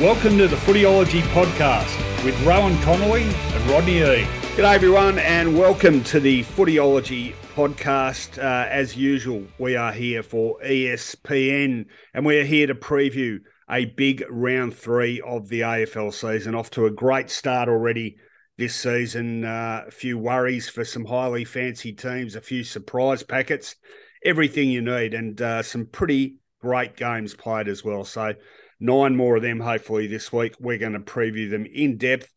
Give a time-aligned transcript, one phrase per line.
[0.00, 4.24] Welcome to the Footyology Podcast with Rohan Connolly and Rodney E.
[4.56, 8.38] G'day, everyone, and welcome to the Footyology Podcast.
[8.38, 11.84] Uh, as usual, we are here for ESPN
[12.14, 13.38] and we are here to preview
[13.70, 16.54] a big round three of the AFL season.
[16.54, 18.16] Off to a great start already
[18.58, 19.44] this season.
[19.44, 23.76] Uh, a few worries for some highly fancy teams, a few surprise packets,
[24.24, 28.04] everything you need, and uh, some pretty great games played as well.
[28.04, 28.34] So,
[28.82, 30.54] nine more of them hopefully this week.
[30.58, 32.30] We're going to preview them in depth.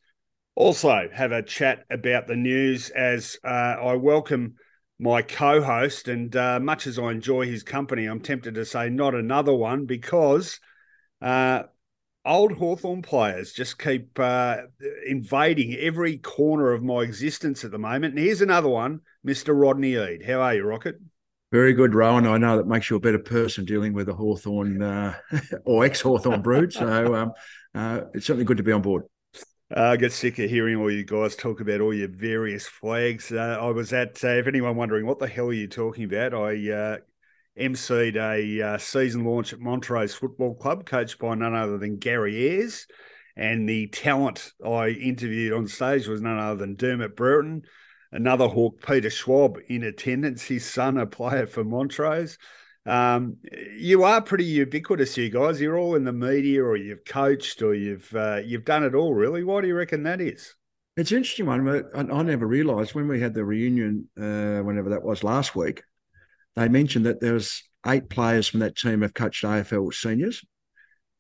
[0.54, 4.56] Also, have a chat about the news as uh, I welcome
[5.00, 6.08] my co host.
[6.08, 9.86] And uh, much as I enjoy his company, I'm tempted to say not another one
[9.86, 10.60] because
[11.22, 11.64] uh,
[12.24, 14.58] old Hawthorn players just keep uh,
[15.06, 18.14] invading every corner of my existence at the moment.
[18.14, 19.60] And here's another one, Mr.
[19.60, 20.24] Rodney Eade.
[20.24, 20.96] How are you, Rocket?
[21.56, 22.28] Very good, Rohan.
[22.28, 25.14] I know that makes you a better person dealing with a Hawthorn uh,
[25.64, 26.74] or ex Hawthorn brood.
[26.74, 27.32] So um,
[27.74, 29.04] uh, it's certainly good to be on board.
[29.74, 33.32] Uh, I get sick of hearing all you guys talk about all your various flags.
[33.32, 36.34] Uh, I was at, uh, if anyone wondering what the hell are you talking about,
[36.34, 37.00] I
[37.58, 42.86] emceed a season launch at Montrose Football Club, coached by none other than Gary Ayres.
[43.38, 47.62] And the talent I interviewed on stage was none other than Dermott Brereton,
[48.16, 52.38] another Hawk, Peter Schwab, in attendance, his son, a player for Montrose.
[52.86, 53.38] Um,
[53.78, 55.60] you are pretty ubiquitous, you guys.
[55.60, 59.14] You're all in the media, or you've coached, or you've uh, you've done it all.
[59.14, 60.56] Really, why do you reckon that is?
[60.96, 61.68] It's an interesting one.
[61.94, 65.84] I, I never realised when we had the reunion, uh, whenever that was last week,
[66.56, 70.46] they mentioned that there was eight players from that team have coached AFL seniors,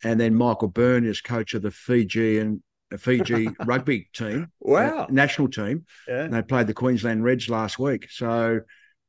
[0.03, 2.61] and then Michael Byrne is coach of the Fiji and
[2.97, 5.85] Fiji rugby team, wow, uh, national team.
[6.07, 6.23] Yeah.
[6.23, 8.61] And they played the Queensland Reds last week, so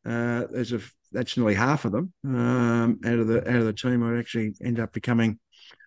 [0.05, 0.81] uh, there's a
[1.13, 4.55] that's nearly half of them um, out of the out of the team who actually
[4.63, 5.39] end up becoming.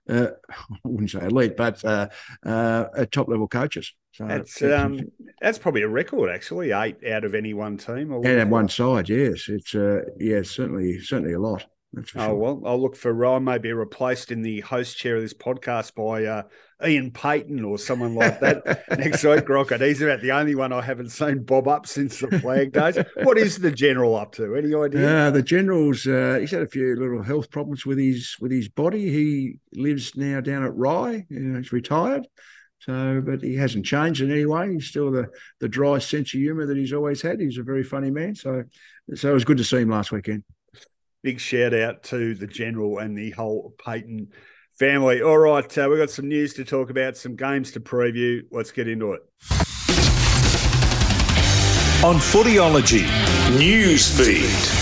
[0.09, 2.09] Uh, I wouldn't say elite, but uh,
[2.43, 3.93] uh, top level coaches.
[4.11, 4.99] So That's um,
[5.39, 6.71] that's probably a record, actually.
[6.71, 8.09] Eight out of any one team.
[8.09, 11.65] Would and at one side, yes, it's uh, yeah, certainly certainly a lot.
[11.93, 13.43] That's for Oh well, I'll look for Ryan.
[13.43, 16.43] Maybe replaced in the host chair of this podcast by uh,
[16.85, 19.49] Ian Payton or someone like that next week.
[19.49, 19.81] Rocket.
[19.81, 22.97] He's about the only one I haven't seen bob up since the flag days.
[23.23, 24.55] What is the general up to?
[24.55, 25.27] Any idea?
[25.27, 28.69] Uh, the general's uh, he's had a few little health problems with his with his
[28.69, 29.09] body.
[29.09, 31.25] He lives now down at Rye.
[31.29, 32.27] You know, he's retired,
[32.79, 34.73] so but he hasn't changed in any way.
[34.73, 35.27] He's still the
[35.59, 37.41] the dry sense of humour that he's always had.
[37.41, 38.35] He's a very funny man.
[38.35, 38.63] So
[39.15, 40.43] so it was good to see him last weekend.
[41.23, 44.29] Big shout out to the general and the whole Payton
[44.79, 45.21] family.
[45.21, 48.43] All right, uh, we've got some news to talk about, some games to preview.
[48.49, 49.21] Let's get into it.
[52.01, 53.03] on Footyology
[53.57, 54.77] Newsfeed.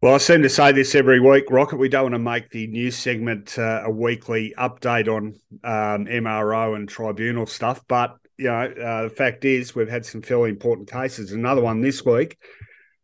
[0.00, 1.76] Well, I seem to say this every week, Rocket.
[1.76, 6.74] We don't want to make the news segment uh, a weekly update on um, MRO
[6.74, 10.90] and tribunal stuff, but you know, uh, the fact is we've had some fairly important
[10.90, 11.30] cases.
[11.30, 12.36] Another one this week.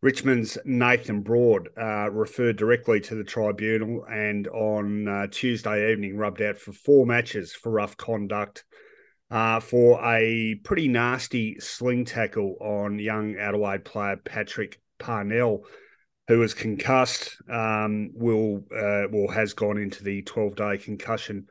[0.04, 6.42] Richmond's Nathan Broad uh, referred directly to the tribunal and on uh, Tuesday evening rubbed
[6.42, 8.64] out for four matches for rough conduct
[9.30, 15.62] uh, for a pretty nasty sling tackle on young Adelaide player Patrick Parnell
[16.28, 21.46] who was concussed, um, will uh, well has gone into the twelve day concussion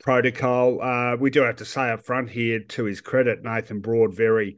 [0.00, 0.82] protocol.
[0.82, 4.56] Uh, we do have to say up front here, to his credit, Nathan Broad very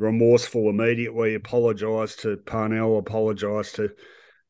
[0.00, 1.34] remorseful immediately.
[1.34, 2.98] Apologised to Parnell.
[2.98, 3.90] Apologised to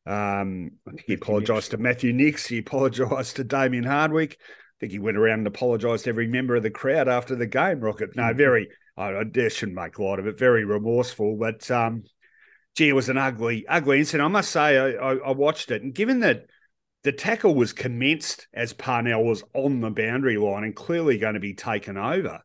[0.05, 2.47] um, I think he apologised to Matthew Nicks.
[2.47, 4.37] He apologised to Damien Hardwick.
[4.41, 7.45] I think he went around and apologised to every member of the crowd after the
[7.45, 7.81] game.
[7.81, 8.69] Rocket, no, very.
[8.97, 10.39] I, I shouldn't make light of it.
[10.39, 12.03] Very remorseful, but um,
[12.75, 14.25] gee, it was an ugly, ugly incident.
[14.25, 16.45] I must say, I, I, I watched it, and given that
[17.03, 21.39] the tackle was commenced as Parnell was on the boundary line and clearly going to
[21.39, 22.41] be taken over,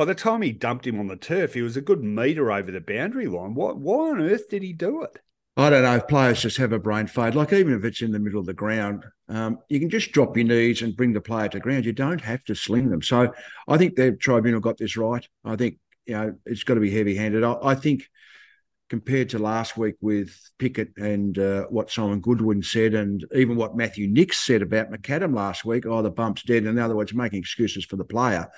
[0.00, 2.70] by the time he dumped him on the turf, he was a good metre over
[2.70, 3.52] the boundary line.
[3.52, 5.18] What, why on earth did he do it?
[5.58, 7.34] I don't know if players just have a brain fade.
[7.34, 10.38] Like even if it's in the middle of the ground, um, you can just drop
[10.38, 11.84] your knees and bring the player to ground.
[11.84, 13.02] You don't have to sling them.
[13.02, 13.30] So
[13.68, 15.28] I think the tribunal got this right.
[15.44, 15.76] I think
[16.06, 17.44] you know it's got to be heavy-handed.
[17.44, 18.08] I, I think
[18.88, 23.76] compared to last week with Pickett and uh, what Simon Goodwin said, and even what
[23.76, 26.64] Matthew Nicks said about McAdam last week, oh, the bump's dead.
[26.64, 28.48] In other words, making excuses for the player.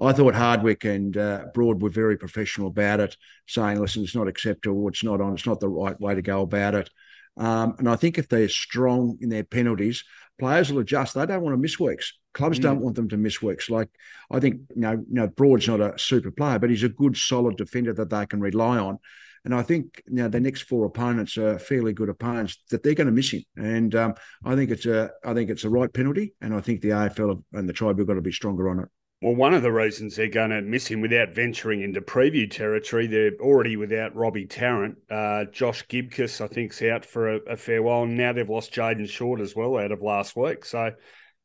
[0.00, 3.16] I thought Hardwick and uh, Broad were very professional about it,
[3.46, 6.42] saying, listen, it's not acceptable, it's not on, it's not the right way to go
[6.42, 6.90] about it.
[7.38, 10.04] Um, and I think if they're strong in their penalties,
[10.38, 11.14] players will adjust.
[11.14, 12.12] They don't want to miss weeks.
[12.34, 12.62] Clubs Mm.
[12.62, 13.70] don't want them to miss weeks.
[13.70, 13.88] Like
[14.30, 17.16] I think, you know, you know, Broad's not a super player, but he's a good,
[17.16, 18.98] solid defender that they can rely on.
[19.44, 22.94] And I think you know the next four opponents are fairly good opponents that they're
[22.94, 23.44] going to miss him.
[23.56, 24.14] And um,
[24.44, 27.44] I think it's a I think it's a right penalty, and I think the AFL
[27.52, 28.88] and the tribe have got to be stronger on it.
[29.22, 33.06] Well, one of the reasons they're going to miss him without venturing into preview territory,
[33.06, 34.98] they're already without Robbie Tarrant.
[35.10, 38.02] Uh, Josh Gibcus, I think, is out for a, a, fair while.
[38.02, 40.66] And now they've lost Jayden Short as well out of last week.
[40.66, 40.92] So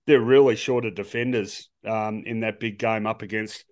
[0.05, 3.63] they're really short of defenders um, in that big game up against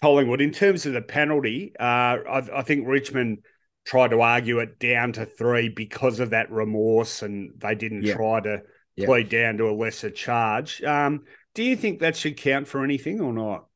[0.00, 0.40] Collingwood.
[0.40, 3.44] In terms of the penalty, uh, I, I, think Richmond
[3.84, 8.14] tried to argue it down to three because of that remorse and they didn't yeah.
[8.14, 8.62] try to
[8.96, 9.06] yeah.
[9.06, 10.82] plead down to a lesser charge.
[10.82, 13.66] Um, do you think that should count for anything or not?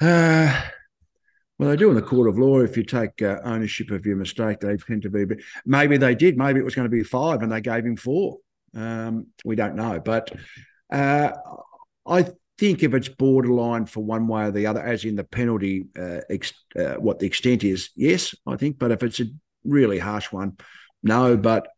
[0.00, 0.62] Uh,
[1.58, 2.60] well, they do in the court of law.
[2.60, 5.26] If you take uh, ownership of your mistake, they tend to be.
[5.66, 6.38] Maybe they did.
[6.38, 8.38] Maybe it was going to be five, and they gave him four.
[8.74, 10.32] Um, we don't know, but
[10.92, 11.32] uh,
[12.06, 12.26] I
[12.56, 16.20] think if it's borderline for one way or the other, as in the penalty, uh,
[16.30, 18.78] ex- uh, what the extent is, yes, I think.
[18.78, 19.24] But if it's a
[19.64, 20.56] really harsh one,
[21.02, 21.36] no.
[21.36, 21.68] But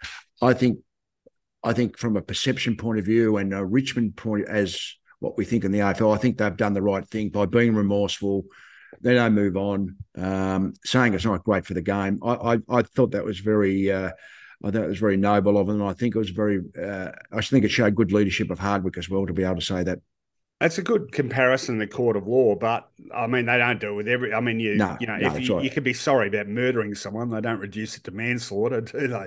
[0.40, 0.79] I think
[1.64, 5.44] I think from a perception point of view and a Richmond point as what we
[5.44, 8.44] think in the AFL, I think they've done the right thing by being remorseful.
[9.00, 12.19] They don't move on, um, saying it's not great for the game.
[12.23, 14.11] I, I, I thought that was very, uh,
[14.64, 15.82] I thought it was very noble of them.
[15.82, 19.08] I think it was very, uh, I think it showed good leadership of Hardwick as
[19.08, 20.00] well to be able to say that.
[20.61, 23.88] That's a good comparison in the court of law, but I mean they don't do
[23.88, 24.32] it with every.
[24.32, 25.65] I mean you, no, you know, no, if you, right.
[25.65, 29.26] you could be sorry about murdering someone, they don't reduce it to manslaughter, do they?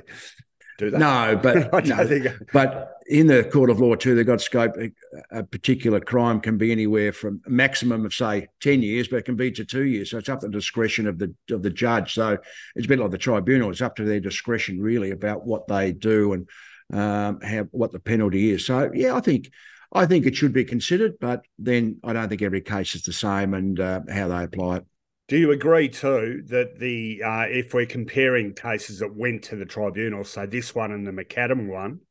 [0.77, 0.99] Do that.
[0.99, 2.27] No, but no, think...
[2.53, 4.75] but in the court of law too, they've got scope.
[4.77, 4.91] A,
[5.39, 9.25] a, particular crime can be anywhere from a maximum of say ten years, but it
[9.25, 10.11] can be to two years.
[10.11, 12.13] So it's up to the discretion of the of the judge.
[12.13, 12.37] So
[12.75, 13.71] it's a bit like the tribunal.
[13.71, 16.49] It's up to their discretion really about what they do and
[16.93, 18.65] um, how what the penalty is.
[18.65, 19.51] So yeah, I think.
[19.93, 23.13] I think it should be considered, but then I don't think every case is the
[23.13, 24.85] same and uh, how they apply it.
[25.27, 29.65] Do you agree too that the uh, if we're comparing cases that went to the
[29.65, 32.01] tribunal, so this one and the McAdam one,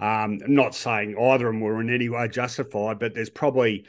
[0.00, 3.86] um, I'm not saying either of them were in any way justified, but there's probably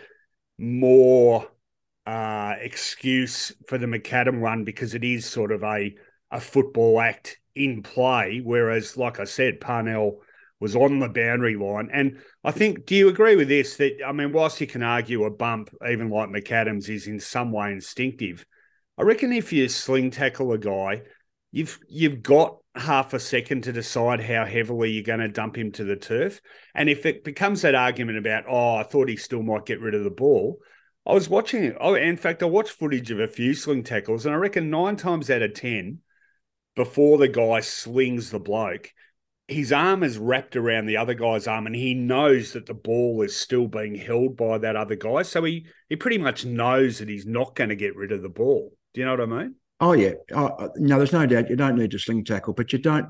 [0.60, 1.48] more
[2.06, 5.95] uh, excuse for the McAdam one because it is sort of a
[6.30, 10.21] a football act in play, whereas, like I said, Parnell
[10.60, 11.89] was on the boundary line.
[11.92, 13.77] And I think, do you agree with this?
[13.77, 17.51] That I mean, whilst you can argue a bump, even like McAdams, is in some
[17.51, 18.45] way instinctive
[18.99, 21.03] I reckon if you sling tackle a guy,
[21.53, 25.71] you've you've got half a second to decide how heavily you're going to dump him
[25.71, 26.41] to the turf.
[26.75, 29.95] And if it becomes that argument about, oh, I thought he still might get rid
[29.95, 30.59] of the ball,
[31.07, 31.77] I was watching it.
[31.79, 34.97] Oh, in fact, I watched footage of a few sling tackles, and I reckon nine
[34.97, 35.99] times out of ten,
[36.75, 38.91] before the guy slings the bloke,
[39.47, 43.21] his arm is wrapped around the other guy's arm, and he knows that the ball
[43.21, 45.21] is still being held by that other guy.
[45.21, 48.27] So he he pretty much knows that he's not going to get rid of the
[48.27, 48.73] ball.
[48.94, 49.56] Do you know what I mean?
[49.80, 50.13] Oh yeah.
[50.33, 53.07] Oh, no, there's no doubt you don't need to sling tackle, but you don't.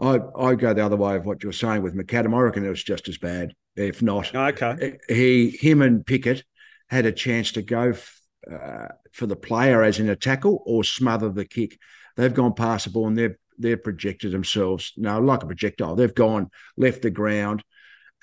[0.00, 2.34] I I go the other way of what you're saying with McAdam.
[2.34, 4.34] I reckon it was just as bad, if not.
[4.34, 4.98] Okay.
[5.08, 6.44] He, him, and Pickett
[6.88, 8.20] had a chance to go f-
[8.50, 11.78] uh, for the player as in a tackle or smother the kick.
[12.16, 14.92] They've gone past the ball and they've they've projected themselves.
[14.96, 15.94] No, like a projectile.
[15.94, 17.62] They've gone left the ground,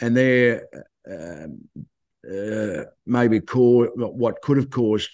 [0.01, 0.67] and they're
[1.09, 1.69] um,
[2.29, 5.09] uh, maybe cause what could have caused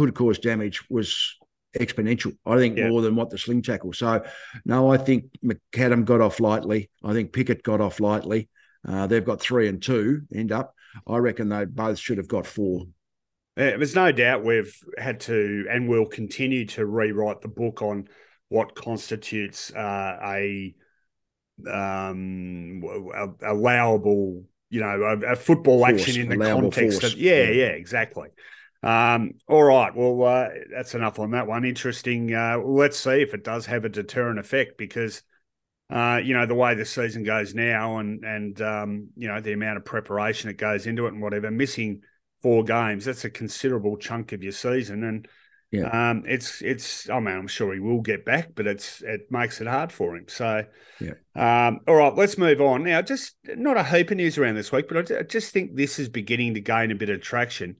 [0.00, 1.36] could cause damage was
[1.76, 2.34] exponential.
[2.46, 2.88] I think yeah.
[2.88, 3.92] more than what the sling tackle.
[3.92, 4.24] So,
[4.64, 6.90] no, I think McAdam got off lightly.
[7.04, 8.48] I think Pickett got off lightly.
[8.88, 10.74] Uh, they've got three and two end up.
[11.06, 12.86] I reckon they both should have got four.
[13.58, 18.08] Yeah, there's no doubt we've had to and will continue to rewrite the book on
[18.48, 20.74] what constitutes uh, a
[21.70, 22.82] um,
[23.42, 27.12] allowable, you know, a, a football force, action in the context force.
[27.12, 28.30] of yeah, yeah, yeah, exactly.
[28.82, 29.94] Um, all right.
[29.94, 31.64] Well, uh, that's enough on that one.
[31.64, 32.34] Interesting.
[32.34, 35.22] Uh, let's see if it does have a deterrent effect because,
[35.90, 39.52] uh, you know, the way the season goes now and, and um, you know, the
[39.52, 42.02] amount of preparation that goes into it and whatever, missing
[42.42, 45.04] four games, that's a considerable chunk of your season.
[45.04, 45.28] And,
[45.72, 46.10] yeah.
[46.10, 47.08] Um, it's it's.
[47.08, 50.16] I mean, I'm sure he will get back, but it's it makes it hard for
[50.16, 50.24] him.
[50.26, 50.64] So,
[51.00, 51.12] yeah.
[51.36, 53.02] Um, all right, let's move on now.
[53.02, 56.08] Just not a heap of news around this week, but I just think this is
[56.08, 57.76] beginning to gain a bit of traction.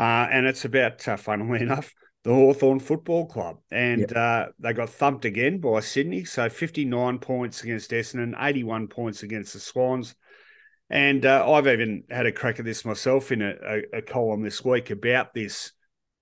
[0.00, 1.92] Uh, and it's about, uh, funnily enough,
[2.24, 3.58] the Hawthorn Football Club.
[3.70, 4.12] And yep.
[4.16, 6.24] uh, they got thumped again by Sydney.
[6.24, 10.14] So 59 points against Essendon, 81 points against the Swans.
[10.88, 14.42] And uh, I've even had a crack at this myself in a, a, a, column
[14.42, 15.70] this week about this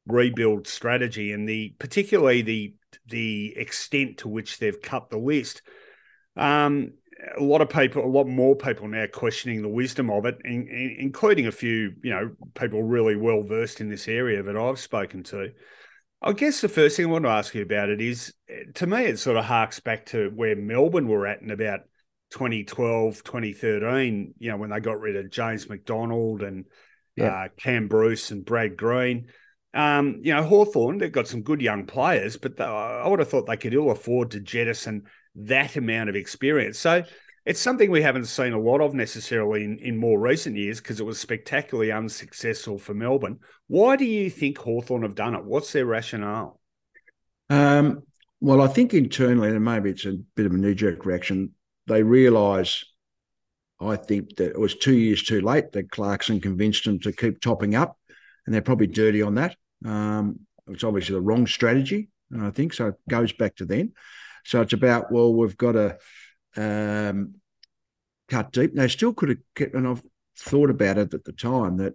[0.07, 2.75] rebuild strategy and the particularly the
[3.07, 5.63] the extent to which they've cut the list.
[6.37, 6.93] Um,
[7.37, 10.69] a lot of people, a lot more people now questioning the wisdom of it, in,
[10.69, 14.79] in, including a few, you know, people really well versed in this area that I've
[14.79, 15.51] spoken to.
[16.21, 18.35] I guess the first thing I want to ask you about it is
[18.75, 21.81] to me, it sort of harks back to where Melbourne were at in about
[22.31, 26.67] 2012, 2013, you know, when they got rid of James McDonald and
[27.17, 27.45] yeah.
[27.45, 29.29] uh, Cam Bruce and Brad Green.
[29.75, 33.47] Um, you know, Hawthorn they've got some good young players, but I would have thought
[33.47, 36.79] they could ill afford to jettison that amount of experience.
[36.79, 37.05] So
[37.45, 41.01] it's something we haven't seen a lot of necessarily in, in more recent years because
[41.01, 43.39] it was spectacularly unsuccessful for Melbourne.
[43.69, 45.45] Why do you think Hawthorn have done it?
[45.45, 46.61] What's their rationale?
[47.49, 48.03] Um,
[48.41, 51.53] well, I think internally, and maybe it's a bit of a knee jerk reaction,
[51.87, 52.85] they realise,
[53.81, 57.41] I think, that it was two years too late that Clarkson convinced them to keep
[57.41, 57.97] topping up,
[58.49, 59.55] and they're probably dirty on that.
[59.85, 62.73] Um, it's obviously the wrong strategy, I think.
[62.73, 63.93] So it goes back to then.
[64.47, 65.99] So it's about, well, we've got to
[66.57, 67.35] um,
[68.31, 68.75] cut deep.
[68.75, 70.03] They still could have kept, and I've
[70.39, 71.93] thought about it at the time that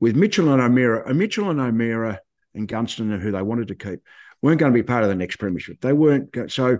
[0.00, 2.20] with Mitchell and O'Meara, Mitchell and O'Meara
[2.54, 4.00] and Gunston, and who they wanted to keep,
[4.40, 5.82] weren't going to be part of the next premiership.
[5.82, 6.50] They weren't.
[6.50, 6.78] So,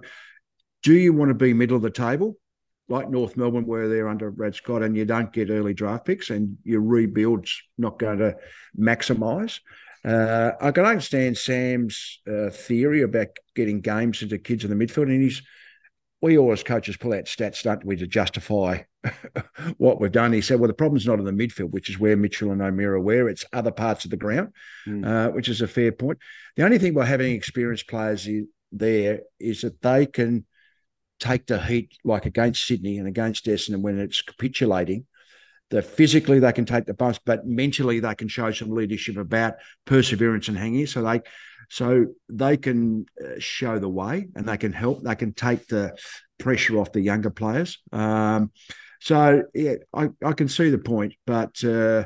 [0.83, 2.39] do you want to be middle of the table,
[2.93, 6.31] like North Melbourne, where they're under Brad Scott, and you don't get early draft picks,
[6.31, 8.37] and your rebuild's not going to
[8.79, 9.61] maximise?
[10.05, 15.05] Uh, I can understand Sam's uh, theory about getting games into kids in the midfield,
[15.05, 15.43] and he's
[16.21, 18.79] we always coaches pull out stats, don't we, to justify
[19.79, 20.33] what we've done.
[20.33, 23.01] He said, well, the problem's not in the midfield, which is where Mitchell and O'Meara
[23.01, 23.29] were.
[23.29, 24.53] It's other parts of the ground,
[24.87, 25.05] mm.
[25.05, 26.19] uh, which is a fair point.
[26.57, 28.29] The only thing by having experienced players
[28.71, 30.47] there is that they can
[31.23, 35.07] take the heat like against Sydney and against Essendon when it's capitulating.
[35.71, 39.55] That physically they can take the bumps, but mentally they can show some leadership about
[39.87, 40.87] perseverance and hanging.
[40.87, 41.23] So they
[41.71, 45.03] so they can uh, show the way and they can help.
[45.03, 45.97] They can take the
[46.39, 47.79] pressure off the younger players.
[47.91, 48.53] Um,
[49.01, 52.05] so yeah, I, I can see the point, but uh,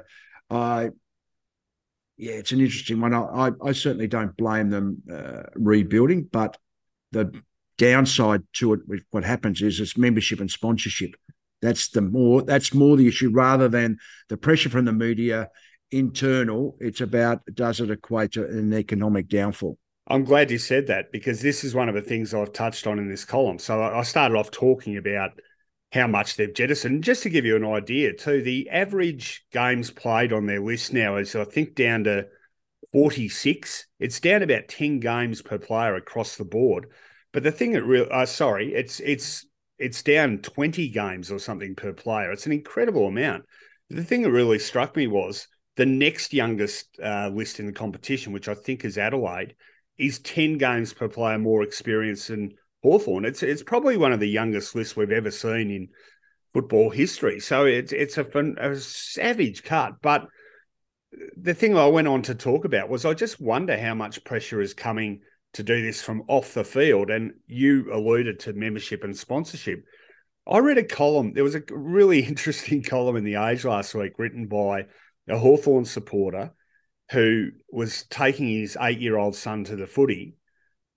[0.48, 0.90] I
[2.16, 3.12] yeah, it's an interesting one.
[3.14, 6.56] I, I certainly don't blame them uh, rebuilding, but
[7.10, 7.32] the
[7.78, 8.80] downside to it,
[9.10, 11.14] what happens is it's membership and sponsorship.
[11.62, 15.48] That's the more that's more the issue rather than the pressure from the media
[15.90, 16.76] internal.
[16.80, 19.78] It's about does it equate to an economic downfall?
[20.08, 22.98] I'm glad you said that because this is one of the things I've touched on
[22.98, 23.58] in this column.
[23.58, 25.30] So I started off talking about
[25.92, 27.02] how much they've jettisoned.
[27.02, 31.16] Just to give you an idea, too, the average games played on their list now
[31.16, 32.26] is, I think, down to
[32.92, 33.86] 46.
[33.98, 36.86] It's down about 10 games per player across the board.
[37.32, 39.46] But the thing that really, uh, sorry, it's it's
[39.78, 42.32] it's down 20 games or something per player.
[42.32, 43.44] It's an incredible amount.
[43.90, 48.32] The thing that really struck me was the next youngest uh, list in the competition,
[48.32, 49.54] which I think is Adelaide,
[49.98, 53.24] is 10 games per player more experienced than Hawthorn.
[53.24, 55.88] It's it's probably one of the youngest lists we've ever seen in
[56.52, 57.40] football history.
[57.40, 58.24] So it's it's a,
[58.58, 59.94] a savage cut.
[60.00, 60.26] But
[61.36, 64.60] the thing I went on to talk about was I just wonder how much pressure
[64.60, 65.20] is coming
[65.56, 67.10] to do this from off the field.
[67.10, 69.84] And you alluded to membership and sponsorship.
[70.46, 71.32] I read a column.
[71.32, 74.86] There was a really interesting column in the Age last week written by
[75.28, 76.52] a Hawthorn supporter
[77.10, 80.36] who was taking his eight year old son to the footy,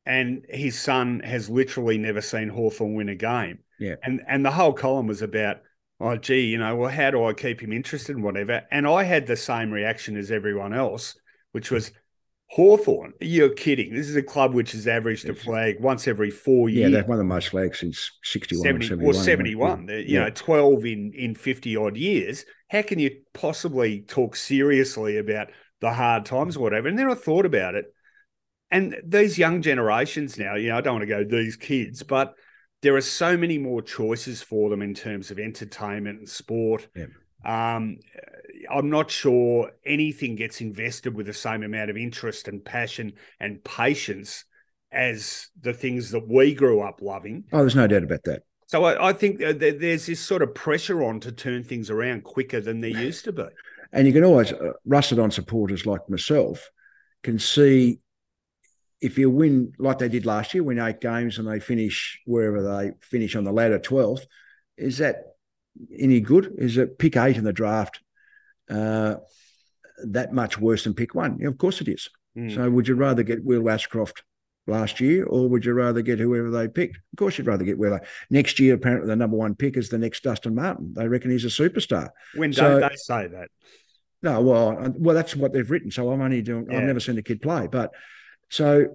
[0.05, 3.59] and his son has literally never seen Hawthorn win a game.
[3.79, 3.95] Yeah.
[4.03, 5.57] And and the whole column was about,
[5.99, 8.63] oh gee, you know, well, how do I keep him interested in whatever?
[8.71, 11.15] And I had the same reaction as everyone else,
[11.51, 11.91] which was
[12.51, 13.93] Hawthorn, you're kidding.
[13.93, 16.91] This is a club which has averaged a flag once every four years.
[16.91, 19.07] Yeah, they've won the most flags since 61 70, or 71.
[19.07, 19.87] Or 71.
[19.87, 19.95] Yeah.
[19.97, 22.45] You know, 12 in, in 50 odd years.
[22.69, 26.87] How can you possibly talk seriously about the hard times or whatever?
[26.87, 27.85] And then I thought about it.
[28.71, 32.33] And these young generations now, you know, I don't want to go these kids, but
[32.81, 36.87] there are so many more choices for them in terms of entertainment and sport.
[36.95, 37.05] Yeah.
[37.45, 37.99] Um,
[38.69, 43.63] I'm not sure anything gets invested with the same amount of interest and passion and
[43.63, 44.45] patience
[44.91, 47.45] as the things that we grew up loving.
[47.51, 48.43] Oh, there's no doubt about that.
[48.67, 52.61] So I, I think there's this sort of pressure on to turn things around quicker
[52.61, 53.45] than there used to be.
[53.91, 56.69] And you can always, uh, rusted on supporters like myself,
[57.23, 58.01] can see
[59.01, 62.61] if you win like they did last year, win eight games and they finish wherever
[62.61, 64.27] they finish on the ladder 12th,
[64.77, 65.23] is that
[65.97, 66.53] any good?
[66.59, 67.99] Is it pick eight in the draft
[68.69, 69.15] uh,
[70.05, 71.37] that much worse than pick one?
[71.39, 72.09] Yeah, of course it is.
[72.37, 72.53] Mm.
[72.55, 74.23] So would you rather get Will Ashcroft
[74.67, 76.97] last year, or would you rather get whoever they picked?
[76.97, 77.99] Of course, you'd rather get Will.
[78.29, 80.93] Next year, apparently, the number one pick is the next Dustin Martin.
[80.95, 82.09] They reckon he's a superstar.
[82.35, 83.49] When so, don't they say that?
[84.21, 85.91] No, well, well, that's what they've written.
[85.91, 86.67] So I'm only doing.
[86.69, 86.77] Yeah.
[86.77, 87.91] I've never seen a kid play, but
[88.49, 88.87] so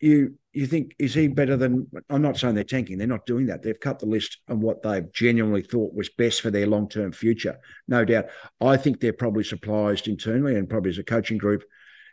[0.00, 1.86] you you think is he better than?
[2.08, 2.98] I'm not saying they're tanking.
[2.98, 3.62] They're not doing that.
[3.62, 7.12] They've cut the list on what they've genuinely thought was best for their long term
[7.12, 7.58] future.
[7.88, 8.26] No doubt.
[8.60, 11.62] I think they're probably surprised internally and probably as a coaching group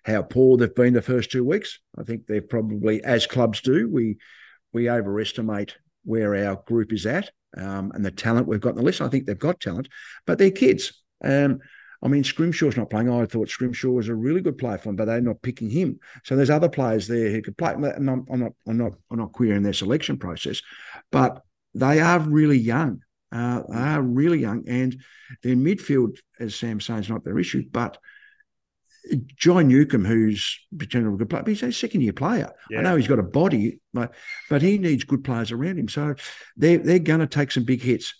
[0.04, 1.80] how poor they've been the first two weeks.
[1.98, 4.18] I think they've probably, as clubs do, we
[4.74, 9.02] we overestimate where our group is at um, and the talent we've got the list.
[9.02, 9.88] I think they've got talent,
[10.26, 11.02] but they're kids.
[11.24, 11.60] Um,
[12.04, 13.10] I mean, Scrimshaw's not playing.
[13.10, 16.00] I thought Scrimshaw was a really good player for them, but they're not picking him.
[16.26, 17.74] So there's other players there who could play.
[17.74, 20.62] And I'm, I'm not, I'm not, I'm not querying their selection process,
[21.12, 21.42] but
[21.74, 23.02] they are really young.
[23.32, 25.02] Uh, they are really young, and
[25.42, 27.64] their midfield, as Sam says, is not their issue.
[27.72, 27.98] But
[29.36, 32.52] Jai Newcombe, who's potentially a good player, but he's a second year player.
[32.70, 32.80] Yeah.
[32.80, 34.14] I know he's got a body, but
[34.50, 35.88] but he needs good players around him.
[35.88, 36.16] So
[36.58, 38.14] they're they're going to take some big hits.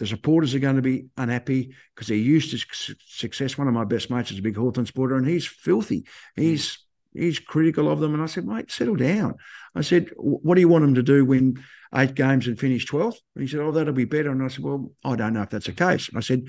[0.00, 3.58] The supporters are going to be unhappy because they're used to success.
[3.58, 6.06] One of my best mates is a big Hawthorn supporter, and he's filthy.
[6.36, 6.42] Hmm.
[6.42, 6.78] He's
[7.12, 8.14] he's critical of them.
[8.14, 9.34] And I said, mate, settle down.
[9.74, 11.62] I said, what do you want them to do when
[11.94, 13.16] eight games and finish 12th?
[13.34, 14.30] And he said, oh, that'll be better.
[14.30, 16.08] And I said, well, I don't know if that's the case.
[16.08, 16.44] And I said,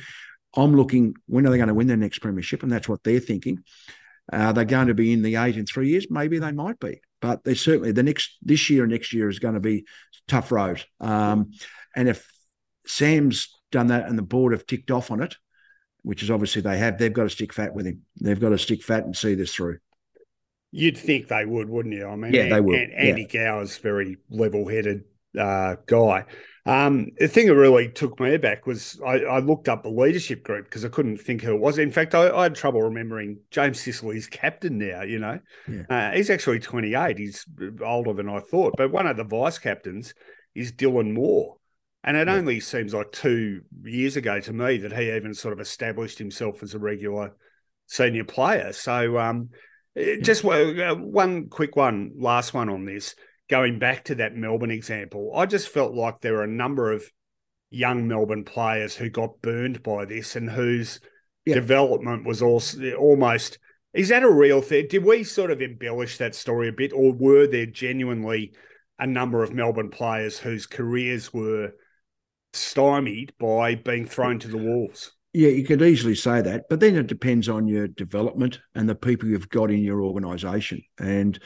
[0.56, 2.64] I'm looking, when are they going to win their next premiership?
[2.64, 3.64] And that's what they're thinking.
[4.32, 6.08] Uh, are they going to be in the eight in three years?
[6.10, 7.02] Maybe they might be.
[7.22, 9.86] But they certainly, the next, this year and next year is going to be
[10.28, 10.86] tough road.
[11.00, 11.52] Um, hmm.
[11.96, 12.32] and if
[12.86, 15.36] Sam's done that and the board have ticked off on it,
[16.04, 18.02] which is obviously they have, they've got to stick fat with him.
[18.20, 19.78] They've got to stick fat and see this through.
[20.72, 22.08] You'd think they would, wouldn't you?
[22.08, 22.92] I mean, yeah, they would.
[22.92, 23.46] Andy yeah.
[23.46, 25.04] Gower's very level-headed
[25.38, 26.26] uh, guy.
[26.66, 30.44] Um, the thing that really took me aback was I, I looked up the leadership
[30.44, 31.80] group because I couldn't think who it was.
[31.80, 35.02] In fact, I, I, had trouble remembering James Sicily's captain now.
[35.02, 35.84] You know, yeah.
[35.90, 37.18] uh, he's actually 28.
[37.18, 37.46] He's
[37.84, 38.76] older than I thought.
[38.78, 40.14] But one of the vice captains
[40.54, 41.58] is Dylan Moore.
[42.04, 42.36] And it yeah.
[42.36, 46.64] only seems like two years ago to me that he even sort of established himself
[46.64, 47.36] as a regular
[47.88, 48.74] senior player.
[48.74, 49.50] So, um,
[49.96, 53.16] eh, just uh, one quick one, last one on this
[53.52, 57.04] going back to that Melbourne example, I just felt like there were a number of
[57.70, 61.02] young Melbourne players who got burned by this and whose
[61.46, 61.56] yeah.
[61.56, 63.60] development was also almost.
[63.94, 64.88] Is that a real thing?
[64.90, 68.54] Did we sort of embellish that story a bit, or were there genuinely
[68.98, 71.74] a number of Melbourne players whose careers were
[72.54, 75.12] stymied by being thrown to the wolves?
[75.34, 78.96] Yeah, you could easily say that, but then it depends on your development and the
[78.96, 80.84] people you've got in your organisation.
[81.00, 81.40] And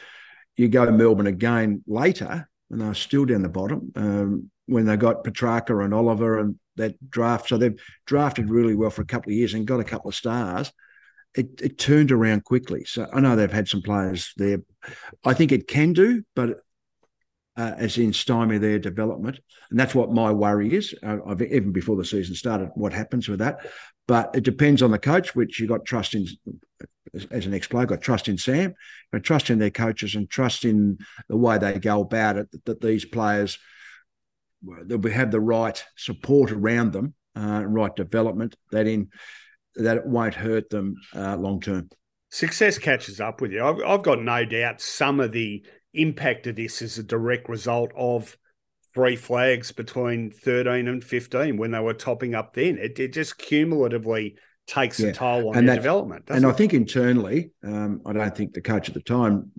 [0.56, 4.96] you go to Melbourne again later, and they're still down the bottom um, when they
[4.96, 7.48] got Petracca and Oliver and that draft.
[7.48, 10.16] So they've drafted really well for a couple of years and got a couple of
[10.16, 10.72] stars.
[11.34, 12.84] It, it turned around quickly.
[12.86, 14.58] So I know they've had some players there.
[15.24, 16.58] I think it can do, but
[17.56, 19.40] uh, as in stymie their development.
[19.70, 20.94] And that's what my worry is.
[21.02, 23.66] Uh, even before the season started, what happens with that.
[24.06, 26.26] But it depends on the coach, which you got trust in
[27.30, 28.74] as an ex-player, got trust in Sam,
[29.10, 32.50] but trust in their coaches and trust in the way they go about it.
[32.50, 33.58] That, that these players
[34.86, 38.56] that we have the right support around them, uh, right development.
[38.70, 39.08] That in
[39.76, 41.88] that it won't hurt them uh, long term.
[42.30, 43.64] Success catches up with you.
[43.64, 45.64] I've, I've got no doubt some of the
[46.00, 48.36] impact of this is a direct result of
[48.94, 52.78] three flags between 13 and 15 when they were topping up then.
[52.78, 55.08] It, it just cumulatively takes yeah.
[55.08, 56.24] a toll on and that, development.
[56.28, 56.48] And it?
[56.48, 59.52] I think internally, um, I don't think the coach at the time,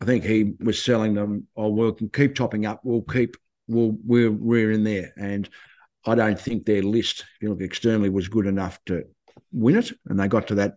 [0.00, 3.96] I think he was selling them, oh, we can keep topping up, we'll keep, we'll,
[4.04, 5.12] we're, we're in there.
[5.16, 5.48] And
[6.06, 9.04] I don't think their list, if you look externally, was good enough to
[9.52, 9.92] win it.
[10.06, 10.74] And they got to that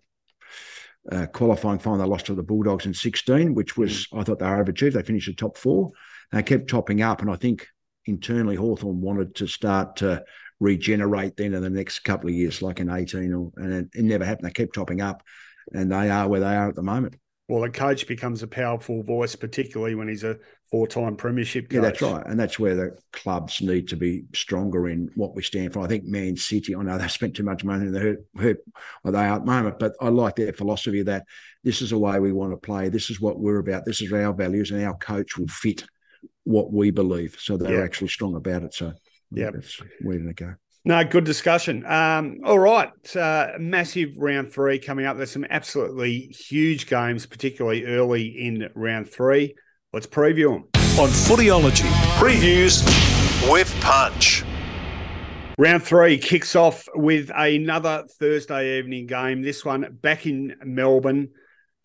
[1.12, 2.00] uh, qualifying final.
[2.00, 4.20] They lost to the Bulldogs in 16, which was, mm.
[4.20, 4.94] I thought they were overachieved.
[4.94, 5.92] They finished the top four.
[6.32, 7.22] They kept topping up.
[7.22, 7.68] And I think
[8.06, 10.24] internally Hawthorn wanted to start to
[10.60, 14.04] regenerate then in the next couple of years, like in 18, or, and it, it
[14.04, 14.48] never happened.
[14.48, 15.24] They kept topping up,
[15.74, 17.16] and they are where they are at the moment.
[17.48, 20.38] Well, a coach becomes a powerful voice, particularly when he's a
[20.72, 21.76] four-time premiership coach.
[21.76, 25.42] Yeah, that's right, and that's where the clubs need to be stronger in what we
[25.42, 25.84] stand for.
[25.84, 26.76] I think Man City.
[26.76, 28.58] I know they spent too much money; they hurt, hurt
[29.04, 29.80] they are at the moment.
[29.80, 31.26] But I like their philosophy that
[31.64, 32.90] this is the way we want to play.
[32.90, 33.86] This is what we're about.
[33.86, 35.86] This is our values, and our coach will fit
[36.44, 37.38] what we believe.
[37.40, 37.84] So they're yeah.
[37.84, 38.74] actually strong about it.
[38.74, 38.94] So
[39.32, 40.56] yeah, that's where to go.
[40.86, 41.86] No, good discussion.
[41.86, 45.18] Um, all right, uh, massive round three coming up.
[45.18, 49.56] There's some absolutely huge games, particularly early in round three.
[49.92, 50.66] Let's preview them
[51.00, 52.86] on Footyology previews
[53.52, 54.44] with Punch.
[55.58, 59.42] Round three kicks off with another Thursday evening game.
[59.42, 61.30] This one back in Melbourne.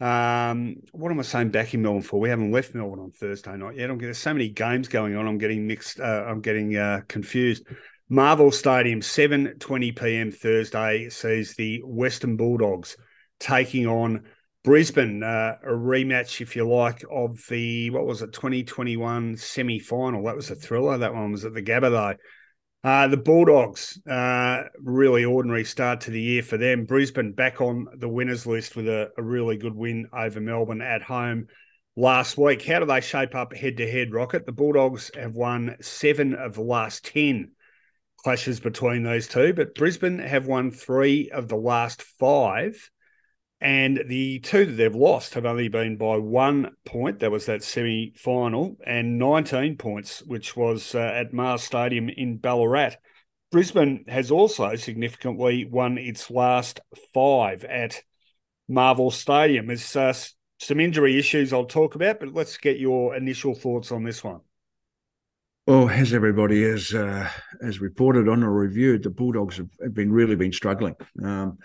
[0.00, 2.20] Um, what am I saying back in Melbourne for?
[2.20, 3.88] We haven't left Melbourne on Thursday night yet.
[3.88, 5.26] I'm getting so many games going on.
[5.26, 5.98] I'm getting mixed.
[5.98, 7.66] Uh, I'm getting uh, confused.
[8.10, 10.30] Marvel Stadium, 7:20 p.m.
[10.30, 12.98] Thursday sees the Western Bulldogs
[13.40, 14.24] taking on
[14.64, 20.24] Brisbane, uh, a rematch, if you like, of the what was it, 2021 semi-final.
[20.24, 20.96] That was a thriller.
[20.96, 22.14] That one was at the Gabba though.
[22.88, 26.86] Uh, the Bulldogs, uh, really ordinary start to the year for them.
[26.86, 31.02] Brisbane back on the winners list with a, a, really good win over Melbourne at
[31.02, 31.46] home
[31.96, 32.62] last week.
[32.64, 34.44] How do they shape up head to head, Rocket?
[34.44, 37.52] The Bulldogs have won seven of the last 10
[38.18, 42.90] clashes between those two, but Brisbane have won three of the last five.
[43.64, 47.20] And the two that they've lost have only been by one point.
[47.20, 52.36] That was that semi final, and 19 points, which was uh, at Mars Stadium in
[52.36, 52.96] Ballarat.
[53.50, 56.80] Brisbane has also significantly won its last
[57.14, 58.02] five at
[58.68, 59.68] Marvel Stadium.
[59.68, 60.12] There's uh,
[60.58, 64.40] some injury issues I'll talk about, but let's get your initial thoughts on this one.
[65.66, 67.30] Well, as everybody has uh,
[67.62, 70.96] has reported on or reviewed, the Bulldogs have, been really been struggling.
[71.24, 71.56] Um,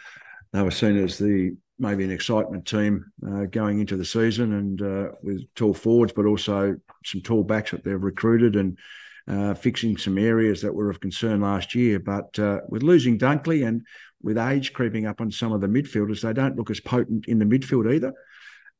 [0.54, 4.82] they were seen as the maybe an excitement team uh, going into the season and
[4.82, 8.78] uh, with tall forwards, but also some tall backs that they've recruited and
[9.28, 12.00] uh, fixing some areas that were of concern last year.
[12.00, 13.84] But uh, with losing Dunkley and
[14.22, 17.39] with age creeping up on some of the midfielders, they don't look as potent in
[17.39, 18.13] the midfield either.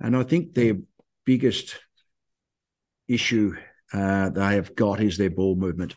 [0.02, 0.76] And I think their
[1.26, 1.80] biggest
[3.08, 3.56] issue
[3.94, 5.96] uh, they have got is their ball movement.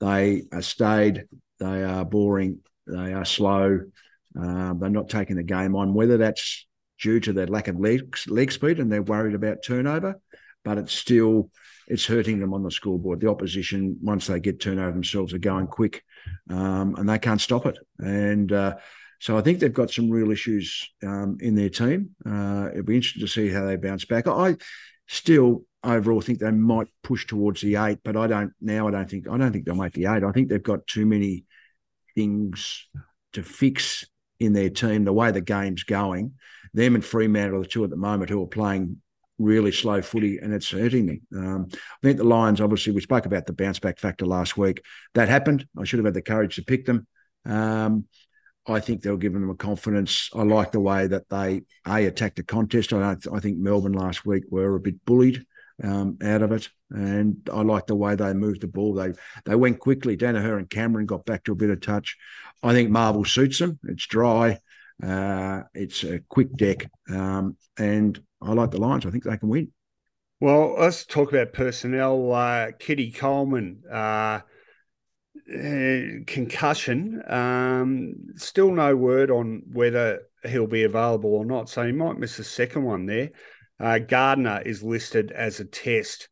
[0.00, 1.26] They are staid,
[1.58, 3.80] they are boring, they are slow.
[4.38, 6.66] Uh, they're not taking the game on, whether that's
[7.00, 10.20] due to their lack of leg, leg speed and they're worried about turnover,
[10.64, 11.50] but it's still
[11.88, 13.20] it's hurting them on the scoreboard.
[13.20, 16.04] The opposition, once they get turnover themselves, are going quick,
[16.48, 17.76] um, and they can't stop it.
[17.98, 18.76] And uh,
[19.18, 22.10] so I think they've got some real issues um, in their team.
[22.24, 24.28] Uh, it'll be interesting to see how they bounce back.
[24.28, 24.56] I
[25.08, 28.86] still overall think they might push towards the eight, but I don't now.
[28.86, 30.22] I don't think I don't think they'll make the eight.
[30.22, 31.44] I think they've got too many
[32.14, 32.86] things
[33.32, 34.06] to fix
[34.40, 36.32] in their team, the way the game's going,
[36.74, 39.00] them and Fremantle are the two at the moment who are playing
[39.38, 41.20] really slow footy, and it's hurting me.
[41.34, 44.82] Um, I think the Lions, obviously, we spoke about the bounce back factor last week.
[45.14, 45.66] That happened.
[45.78, 47.06] I should have had the courage to pick them.
[47.44, 48.06] Um,
[48.66, 50.28] I think they'll give them a confidence.
[50.34, 52.92] I like the way that they a attacked the contest.
[52.92, 55.44] I don't, I think Melbourne last week were a bit bullied
[55.82, 58.94] um, out of it, and I like the way they moved the ball.
[58.94, 59.14] They
[59.46, 60.16] they went quickly.
[60.16, 62.16] Daniher and Cameron got back to a bit of touch.
[62.62, 63.78] I think Marvel suits them.
[63.84, 64.58] It's dry.
[65.02, 69.06] Uh, it's a quick deck, um, and I like the Lions.
[69.06, 69.72] I think they can win.
[70.40, 72.32] Well, let's talk about personnel.
[72.32, 74.40] Uh, Keidan Coleman, uh,
[76.26, 77.22] concussion.
[77.26, 81.68] Um, still no word on whether he'll be available or not.
[81.68, 83.30] So he might miss the second one there.
[83.78, 86.28] Uh, Gardiner is listed as a test.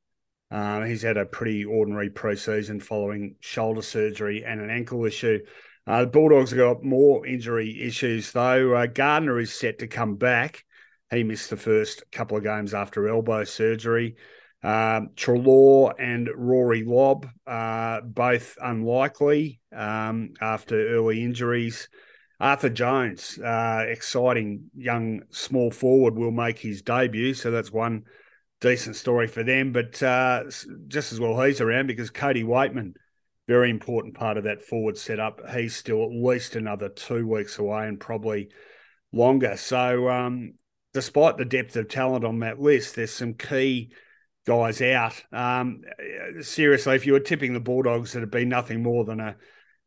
[0.50, 5.40] Uh, he's had a pretty ordinary preseason following shoulder surgery and an ankle issue.
[5.88, 8.74] Uh, the Bulldogs have got more injury issues, though.
[8.74, 10.66] Uh, Gardner is set to come back.
[11.10, 14.16] He missed the first couple of games after elbow surgery.
[14.62, 21.88] Um, Treloar and Rory Lobb, uh, both unlikely um, after early injuries.
[22.38, 27.32] Arthur Jones, uh, exciting young small forward, will make his debut.
[27.32, 28.02] So that's one
[28.60, 29.72] decent story for them.
[29.72, 30.44] But uh,
[30.86, 32.92] just as well he's around because Cody Weightman–
[33.48, 35.40] very important part of that forward setup.
[35.50, 38.50] He's still at least another two weeks away and probably
[39.10, 39.56] longer.
[39.56, 40.52] So, um,
[40.92, 43.90] despite the depth of talent on that list, there's some key
[44.46, 45.20] guys out.
[45.32, 45.80] Um,
[46.40, 49.36] seriously, if you were tipping the Bulldogs, it'd be nothing more than a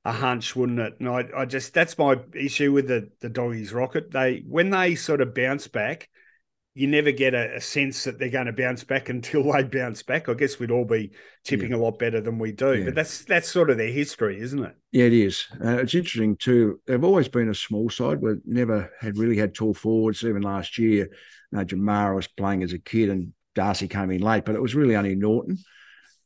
[0.03, 0.95] a hunch, wouldn't it?
[0.99, 4.11] And I, I just that's my issue with the the doggies rocket.
[4.11, 6.09] They when they sort of bounce back,
[6.73, 10.03] you never get a, a, sense that they're going to bounce back until they bounce
[10.03, 10.29] back.
[10.29, 11.11] I guess we'd all be
[11.43, 11.77] tipping yeah.
[11.77, 12.85] a lot better than we do, yeah.
[12.85, 14.75] but that's that's sort of their history, isn't it?
[14.91, 15.47] Yeah, it is.
[15.63, 16.79] Uh, it's interesting too.
[16.87, 18.21] They've always been a small side.
[18.21, 20.23] We've never had really had tall forwards.
[20.23, 21.09] Even last year,
[21.51, 24.61] you know, Jamarra was playing as a kid, and Darcy came in late, but it
[24.61, 25.57] was really only Naughton.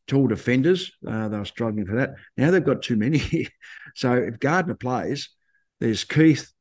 [0.08, 2.14] Tall defenders, uh, they were struggling for that.
[2.38, 3.48] Now they've got too many.
[3.96, 5.30] so if Gardner plays,
[5.80, 6.52] there's Keath,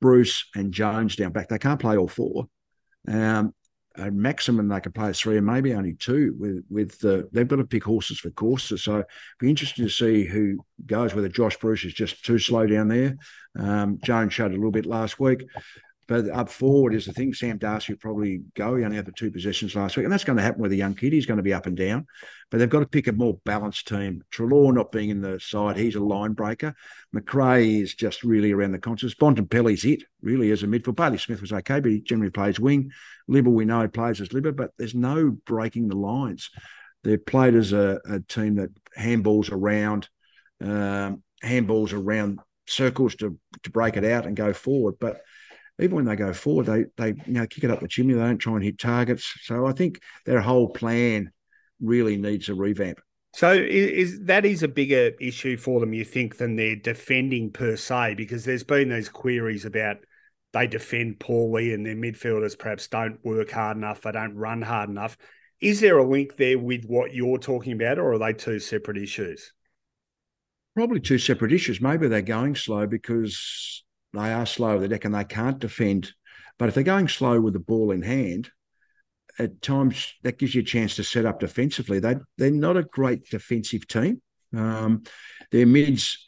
[0.00, 1.48] Bruce, and Jones down back.
[1.48, 2.48] They can't play all four.
[3.08, 3.54] Um,
[3.96, 7.56] a maximum they could play three and maybe only two with with the they've got
[7.56, 8.82] to pick horses for courses.
[8.82, 9.04] So
[9.38, 11.14] be interesting to see who goes.
[11.14, 13.14] Whether Josh Bruce is just too slow down there.
[13.56, 15.44] Um, Jones showed a little bit last week.
[16.06, 17.32] But up forward is the thing.
[17.32, 18.76] Sam Darcy will probably go.
[18.76, 20.76] He only had the two possessions last week, and that's going to happen with a
[20.76, 21.12] young kid.
[21.12, 22.06] He's going to be up and down,
[22.50, 24.22] but they've got to pick a more balanced team.
[24.30, 26.74] Treloar not being in the side, he's a line breaker.
[27.12, 29.14] Macrae is just really around the conscious.
[29.14, 30.96] Bontempelli's it really as a midfield.
[30.96, 32.90] Bailey Smith was okay, but he generally plays wing.
[33.30, 36.50] Libba we know plays as Libba, but there's no breaking the lines.
[37.02, 40.08] They're played as a, a team that handballs around,
[40.60, 45.20] um, handballs around circles to to break it out and go forward, but
[45.78, 48.14] even when they go forward, they they you know kick it up the chimney.
[48.14, 49.34] They don't try and hit targets.
[49.42, 51.32] So I think their whole plan
[51.80, 53.00] really needs a revamp.
[53.34, 57.50] So is, is, that is a bigger issue for them, you think, than their defending
[57.50, 58.14] per se?
[58.14, 59.96] Because there's been these queries about
[60.52, 64.88] they defend poorly and their midfielders perhaps don't work hard enough, they don't run hard
[64.88, 65.16] enough.
[65.60, 68.98] Is there a link there with what you're talking about, or are they two separate
[68.98, 69.52] issues?
[70.76, 71.80] Probably two separate issues.
[71.80, 73.82] Maybe they're going slow because
[74.14, 76.12] they are slow the deck and they can't defend.
[76.58, 78.50] But if they're going slow with the ball in hand,
[79.38, 81.98] at times that gives you a chance to set up defensively.
[81.98, 84.22] They they're not a great defensive team.
[84.56, 85.02] Um,
[85.50, 86.18] their mids.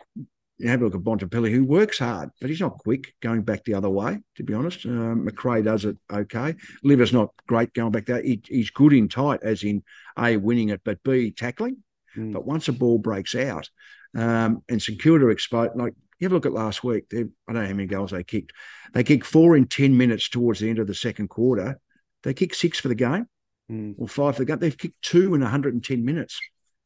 [0.59, 3.64] You have a look at Bontempelli, who works hard, but he's not quick going back
[3.64, 4.20] the other way.
[4.37, 6.55] To be honest, um, Macrae does it okay.
[6.83, 8.22] Libba's not great going back there.
[8.22, 9.83] He, he's good in tight, as in
[10.18, 11.83] a winning it, but b tackling.
[12.16, 12.33] Mm.
[12.33, 13.68] But once a ball breaks out,
[14.16, 17.05] um, and St Kilda exposed, like you have a look at last week.
[17.13, 18.53] I don't know how many goals they kicked.
[18.95, 21.79] They kicked four in ten minutes towards the end of the second quarter
[22.27, 23.27] they kicked six for the game
[23.71, 23.95] mm.
[23.99, 24.59] or five for the game.
[24.59, 26.41] They've kicked two in 110 minutes.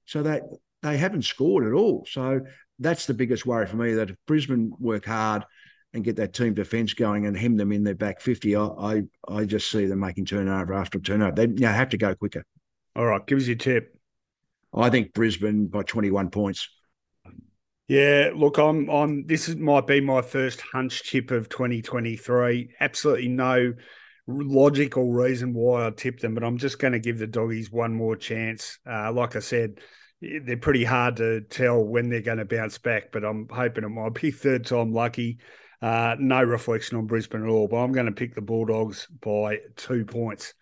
[0.04, 0.42] So they,
[0.82, 2.06] they haven't scored at all.
[2.10, 2.42] So
[2.78, 5.46] that's the biggest worry for me that if Brisbane work hard
[5.94, 9.02] and get that team defence going and hem them in their back 50, I, I,
[9.26, 11.32] I just see them making turnover after turnover.
[11.34, 12.44] They you know, have to go quicker.
[12.94, 13.96] All right, give us your tip.
[14.74, 16.68] I think Brisbane by 21 points.
[17.90, 22.76] Yeah, look, I'm I'm this is, might be my first hunch tip of 2023.
[22.78, 23.72] Absolutely no
[24.28, 27.92] logical reason why I tipped them, but I'm just going to give the doggies one
[27.92, 28.78] more chance.
[28.88, 29.80] Uh, like I said,
[30.20, 33.88] they're pretty hard to tell when they're going to bounce back, but I'm hoping it
[33.88, 35.38] might be third time lucky.
[35.82, 39.58] Uh, no reflection on Brisbane at all, but I'm going to pick the Bulldogs by
[39.74, 40.54] two points.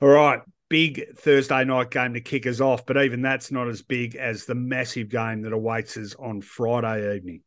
[0.00, 3.82] All right, big Thursday night game to kick us off, but even that's not as
[3.82, 7.42] big as the massive game that awaits us on Friday evening.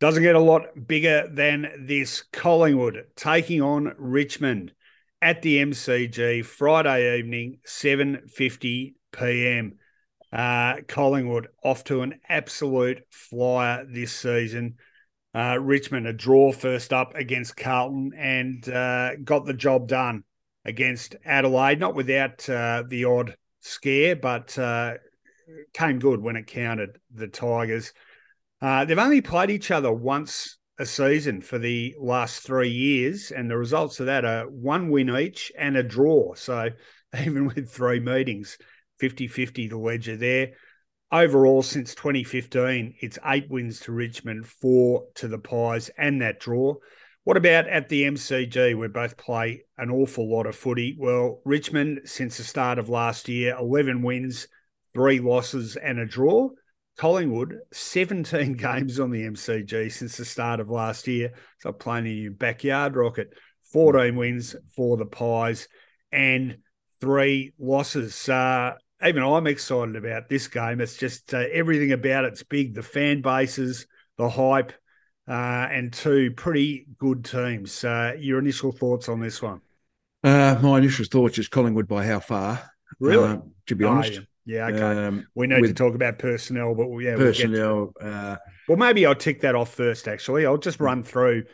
[0.00, 2.24] Doesn't get a lot bigger than this.
[2.32, 4.72] Collingwood taking on Richmond
[5.22, 9.78] at the MCG Friday evening, 7:50 p.m.
[10.30, 14.76] Uh, Collingwood off to an absolute flyer this season.
[15.34, 20.22] Uh, Richmond a draw first up against Carlton and uh, got the job done
[20.64, 24.94] against Adelaide, not without uh, the odd scare, but uh,
[25.72, 26.98] came good when it counted.
[27.12, 27.92] The Tigers.
[28.60, 33.50] Uh, they've only played each other once a season for the last three years, and
[33.50, 36.34] the results of that are one win each and a draw.
[36.34, 36.70] So
[37.20, 38.58] even with three meetings,
[38.98, 40.52] 50 50 the ledger there.
[41.14, 46.74] Overall, since 2015, it's eight wins to Richmond, four to the Pies, and that draw.
[47.22, 50.96] What about at the MCG, where both play an awful lot of footy?
[50.98, 54.48] Well, Richmond, since the start of last year, 11 wins,
[54.92, 56.48] three losses, and a draw.
[56.96, 61.32] Collingwood, 17 games on the MCG since the start of last year.
[61.60, 63.28] So playing in your backyard rocket.
[63.72, 65.68] 14 wins for the Pies
[66.10, 66.58] and
[67.00, 68.28] three losses.
[68.28, 68.72] Uh,
[69.04, 70.80] even I'm excited about this game.
[70.80, 72.74] It's just uh, everything about it's big.
[72.74, 73.86] The fan bases,
[74.18, 74.72] the hype,
[75.28, 75.32] uh,
[75.70, 77.84] and two pretty good teams.
[77.84, 79.60] Uh, your initial thoughts on this one?
[80.22, 82.70] Uh, my initial thoughts is Collingwood by how far?
[82.98, 83.28] Really?
[83.28, 84.12] Uh, to be honest.
[84.12, 84.20] Oh, yeah.
[84.46, 85.06] Yeah, okay.
[85.06, 87.94] Um, we need to talk about personnel, but yeah, personnel.
[87.98, 88.36] We'll, uh,
[88.68, 90.06] well, maybe I'll tick that off first.
[90.06, 91.44] Actually, I'll just run through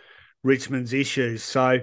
[0.43, 1.45] Richmond's issues.
[1.45, 1.79] So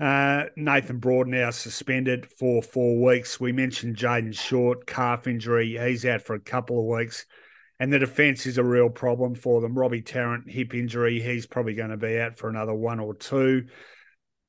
[0.00, 3.40] uh, Nathan Broad now suspended for four weeks.
[3.40, 7.26] We mentioned Jayden Short calf injury; he's out for a couple of weeks,
[7.80, 9.76] and the defence is a real problem for them.
[9.76, 13.66] Robbie Tarrant hip injury; he's probably going to be out for another one or two.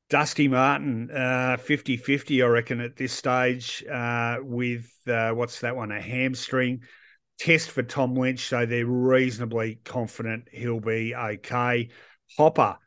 [0.10, 5.76] Dusty Martin, uh, 50 50, I reckon, at this stage, uh, with uh, what's that
[5.76, 6.82] one, a hamstring
[7.40, 8.48] test for Tom Lynch.
[8.48, 11.90] So they're reasonably confident he'll be okay.
[12.38, 12.78] Hopper,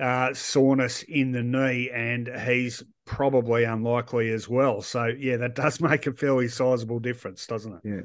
[0.00, 4.82] uh, soreness in the knee, and he's probably unlikely as well.
[4.82, 7.80] So, yeah, that does make a fairly sizable difference, doesn't it?
[7.84, 8.00] Yeah.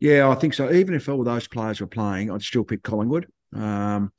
[0.00, 0.70] Yeah, I think so.
[0.72, 3.26] Even if all those players were playing, I'd still pick Collingwood.
[3.52, 4.12] Um,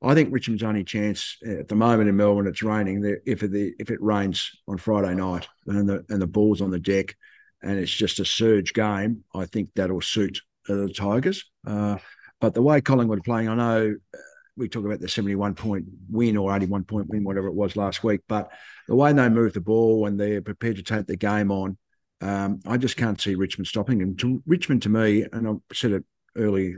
[0.00, 3.04] I think Richmond's only chance at the moment in Melbourne, it's raining.
[3.26, 6.78] If it, if it rains on Friday night and the and the ball's on the
[6.78, 7.16] deck,
[7.62, 11.44] and it's just a surge game, I think that'll suit the Tigers.
[11.66, 11.98] Uh,
[12.40, 14.18] but the way Collingwood are playing, I know uh,
[14.58, 18.04] we talk about the 71 point win or 81 point win, whatever it was last
[18.04, 18.50] week, but
[18.86, 21.78] the way they move the ball and they're prepared to take the game on,
[22.20, 24.16] um, I just can't see Richmond stopping them.
[24.16, 26.04] To, Richmond, to me, and I said it
[26.36, 26.76] early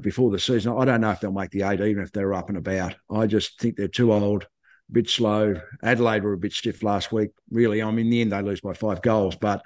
[0.00, 0.76] before the season.
[0.76, 2.94] I don't know if they'll make the eight, even if they're up and about.
[3.10, 5.54] I just think they're too old, a bit slow.
[5.82, 7.30] Adelaide were a bit stiff last week.
[7.50, 9.62] Really, I mean, in the end, they lose by five goals, but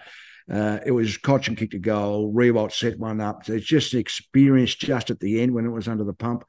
[0.51, 2.33] uh, it was Cotchin kicked a goal.
[2.33, 3.49] Riewoldt set one up.
[3.49, 6.45] It's just experience just at the end when it was under the pump.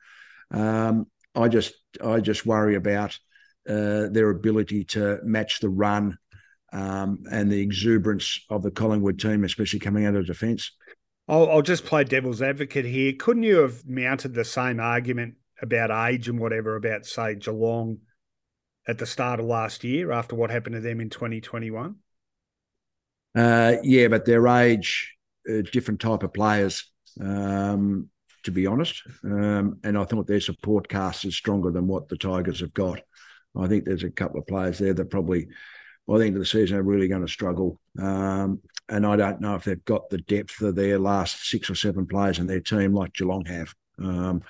[0.52, 3.18] Um, I just, I just worry about
[3.68, 6.18] uh, their ability to match the run
[6.74, 10.72] um, and the exuberance of the Collingwood team, especially coming out of defence.
[11.28, 13.14] I'll, I'll just play devil's advocate here.
[13.18, 18.00] Couldn't you have mounted the same argument about age and whatever about, say, Geelong
[18.88, 21.96] at the start of last year after what happened to them in 2021?
[23.36, 25.16] Uh, yeah, but their age,
[25.50, 28.10] uh, different type of players, um,
[28.44, 29.04] to be honest.
[29.24, 33.02] Um, and I thought their support cast is stronger than what the Tigers have got.
[33.58, 35.48] I think there's a couple of players there that probably,
[36.10, 37.80] I think the season are really going to struggle.
[38.00, 41.76] Um, and I don't know if they've got the depth of their last six or
[41.76, 43.74] seven players in their team like Geelong have.
[44.00, 44.42] Um,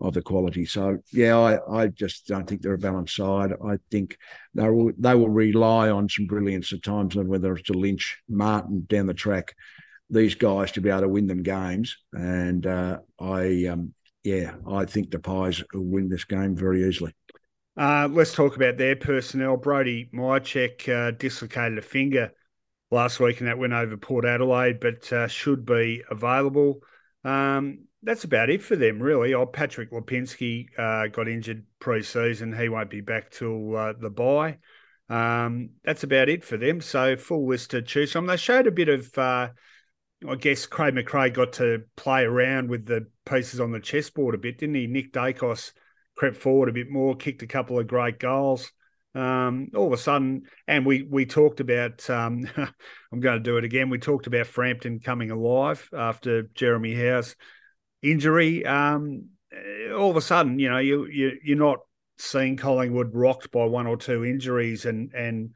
[0.00, 0.64] of the quality.
[0.64, 3.52] So yeah, I, I just don't think they're a balanced side.
[3.64, 4.16] I think
[4.54, 8.18] they will they will rely on some brilliance at times, and whether it's to Lynch,
[8.28, 9.54] Martin down the track,
[10.10, 11.96] these guys to be able to win them games.
[12.12, 13.94] And uh, I um,
[14.24, 17.14] yeah, I think the Pies will win this game very easily.
[17.76, 19.56] Uh, let's talk about their personnel.
[19.56, 22.32] Brody Mihocek uh, dislocated a finger
[22.90, 26.80] last week, and that went over Port Adelaide, but uh, should be available.
[27.24, 29.34] Um, that's about it for them, really.
[29.34, 34.58] Oh, Patrick Lipinski uh, got injured pre-season; he won't be back till uh, the bye.
[35.08, 36.80] Um, that's about it for them.
[36.80, 38.26] So full list to choose from.
[38.26, 39.16] They showed a bit of,
[40.26, 44.38] I guess, Craig McRae got to play around with the pieces on the chessboard a
[44.38, 44.86] bit, didn't he?
[44.86, 45.72] Nick Daicos
[46.16, 48.72] crept forward a bit more, kicked a couple of great goals.
[49.14, 52.08] Um, all of a sudden, and we we talked about.
[52.10, 52.48] Um,
[53.12, 53.90] I'm going to do it again.
[53.90, 57.34] We talked about Frampton coming alive after Jeremy Howe's
[58.02, 59.28] injury, um,
[59.92, 61.78] all of a sudden, you know, you, you you're not
[62.18, 65.50] seeing Collingwood rocked by one or two injuries and and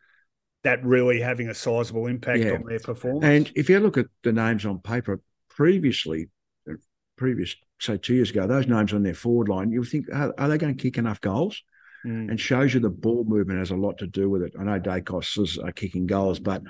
[0.64, 2.52] that really having a sizable impact yeah.
[2.52, 3.24] on their performance.
[3.24, 5.20] And if you look at the names on paper
[5.50, 6.30] previously,
[6.70, 6.74] uh,
[7.16, 10.48] previous say two years ago, those names on their forward line, you think, are, are
[10.48, 11.62] they going to kick enough goals?
[12.06, 12.30] Mm.
[12.30, 14.54] And shows you the ball movement has a lot to do with it.
[14.58, 16.62] I know Daicos is uh, kicking goals, but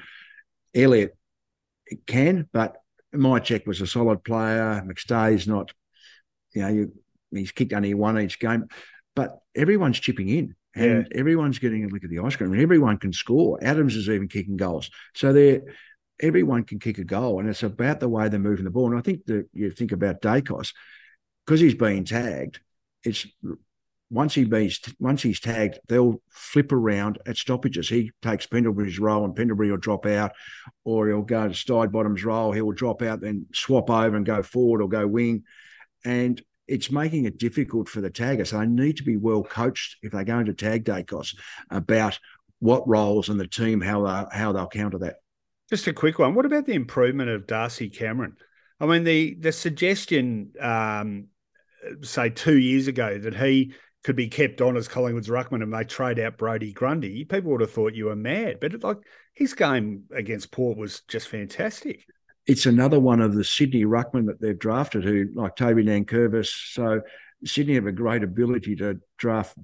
[0.74, 1.16] Elliot
[2.06, 2.76] can, but
[3.14, 4.82] Mihocek was a solid player.
[4.86, 5.72] McStay's not,
[6.54, 6.92] you know, you,
[7.30, 8.66] he's kicked only one each game,
[9.14, 11.18] but everyone's chipping in and yeah.
[11.18, 12.58] everyone's getting a look at the ice cream.
[12.58, 13.58] Everyone can score.
[13.62, 14.90] Adams is even kicking goals.
[15.14, 15.62] So they're
[16.22, 18.90] everyone can kick a goal, and it's about the way they're moving the ball.
[18.90, 20.72] And I think that you think about Daicos
[21.44, 22.60] because he's being tagged.
[23.04, 23.26] It's
[24.10, 24.44] once he
[25.00, 27.88] once he's tagged, they'll flip around at stoppages.
[27.88, 30.32] He takes Pendlebury's role, and Pendlebury will drop out,
[30.84, 32.52] or he'll go to Sidebottom's role.
[32.52, 35.42] He'll drop out, then swap over and go forward or go wing,
[36.04, 38.50] and it's making it difficult for the taggers.
[38.50, 41.34] So they need to be well coached if they're going to tag Daicos
[41.70, 42.18] about
[42.60, 45.16] what roles and the team how they how they'll counter that.
[45.68, 46.34] Just a quick one.
[46.34, 48.36] What about the improvement of Darcy Cameron?
[48.80, 51.28] I mean, the the suggestion, um,
[52.02, 55.84] say two years ago, that he could be kept on as Collingwood's ruckman and they
[55.84, 58.58] trade out Brodie Grundy, people would have thought you were mad.
[58.60, 58.98] But like
[59.32, 62.04] his game against Port was just fantastic.
[62.46, 66.72] It's another one of the Sydney ruckmen that they've drafted, who like Toby Nankervis.
[66.72, 67.02] So
[67.44, 69.56] Sydney have a great ability to draft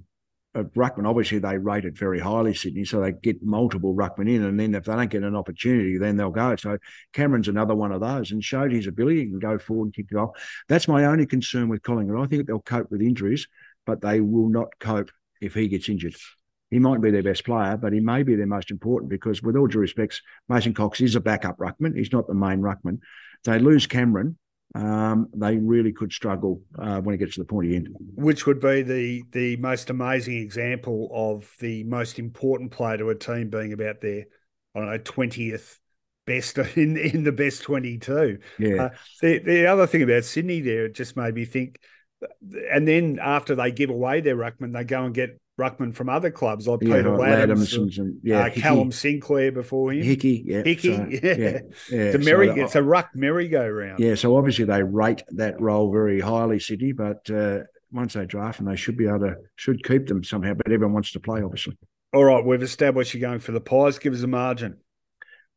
[0.54, 1.06] a ruckman.
[1.06, 4.74] Obviously, they rate it very highly, Sydney, so they get multiple ruckmen in, and then
[4.74, 6.56] if they don't get an opportunity, then they'll go.
[6.56, 6.78] So
[7.12, 10.16] Cameron's another one of those, and showed his ability and go forward and kick it
[10.16, 10.30] off.
[10.68, 12.20] That's my only concern with Collingwood.
[12.20, 13.46] I think they'll cope with injuries
[13.88, 15.10] but they will not cope
[15.40, 16.14] if he gets injured.
[16.70, 19.56] He might be their best player, but he may be their most important because, with
[19.56, 21.96] all due respects, Mason Cox is a backup ruckman.
[21.96, 22.98] He's not the main ruckman.
[23.44, 24.36] they lose Cameron,
[24.74, 27.88] um, they really could struggle uh, when it gets to the pointy end.
[28.14, 33.14] Which would be the the most amazing example of the most important player to a
[33.14, 34.26] team being about their,
[34.74, 35.80] I don't know, twentieth
[36.26, 38.38] best in in the best twenty two.
[38.58, 38.84] Yeah.
[38.84, 38.88] Uh,
[39.22, 41.78] the the other thing about Sydney there, it just made me think
[42.72, 46.30] and then after they give away their ruckman, they go and get ruckman from other
[46.30, 50.62] clubs like yeah, Peter Ladhams, and, and, yeah, uh, Callum Sinclair before him, Hickey, yeah,
[50.62, 51.20] Hickey, so, yeah.
[51.22, 51.60] yeah, yeah.
[51.90, 53.98] It's a merry, so, it's a ruck merry-go-round.
[53.98, 57.60] Yeah, so obviously they rate that role very highly, Sydney, but uh,
[57.92, 60.54] once they draft and they should be able to should keep them somehow.
[60.54, 61.76] But everyone wants to play, obviously.
[62.12, 63.98] All right, we've established you're going for the Pies.
[63.98, 64.78] Give us a margin.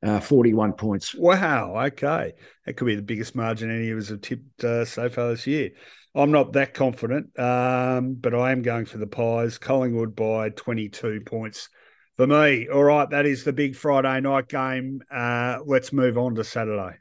[0.04, 1.14] Uh, 41 points.
[1.14, 1.80] Wow.
[1.86, 2.34] Okay.
[2.66, 5.46] That could be the biggest margin any of us have tipped uh, so far this
[5.46, 5.74] year.
[6.14, 9.58] I'm not that confident, um, but I am going for the Pies.
[9.58, 11.70] Collingwood by 22 points
[12.18, 12.68] for me.
[12.68, 15.02] All right, that is the big Friday night game.
[15.10, 16.98] Uh, let's move on to Saturday.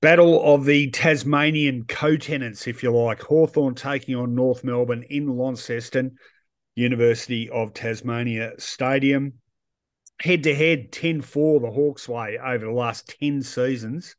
[0.00, 3.22] Battle of the Tasmanian co-tenants, if you like.
[3.22, 6.16] Hawthorn taking on North Melbourne in Launceston,
[6.76, 9.32] University of Tasmania Stadium.
[10.20, 14.14] Head to head, 10 4 the Hawks way over the last 10 seasons.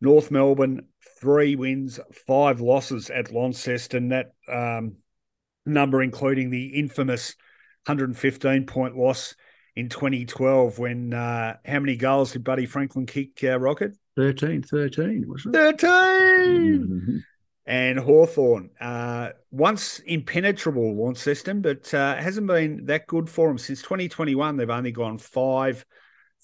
[0.00, 0.88] North Melbourne
[1.20, 4.08] three wins, five losses at Launceston.
[4.08, 4.96] That um,
[5.66, 7.36] number, including the infamous
[7.86, 9.34] 115 point loss
[9.76, 13.96] in 2012 when uh, how many goals did Buddy Franklin kick uh, Rocket?
[14.16, 15.80] 13, 13, wasn't it?
[15.80, 15.88] 13!
[15.88, 17.16] Mm-hmm.
[17.66, 23.80] And Hawthorn, uh, once impenetrable Launceston, but uh, hasn't been that good for them since
[23.82, 24.56] 2021.
[24.56, 25.84] They've only gone five,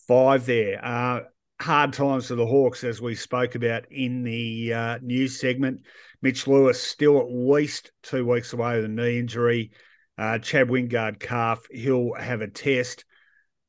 [0.07, 1.27] five there.
[1.61, 5.83] Hard times for the Hawks, as we spoke about in the uh, news segment.
[6.23, 9.71] Mitch Lewis still at least two weeks away with a knee injury.
[10.19, 13.05] Uh, Chad Wingard calf, he'll have a test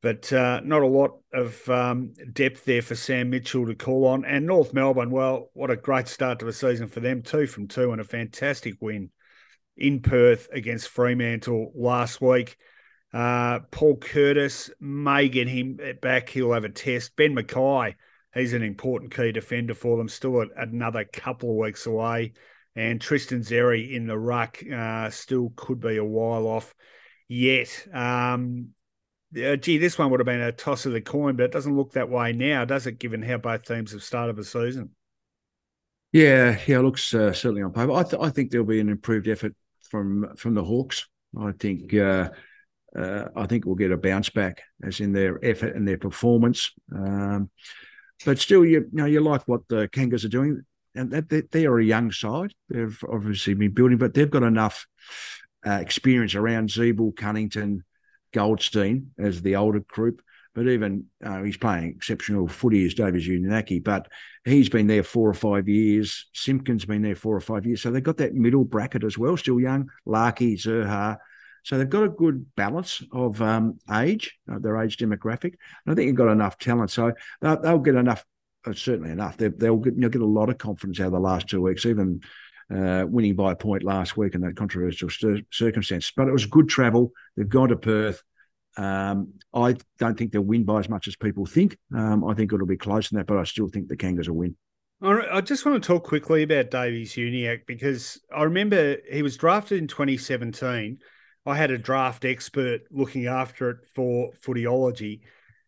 [0.00, 4.24] but uh, not a lot of um, depth there for Sam Mitchell to call on.
[4.24, 7.66] And North Melbourne, well, what a great start to the season for them, two from
[7.66, 9.10] two, and a fantastic win
[9.76, 12.56] in Perth against Fremantle last week.
[13.12, 16.28] Uh, Paul Curtis may get him back.
[16.28, 17.16] He'll have a test.
[17.16, 17.94] Ben McKay,
[18.34, 22.32] he's an important key defender for them, still another couple of weeks away.
[22.76, 26.74] And Tristan Xerri in the ruck uh, still could be a while off
[27.26, 27.86] yet.
[27.92, 28.68] Um,
[29.36, 31.76] uh, gee, this one would have been a toss of the coin, but it doesn't
[31.76, 32.98] look that way now, does it?
[32.98, 34.90] Given how both teams have started the season.
[36.12, 37.92] Yeah, yeah, it looks uh, certainly on paper.
[37.92, 39.54] I, th- I think there'll be an improved effort
[39.90, 41.06] from from the Hawks.
[41.38, 42.30] I think uh,
[42.96, 46.72] uh, I think we'll get a bounce back, as in their effort and their performance.
[46.94, 47.50] Um,
[48.24, 50.62] but still, you, you know, you like what the Kangas are doing,
[50.94, 52.52] and that they, they, are a young side.
[52.68, 54.86] They've obviously been building, but they've got enough
[55.66, 57.84] uh, experience around Ziebell, Cunnington,
[58.32, 60.22] Goldstein as the older group.
[60.54, 64.08] But even uh, he's playing exceptional footy as Davies Uniacke, but
[64.44, 66.26] he's been there four or five years.
[66.34, 67.82] Simpkin's been there four or five years.
[67.82, 69.88] So they've got that middle bracket as well, still young.
[70.04, 71.18] Larkey, Zurhaar.
[71.68, 75.52] So they've got a good balance of um, age, uh, their age demographic.
[75.84, 76.90] And I think they've got enough talent.
[76.90, 77.12] So
[77.42, 78.24] they'll, they'll get enough,
[78.66, 79.36] uh, certainly enough.
[79.36, 82.22] They, will get, get a lot of confidence out of the last two weeks, even
[82.74, 85.10] uh, winning by a point last week in that controversial
[85.50, 86.10] circumstance.
[86.16, 87.12] But it was good travel.
[87.36, 88.22] They've gone to Perth.
[88.78, 91.76] Um, I don't think they'll win by as much as people think.
[91.94, 94.36] Um, I think it'll be close than that, but I still think the Kangas will
[94.36, 94.56] win.
[95.02, 99.78] I just want to talk quickly about Davies Uniacke because I remember he was drafted
[99.78, 100.98] in 2017.
[101.48, 105.20] I had a draft expert looking after it for Footyology,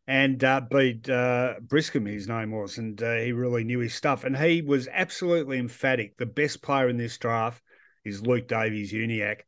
[0.06, 4.24] and uh, Bede uh, Briscombe, his name was, and uh, he really knew his stuff.
[4.24, 6.18] And he was absolutely emphatic.
[6.18, 7.62] The best player in this draft
[8.04, 9.40] is Luke Davies Uniacke.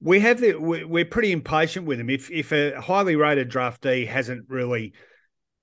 [0.00, 2.10] We have the we're pretty impatient with him.
[2.10, 4.94] If if a highly rated draftee hasn't really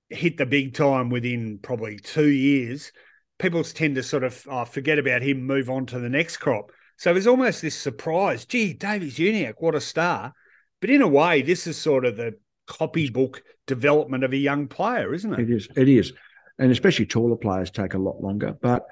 [0.08, 2.90] hit the big time within probably two years,
[3.38, 6.70] people tend to sort of oh, forget about him, move on to the next crop.
[6.96, 8.44] So there's almost this surprise.
[8.44, 10.32] Gee, Davies Uniacke, what a star!
[10.80, 12.34] But in a way, this is sort of the
[12.66, 15.40] copybook development of a young player, isn't it?
[15.40, 15.68] It is.
[15.76, 16.12] It is.
[16.58, 18.56] And especially taller players take a lot longer.
[18.60, 18.86] But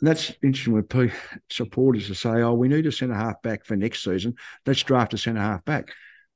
[0.00, 1.12] that's interesting with
[1.50, 4.34] supporters to say, oh, we need a centre half back for next season.
[4.66, 5.88] Let's draft a centre half back.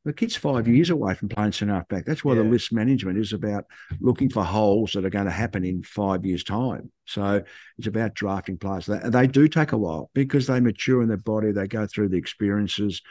[0.05, 2.07] The kid's five years away from playing centre half back.
[2.07, 2.43] That's why yeah.
[2.43, 3.67] the list management is about
[4.01, 6.91] looking for holes that are going to happen in five years' time.
[7.05, 7.43] So
[7.77, 8.87] it's about drafting players.
[8.87, 12.09] They, they do take a while because they mature in their body, they go through
[12.09, 13.03] the experiences,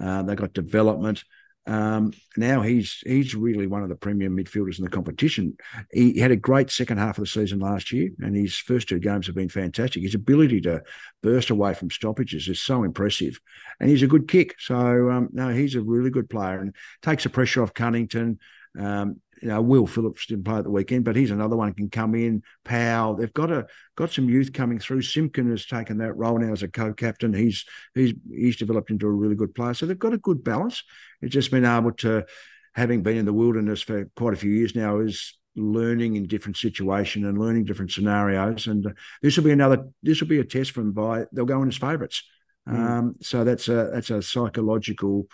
[0.00, 1.24] uh, they got development.
[1.66, 5.56] Um, now he's he's really one of the premium midfielders in the competition.
[5.92, 9.00] He had a great second half of the season last year, and his first two
[9.00, 10.02] games have been fantastic.
[10.02, 10.82] His ability to
[11.22, 13.40] burst away from stoppages is so impressive,
[13.80, 14.54] and he's a good kick.
[14.60, 18.38] So um, no, he's a really good player and takes the pressure off Cunnington.
[18.78, 21.90] Um, you know, Will Phillips didn't play at the weekend, but he's another one can
[21.90, 22.42] come in.
[22.64, 23.66] Powell, they've got a
[23.96, 25.02] got some youth coming through.
[25.02, 27.34] Simpkin has taken that role now as a co-captain.
[27.34, 27.64] He's
[27.94, 29.74] he's he's developed into a really good player.
[29.74, 30.82] So they've got a good balance.
[31.20, 32.24] It's just been able to,
[32.74, 36.56] having been in the wilderness for quite a few years now, is learning in different
[36.56, 38.66] situations and learning different scenarios.
[38.66, 38.90] And uh,
[39.22, 39.86] this will be another.
[40.02, 40.92] This will be a test them.
[40.92, 42.22] By they'll go in as favourites.
[42.68, 42.74] Mm.
[42.74, 45.26] Um, so that's a that's a psychological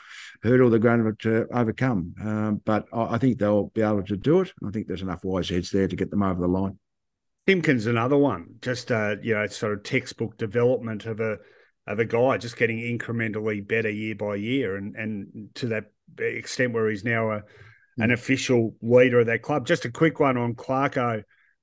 [0.42, 2.14] hurdle they're going to overcome.
[2.20, 4.52] Um, but I, I, think they'll be able to do it.
[4.66, 6.78] I think there's enough wise heads there to get them over the line.
[7.48, 11.38] Simpkin's another one, just uh, you know, sort of textbook development of a
[11.86, 15.84] of a guy, just getting incrementally better year by year, and and to that
[16.18, 17.42] extent where he's now a,
[17.98, 18.12] an mm.
[18.12, 19.66] official leader of that club.
[19.66, 21.22] Just a quick one on Clarko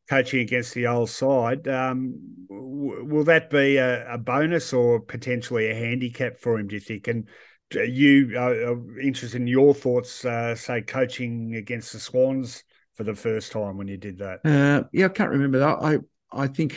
[0.09, 1.67] coaching against the old side.
[1.67, 2.15] Um,
[2.49, 6.67] w- will that be a, a, bonus or potentially a handicap for him?
[6.67, 7.07] Do you think?
[7.07, 7.27] And
[7.71, 12.63] you are interested in your thoughts, uh, say coaching against the Swans
[12.95, 14.39] for the first time when you did that?
[14.43, 15.77] Uh, yeah, I can't remember that.
[15.79, 15.99] I
[16.31, 16.75] I think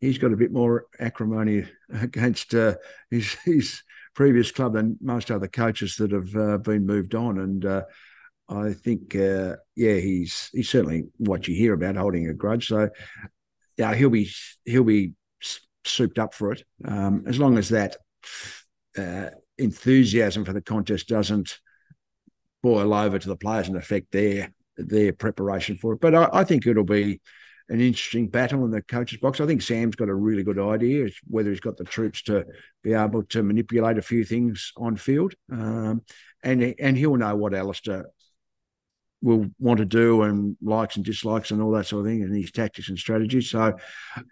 [0.00, 2.74] he's got a bit more acrimony against uh,
[3.10, 3.82] his his
[4.14, 7.82] previous club than most other coaches that have uh, been moved on, and uh,
[8.48, 12.68] I think uh, yeah, he's he's certainly what you hear about holding a grudge.
[12.68, 12.90] So
[13.76, 14.30] yeah, he'll be
[14.64, 15.12] he'll be
[15.84, 17.96] souped up for it um, as long as that
[18.98, 21.58] uh, enthusiasm for the contest doesn't
[22.62, 26.00] boil over to the players and affect their their preparation for it.
[26.00, 27.20] But I, I think it'll be
[27.68, 29.40] an interesting battle in the coaches box.
[29.40, 31.08] I think Sam's got a really good idea.
[31.26, 32.44] Whether he's got the troops to
[32.82, 36.02] be able to manipulate a few things on field, um,
[36.42, 38.06] and and he'll know what Alistair
[39.22, 42.34] will want to do and likes and dislikes and all that sort of thing, and
[42.34, 43.50] his tactics and strategies.
[43.50, 43.74] So,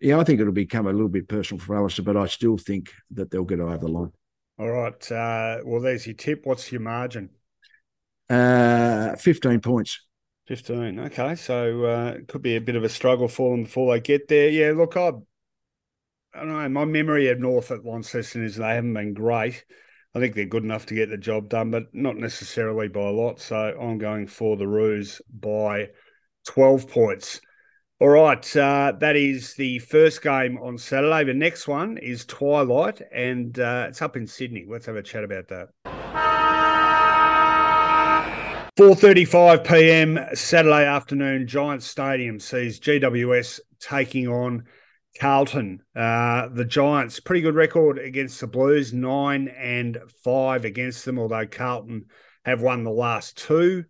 [0.00, 2.92] yeah, I think it'll become a little bit personal for Alistair, but I still think
[3.12, 4.12] that they'll get over the line.
[4.58, 5.12] All right.
[5.12, 6.42] Uh, well, there's your tip.
[6.44, 7.30] What's your margin?
[8.30, 10.00] Uh, 15 points.
[10.46, 11.00] 15.
[11.00, 11.34] Okay.
[11.34, 14.28] So uh, it could be a bit of a struggle for them before they get
[14.28, 14.48] there.
[14.48, 15.08] Yeah, look, I,
[16.34, 16.68] I don't know.
[16.68, 19.64] My memory of North at Launceston is they haven't been great.
[20.14, 23.10] I think they're good enough to get the job done, but not necessarily by a
[23.10, 23.40] lot.
[23.40, 25.88] So I'm going for the Roos by
[26.46, 27.40] 12 points.
[28.00, 31.24] All right, uh, that is the first game on Saturday.
[31.24, 34.66] The next one is Twilight, and uh, it's up in Sydney.
[34.68, 35.68] Let's have a chat about that.
[38.76, 40.18] 4:35 p.m.
[40.34, 44.64] Saturday afternoon, Giant Stadium sees GWS taking on
[45.18, 45.82] Carlton.
[45.94, 51.46] Uh, the Giants, pretty good record against the Blues, nine and five against them, although
[51.46, 52.06] Carlton
[52.44, 53.84] have won the last two.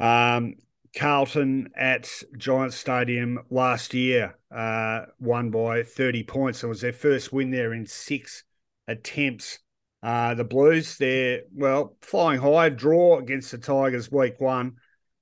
[0.00, 0.54] Um,
[0.96, 6.62] Carlton at Giants Stadium last year uh, won by 30 points.
[6.62, 8.44] It was their first win there in six
[8.86, 9.58] attempts.
[10.02, 14.76] Uh, the Blues, they're, well, flying high, draw against the Tigers week one,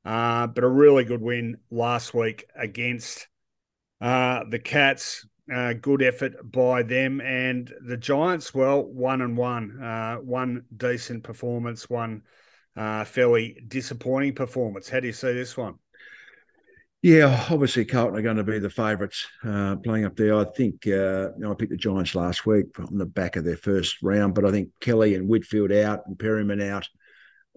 [0.05, 3.29] uh, but a really good win last week against
[4.01, 5.27] uh, the Cats.
[5.53, 7.21] Uh, good effort by them.
[7.21, 9.83] And the Giants, well, one and one.
[9.83, 12.23] Uh, one decent performance, one
[12.77, 14.89] uh, fairly disappointing performance.
[14.89, 15.75] How do you see this one?
[17.03, 20.37] Yeah, obviously Carlton are going to be the favourites uh, playing up there.
[20.37, 23.45] I think uh, you know, I picked the Giants last week on the back of
[23.45, 26.87] their first round, but I think Kelly and Whitfield out and Perryman out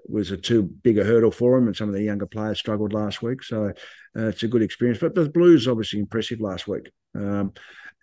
[0.06, 2.94] was a too big a hurdle for them, and some of the younger players struggled
[2.94, 3.44] last week.
[3.44, 5.00] So uh, it's a good experience.
[5.00, 7.54] But the Blues obviously impressive last week, um,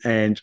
[0.04, 0.40] and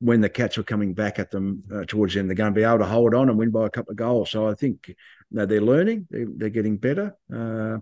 [0.00, 2.58] when the Cats were coming back at them uh, towards the end, they're going to
[2.58, 4.30] be able to hold on and win by a couple of goals.
[4.30, 4.94] So I think
[5.30, 7.16] they're learning, they're, they're getting better.
[7.32, 7.78] Uh,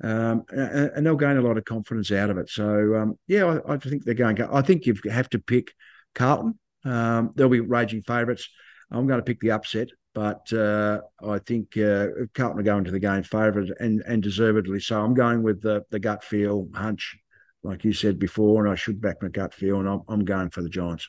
[0.00, 2.48] um, and, and, they'll gain a lot of confidence out of it.
[2.50, 4.40] So um, yeah, I, I, think they're going.
[4.40, 5.72] I think you have to pick
[6.14, 6.56] Carlton.
[6.84, 8.48] Um, they'll be raging favourites.
[8.92, 12.90] I'm going to pick the upset, but uh, I think uh, Carlton are going to
[12.90, 15.00] the game favourite and and deservedly so.
[15.00, 17.16] I'm going with the the gut feel hunch,
[17.62, 20.50] like you said before, and I should back my gut feel, and I'm, I'm going
[20.50, 21.08] for the Giants.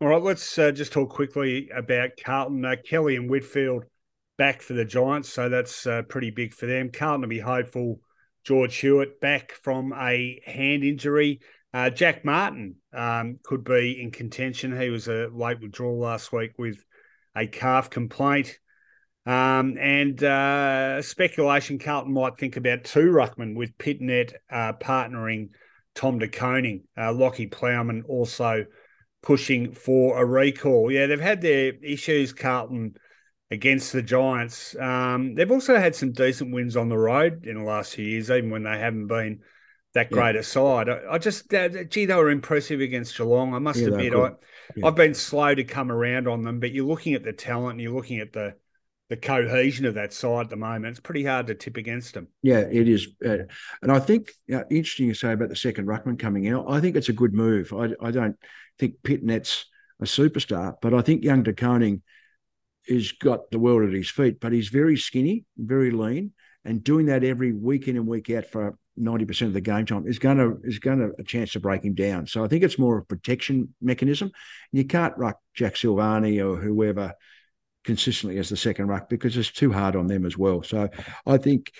[0.00, 2.64] All right, let's uh, just talk quickly about Carlton.
[2.64, 3.84] Uh, Kelly and Whitfield
[4.36, 6.90] back for the Giants, so that's uh, pretty big for them.
[6.90, 8.00] Carlton to be hopeful
[8.44, 11.40] George Hewitt back from a hand injury.
[11.74, 14.80] Uh, Jack Martin um, could be in contention.
[14.80, 16.82] He was a late withdrawal last week with
[17.36, 18.58] a calf complaint.
[19.26, 25.50] Um, and uh, speculation Carlton might think about two ruckman with Pittonet uh, partnering
[25.94, 26.84] Tom De Koning.
[26.96, 28.64] Uh, Lachie Plowman also
[29.22, 30.90] pushing for a recall.
[30.90, 32.94] Yeah, they've had their issues, Carlton,
[33.50, 34.76] against the Giants.
[34.76, 38.30] Um, they've also had some decent wins on the road in the last few years,
[38.30, 39.40] even when they haven't been
[39.94, 40.40] that great yeah.
[40.40, 40.88] a side.
[40.88, 43.54] I, I just, uh, gee, they were impressive against Geelong.
[43.54, 44.32] I must yeah, admit, I,
[44.76, 44.86] yeah.
[44.86, 47.80] I've been slow to come around on them, but you're looking at the talent and
[47.80, 48.54] you're looking at the
[49.10, 50.90] the cohesion of that side at the moment.
[50.90, 52.28] It's pretty hard to tip against them.
[52.42, 53.08] Yeah, it is.
[53.24, 53.38] Uh,
[53.80, 56.66] and I think you know, interesting to say about the second ruckman coming out.
[56.68, 57.72] I think it's a good move.
[57.72, 58.36] I, I don't
[58.78, 59.64] think Pittonet's
[59.98, 62.02] a superstar, but I think young De Koning–
[62.88, 66.32] has got the world at his feet, but he's very skinny, very lean,
[66.68, 69.86] and doing that every week in and week out for ninety percent of the game
[69.86, 72.26] time is going to is going to a chance to break him down.
[72.26, 74.30] So I think it's more of a protection mechanism.
[74.70, 77.14] You can't ruck Jack Silvagni or whoever
[77.84, 80.62] consistently as the second ruck because it's too hard on them as well.
[80.62, 80.88] So
[81.26, 81.72] I think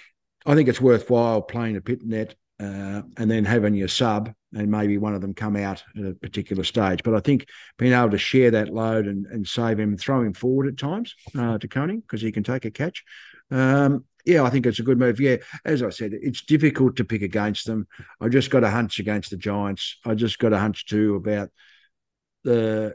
[0.47, 4.97] I think it's worthwhile playing a Pittonet uh, and then having your sub and maybe
[4.97, 7.03] one of them come out at a particular stage.
[7.03, 10.33] But I think being able to share that load and, and save him, throw him
[10.33, 13.05] forward at times uh, De Koning because he can take a catch.
[13.51, 15.19] Um, yeah, I think it's a good move.
[15.19, 17.89] Yeah, as I said, it's difficult to pick against them.
[18.21, 19.97] I just got a hunch against the Giants.
[20.05, 21.51] I just got a hunch too about
[22.45, 22.95] the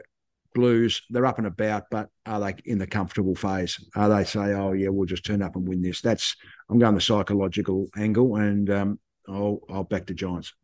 [0.54, 1.02] Blues.
[1.10, 3.84] They're up and about, but are they in the comfortable phase?
[3.96, 6.00] Are they say, "Oh yeah, we'll just turn up and win this"?
[6.00, 6.36] That's
[6.70, 10.54] I'm going the psychological angle, and um, I'll I'll back the Giants.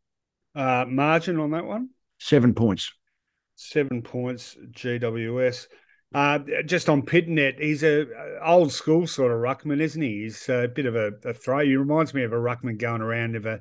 [0.54, 1.90] Uh, margin on that one?
[2.18, 2.92] Seven points.
[3.56, 4.56] Seven points.
[4.70, 5.66] GWS.
[6.12, 8.06] Uh, just on Pittonet, he's a
[8.44, 10.22] old school sort of ruckman, isn't he?
[10.22, 11.60] He's a bit of a, a throw.
[11.64, 13.60] He reminds me of a ruckman going around of a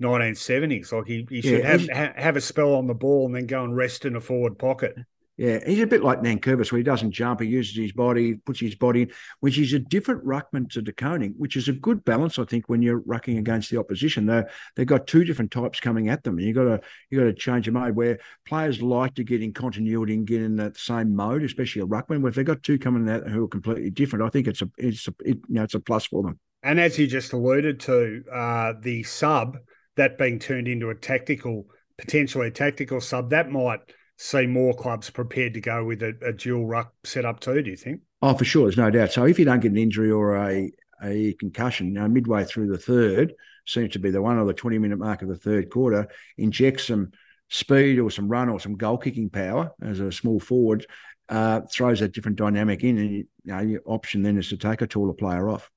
[0.00, 0.92] 1970s.
[0.92, 3.46] Like he, he should yeah, have ha, have a spell on the ball and then
[3.46, 4.96] go and rest in a forward pocket.
[5.38, 8.58] Yeah, he's a bit like Nankervis, where he doesn't jump, he uses his body, puts
[8.58, 10.92] his body in, which is a different ruckman to De
[11.36, 14.26] which is a good balance, I think, when you're rucking against the opposition.
[14.26, 14.42] They
[14.74, 17.32] they've got two different types coming at them, and you got to you got to
[17.32, 17.94] change your mode.
[17.94, 21.86] Where players like to get in continuity and get in that same mode, especially a
[21.86, 22.20] ruckman.
[22.20, 24.68] Where if they've got two coming out who are completely different, I think it's a
[24.76, 26.40] it's a it, you know it's a plus for them.
[26.64, 29.58] And as you just alluded to, uh, the sub
[29.94, 31.66] that being turned into a tactical,
[31.96, 33.80] potentially a tactical sub, that might
[34.18, 37.62] see more clubs prepared to go with a, a dual ruck setup too.
[37.62, 38.00] Do you think?
[38.20, 39.12] Oh, for sure, there's no doubt.
[39.12, 40.70] So if you don't get an injury or a
[41.02, 43.32] a concussion, you know, midway through the third
[43.66, 46.80] seems to be the one or the 20 minute mark of the third quarter, inject
[46.80, 47.12] some
[47.48, 50.84] speed or some run or some goal kicking power as a small forward,
[51.28, 54.82] uh, throws a different dynamic in, and you know, your option then is to take
[54.82, 55.70] a taller player off.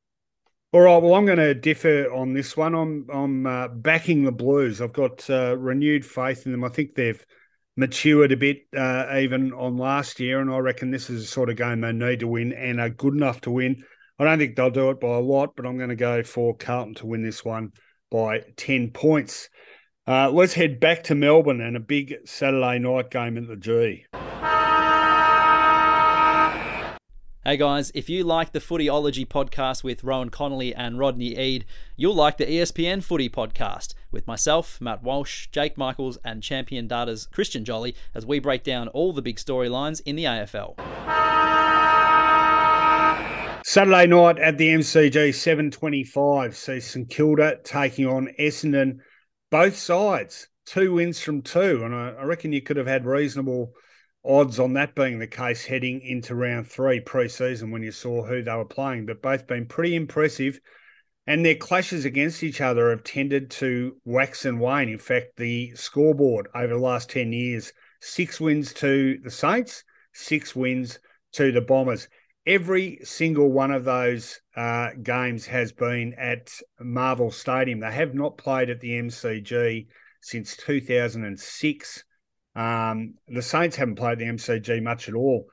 [0.74, 1.04] All right.
[1.04, 2.74] Well, I'm going to differ on this one.
[2.74, 4.82] I'm I'm uh, backing the Blues.
[4.82, 6.64] I've got uh, renewed faith in them.
[6.64, 7.24] I think they've
[7.82, 11.50] matured a bit uh, even on last year, and I reckon this is a sort
[11.50, 13.84] of game they need to win and are good enough to win.
[14.20, 16.56] I don't think they'll do it by a lot, but I'm going to go for
[16.56, 17.72] Carlton to win this one
[18.12, 19.50] by 10 points.
[20.08, 24.06] Uh, let's head back to Melbourne and a big Saturday night game at the G.
[27.44, 31.66] Hey guys, if you like the Footyology podcast with Rohan Connolly and Rodney Eade,
[31.96, 37.28] you'll like the ESPN Footy podcast with myself, Matt Walsh, Jake Michaels, and Champion Data's
[37.34, 40.76] Christian Jolly as we break down all the big storylines in the AFL.
[43.66, 49.00] Saturday night at the MCG, 7.25, see St Kilda taking on Essendon.
[49.50, 53.74] Both sides, two wins from two, and I reckon you could have had reasonable–
[54.24, 58.44] odds on that being the case heading into round three pre-season when you saw who
[58.44, 60.60] they were playing, but both been pretty impressive.
[61.28, 64.90] And their clashes against each other have tended to wax and wane.
[64.90, 70.56] In fact, the scoreboard over the last 10 years six wins to the Saints, six
[70.56, 71.00] wins
[71.34, 72.08] to the Bombers.
[72.48, 77.80] Every single one of those uh, games has been at Marvel Stadium.
[77.80, 79.88] They have not played at the MCG
[80.22, 82.04] since 2006.
[82.56, 85.46] Um, the Saints haven't played the MCG much at all.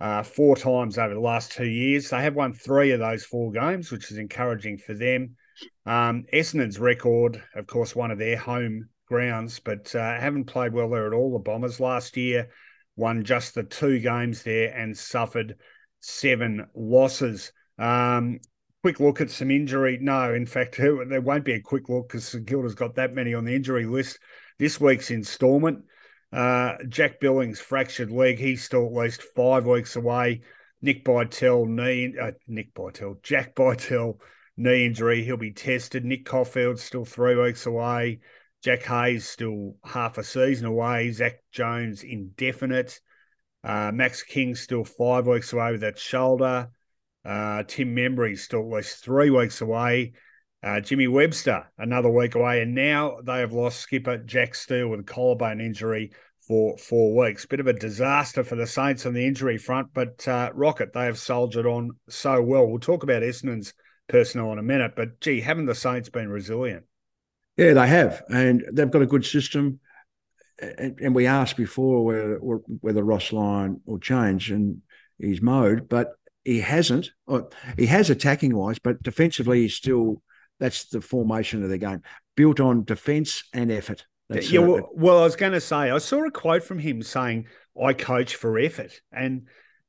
[0.00, 2.08] Uh, four times over the last two years.
[2.08, 5.36] They have won three of those four games, which is encouraging for them.
[5.84, 10.88] Um, Essendon's record, of course, one of their home grounds, but uh, haven't played well
[10.88, 11.32] there at all.
[11.32, 12.48] The Bombers last year
[12.96, 15.56] won just the two games there and suffered
[16.00, 17.52] seven losses.
[17.78, 18.40] Um,
[18.82, 19.98] quick look at some injury.
[20.00, 23.34] No, in fact, there won't be a quick look because St Kilda's got that many
[23.34, 24.18] on the injury list.
[24.58, 25.84] This week's instalment.
[26.32, 28.38] Uh, Jack Billings fractured leg.
[28.38, 30.42] He's still at least five weeks away.
[30.82, 32.14] Nick Bytel knee.
[32.20, 33.22] Uh, Nick Bytel.
[33.22, 34.18] Jack Bytel
[34.56, 35.24] knee injury.
[35.24, 36.04] He'll be tested.
[36.04, 38.20] Nick Coffield still three weeks away.
[38.62, 41.10] Jack Hayes still half a season away.
[41.12, 43.00] Zak Jones indefinite.
[43.64, 46.70] Uh, Max King still five weeks away with that shoulder.
[47.24, 50.12] Uh, Tim Membrey still at least three weeks away.
[50.62, 52.60] Uh, Jimmy Webster, another week away.
[52.60, 56.12] And now they have lost skipper Jack Steele with a collarbone injury
[56.46, 57.46] for four weeks.
[57.46, 61.06] Bit of a disaster for the Saints on the injury front, but uh, Rocket, they
[61.06, 62.66] have soldiered on so well.
[62.66, 63.72] We'll talk about Essendon's
[64.08, 66.84] personnel in a minute, but gee, haven't the Saints been resilient?
[67.56, 68.22] Yeah, they have.
[68.28, 69.80] And they've got a good system.
[70.60, 74.82] And, and we asked before whether, whether Ross Lyon will change in
[75.18, 76.12] his mode, but
[76.44, 77.12] he hasn't.
[77.78, 80.22] He has attacking wise, but defensively, he's still
[80.60, 82.02] that's the formation of the game,
[82.36, 84.04] built on defence and effort.
[84.28, 87.02] That's yeah, well, well, I was going to say, I saw a quote from him
[87.02, 87.48] saying,
[87.82, 89.48] "I coach for effort," and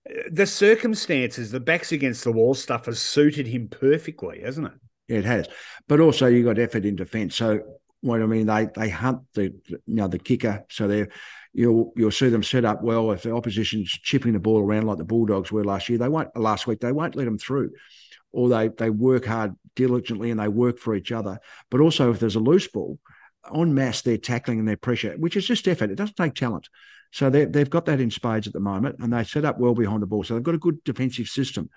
[0.09, 4.73] uh, the circumstances, the backs against the wall stuff, has suited him perfectly, hasn't it?
[5.07, 5.47] Yeah, it has.
[5.87, 7.35] But also, you got effort in defence.
[7.35, 7.59] So,
[7.99, 11.09] what I mean, they they hunt the you know the kicker, so they're
[11.53, 13.11] you'll you'll see them set up well.
[13.11, 16.35] If the opposition's chipping the ball around like the Bulldogs were last year, they won't
[16.35, 16.79] last week.
[16.79, 17.71] They won't let them through
[18.31, 21.39] or they they work hard diligently and they work for each other.
[21.69, 22.99] But also, if there's a loose ball,
[23.49, 25.91] on mass they're tackling and they're pressure, which is just effort.
[25.91, 26.69] It doesn't take talent.
[27.13, 30.01] So they've got that in spades at the moment, and they set up well behind
[30.01, 30.23] the ball.
[30.23, 31.69] So they've got a good defensive system.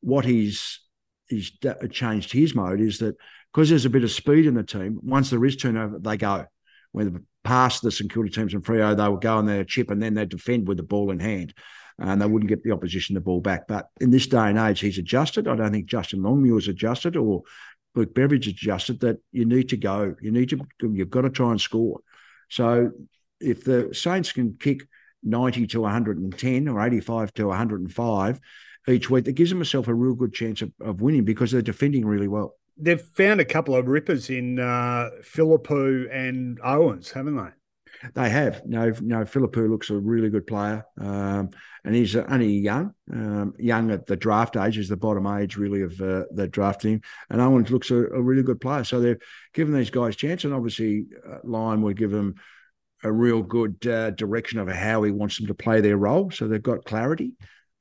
[0.00, 0.80] What he's
[1.28, 1.52] he's
[1.90, 3.16] changed his mode is that
[3.52, 6.46] because there's a bit of speed in the team, once there is turnover, they go.
[6.92, 10.02] When past the St Kilda teams in Freo, they will go and they chip and
[10.02, 11.54] then they defend with the ball in hand
[11.98, 13.66] and they wouldn't get the opposition the ball back.
[13.68, 15.48] But in this day and age, he's adjusted.
[15.48, 17.42] I don't think Justin Longmuir's adjusted or
[17.94, 20.14] Luke Beveridge adjusted that you need to go.
[20.20, 22.00] You need to, you've got to try and score.
[22.48, 22.90] So
[23.40, 24.82] if the Saints can kick
[25.22, 28.40] 90 to 110 or 85 to 105
[28.88, 32.06] each week, that gives themselves a real good chance of, of winning because they're defending
[32.06, 32.56] really well.
[32.78, 37.50] They've found a couple of rippers in uh, Phillipou and Owens, haven't they?
[38.14, 38.64] They have.
[38.66, 39.24] No, no.
[39.24, 41.50] Phillipou looks a really good player, um,
[41.84, 45.82] and he's only young, um, young at the draft age, is the bottom age really
[45.82, 47.00] of uh, the draft team.
[47.30, 48.84] And Owen looks a, a, really good player.
[48.84, 49.20] So they've
[49.54, 52.34] given these guys a chance, and obviously uh, Lyon would give them
[53.04, 56.30] a real good uh, direction of how he wants them to play their role.
[56.30, 57.32] So they've got clarity.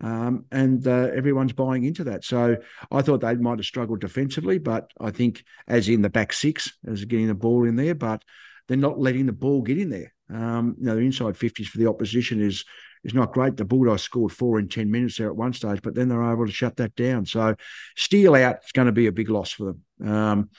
[0.01, 2.23] Um, and uh, everyone's buying into that.
[2.25, 2.57] So
[2.91, 6.73] I thought they might have struggled defensively, but I think as in the back six,
[6.87, 8.23] as getting the ball in there, but
[8.71, 10.13] they're not letting the ball get in there.
[10.33, 12.63] Um, you know, the inside 50s for the opposition is
[13.03, 13.57] is not great.
[13.57, 16.45] The Bulldogs scored four in 10 minutes there at one stage, but then they're able
[16.45, 17.25] to shut that down.
[17.25, 17.55] So
[17.97, 20.09] Steele out is going to be a big loss for them.
[20.09, 20.49] Um,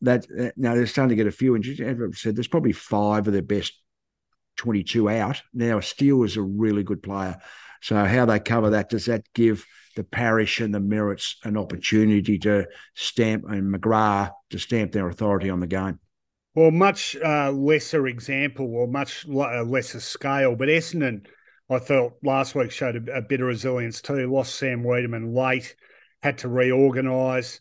[0.00, 1.80] that now they're starting to get a few injuries.
[1.80, 3.74] As I've said, there's probably five of their best
[4.56, 5.42] 22 out.
[5.54, 7.36] Now Steele is a really good player.
[7.82, 12.38] So how they cover that, does that give the parish and the Merretts an opportunity
[12.40, 16.00] to stamp and McGrath to stamp their authority on the game?
[16.54, 21.26] Well, much uh, lesser example or much uh, lesser scale, but Essendon,
[21.70, 24.30] I thought last week showed a, a bit of resilience too.
[24.30, 25.74] Lost Sam Weideman late,
[26.22, 27.60] had to reorganise.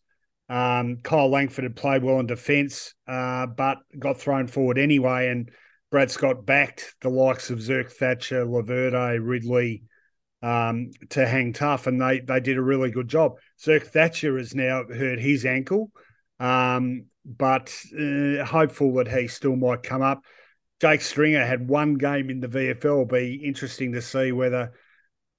[0.49, 5.29] Um, Kyle Langford had played well in defence, uh, but got thrown forward anyway.
[5.29, 5.49] And
[5.89, 9.83] Brad Scott backed the likes of Zerk Thatcher, Laverde, Ridley,
[10.41, 13.37] um, to hang tough, and they they did a really good job.
[13.63, 15.91] Zerk Thatcher has now hurt his ankle,
[16.39, 20.24] um, but uh, hopeful that he still might come up.
[20.80, 22.84] Jake Stringer had one game in the VFL.
[22.84, 24.74] It'll be interesting to see whether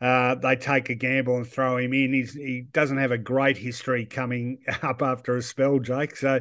[0.01, 2.13] uh, they take a gamble and throw him in.
[2.13, 6.17] He's, he doesn't have a great history coming up after a spell, Jake.
[6.17, 6.41] So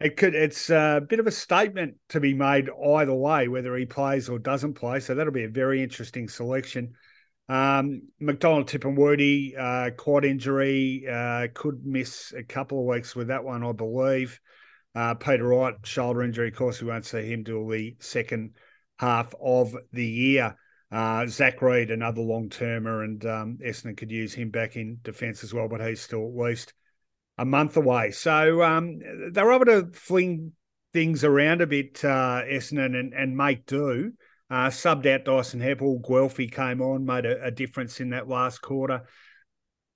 [0.00, 3.86] it could it's a bit of a statement to be made either way, whether he
[3.86, 5.00] plays or doesn't play.
[5.00, 6.94] So that'll be a very interesting selection.
[7.48, 13.42] Um, McDonald Tipungwuti, uh, quad injury, uh, could miss a couple of weeks with that
[13.42, 14.38] one, I believe.
[14.98, 16.48] Uh, Peter Wright, shoulder injury.
[16.48, 18.56] Of course, we won't see him till the second
[18.98, 20.56] half of the year.
[20.90, 25.44] Uh, Zach Reid, another long termer, and um, Essendon could use him back in defence
[25.44, 26.74] as well, but he's still at least
[27.36, 28.10] a month away.
[28.10, 28.98] So um,
[29.30, 30.50] they were able to fling
[30.92, 34.14] things around a bit, uh, Essendon, and, and make do.
[34.50, 36.02] Uh, subbed out Dyson Heppell.
[36.02, 39.02] Guelfi came on, made a, a, difference in that last quarter.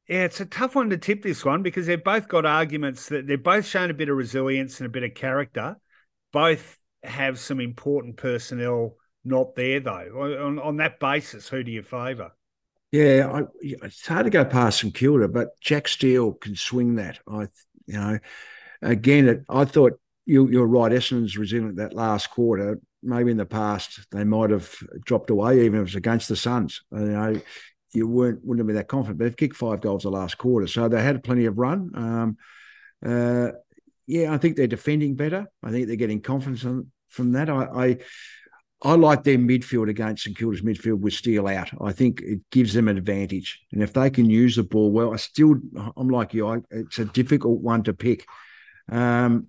[0.08, 3.26] Yeah, it's a tough one to tip this one because they've both got arguments that
[3.26, 5.76] they've both shown a bit of resilience and a bit of character.
[6.32, 10.38] Both have some important personnel not there though.
[10.44, 12.32] On, on that basis, who do you favour?
[12.90, 17.20] Yeah, I, it's hard to go past St Kilda, but Jack Steele can swing that.
[17.26, 17.46] I,
[17.86, 18.18] you know,
[18.82, 20.92] again, it, I thought you, you're right.
[20.92, 24.74] Essendon's resilient that last quarter maybe in the past they might have
[25.04, 26.82] dropped away, even if it was against the Suns.
[26.92, 27.40] You know,
[27.92, 29.18] you weren't wouldn't have been that confident.
[29.18, 31.90] But they've kicked five goals the last quarter, so they had plenty of run.
[31.94, 32.36] Um,
[33.04, 33.52] uh,
[34.06, 35.46] yeah, I think they're defending better.
[35.62, 36.62] I think they're getting confidence
[37.08, 37.48] from that.
[37.48, 37.98] I, I,
[38.82, 41.70] I like their midfield against St Kilda's midfield with Steele out.
[41.80, 45.12] I think it gives them an advantage, and if they can use the ball well,
[45.12, 45.56] I still
[45.96, 46.48] I'm like you.
[46.48, 48.26] I, it's a difficult one to pick.
[48.90, 49.48] Um,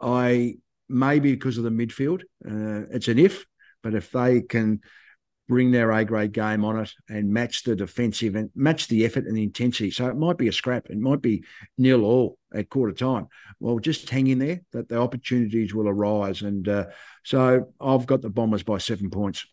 [0.00, 0.56] I
[0.88, 2.22] maybe because of the midfield.
[2.44, 3.44] Uh, it's an if,
[3.82, 4.80] but if they can
[5.48, 9.24] bring their A grade game on it and match the defensive and match the effort
[9.24, 9.90] and the intensity.
[9.90, 11.44] So it might be a scrap, it might be
[11.78, 13.28] nil all at quarter time.
[13.58, 16.42] Well, just hang in there that the opportunities will arise.
[16.42, 16.86] And uh,
[17.24, 19.46] so I've got the Bombers by seven points.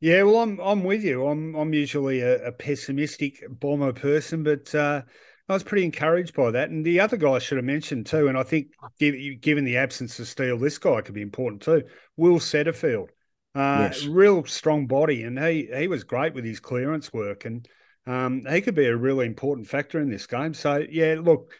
[0.00, 1.26] Yeah, well, I'm I'm with you.
[1.26, 5.02] I'm I'm usually a, a pessimistic bomber person, but uh,
[5.48, 6.70] I was pretty encouraged by that.
[6.70, 8.68] And the other guy I should have mentioned too, and I think
[9.00, 11.82] given the absence of Steele, this guy could be important too.
[12.16, 13.08] Will Setterfield,
[13.54, 14.04] uh, yes.
[14.04, 17.66] real strong body, and he he was great with his clearance work, and
[18.06, 20.54] um, he could be a really important factor in this game.
[20.54, 21.52] So yeah, look,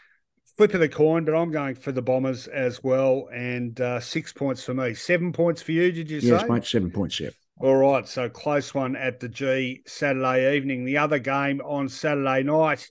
[0.57, 4.33] flip of the coin, but I'm going for the Bombers as well, and uh, six
[4.33, 5.93] points for me, seven points for you.
[5.93, 6.31] Did you yes, say?
[6.31, 7.21] Yes, mate, seven points.
[7.21, 7.31] Yeah.
[7.61, 10.85] All right, so close one at the G Saturday evening.
[10.85, 12.89] The other game on Saturday night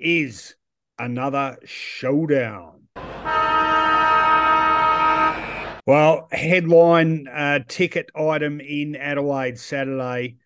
[0.00, 0.56] is
[0.98, 2.88] another showdown.
[5.88, 10.36] Well, headline uh, ticket item in Adelaide Saturday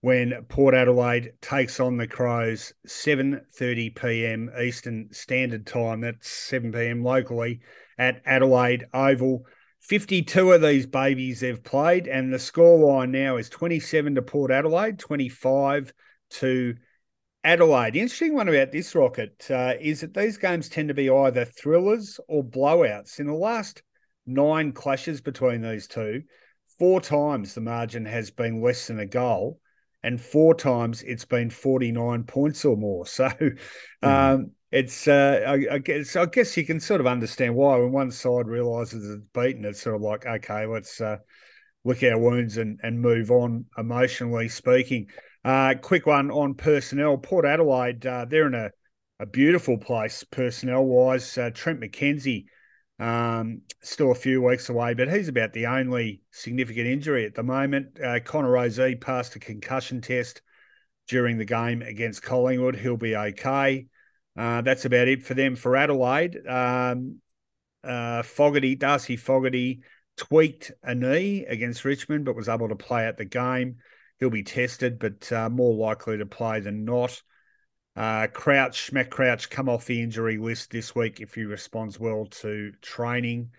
[0.00, 4.50] when Port Adelaide takes on the Crows, 7:30 p.m.
[4.58, 6.00] Eastern Standard Time.
[6.00, 7.04] That's 7 p.m.
[7.04, 7.60] locally
[7.98, 9.44] at Adelaide Oval.
[9.80, 14.98] 52 of these babies they've played, and the scoreline now is 27 to Port Adelaide,
[14.98, 15.92] 25
[16.30, 16.74] to
[17.44, 17.92] Adelaide.
[17.92, 21.44] The interesting one about this rocket uh, is that these games tend to be either
[21.44, 23.20] thrillers or blowouts.
[23.20, 23.82] In the last
[24.26, 26.22] nine clashes between these two,
[26.78, 29.60] four times the margin has been less than a goal,
[30.02, 33.06] and four times it's been 49 points or more.
[33.06, 33.58] So mm.
[34.02, 37.92] um, it's, uh, I, I, guess, I guess you can sort of understand why when
[37.92, 41.00] one side realizes it's beaten, it's sort of like, okay, let's.
[41.00, 41.18] Uh,
[41.86, 45.06] lick our wounds and, and move on, emotionally speaking.
[45.44, 47.16] Uh, quick one on personnel.
[47.16, 48.70] Port Adelaide, uh, they're in a,
[49.20, 51.38] a beautiful place personnel wise.
[51.38, 52.46] Uh, Trent McKenzie,
[52.98, 57.42] um, still a few weeks away, but he's about the only significant injury at the
[57.42, 58.00] moment.
[58.02, 60.42] Uh, Connor Rozee passed a concussion test
[61.08, 62.76] during the game against Collingwood.
[62.76, 63.86] He'll be okay.
[64.36, 66.46] Uh, that's about it for them for Adelaide.
[66.46, 67.20] Um,
[67.84, 69.82] uh, Fogarty, Darcy Fogarty
[70.16, 73.76] tweaked a knee against Richmond, but was able to play at the game.
[74.18, 77.22] He'll be tested, but uh, more likely to play than not.
[77.96, 82.26] Uh, Crouch, Matt Crouch, come off the injury list this week if he responds well
[82.26, 83.50] to training.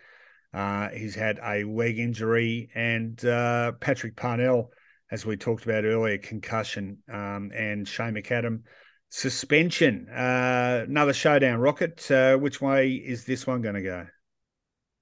[0.54, 4.72] Uh, he's had a leg injury, and uh, Patrick Parnell,
[5.12, 8.62] as we talked about earlier, concussion, um, and Shane McAdam
[9.10, 10.08] suspension.
[10.10, 12.10] Uh, another showdown rocket.
[12.12, 14.06] Uh, which way is this one going to go?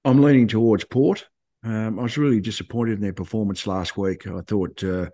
[0.03, 1.27] I'm leaning towards Port.
[1.63, 4.27] Um, I was really disappointed in their performance last week.
[4.27, 5.09] I thought, uh,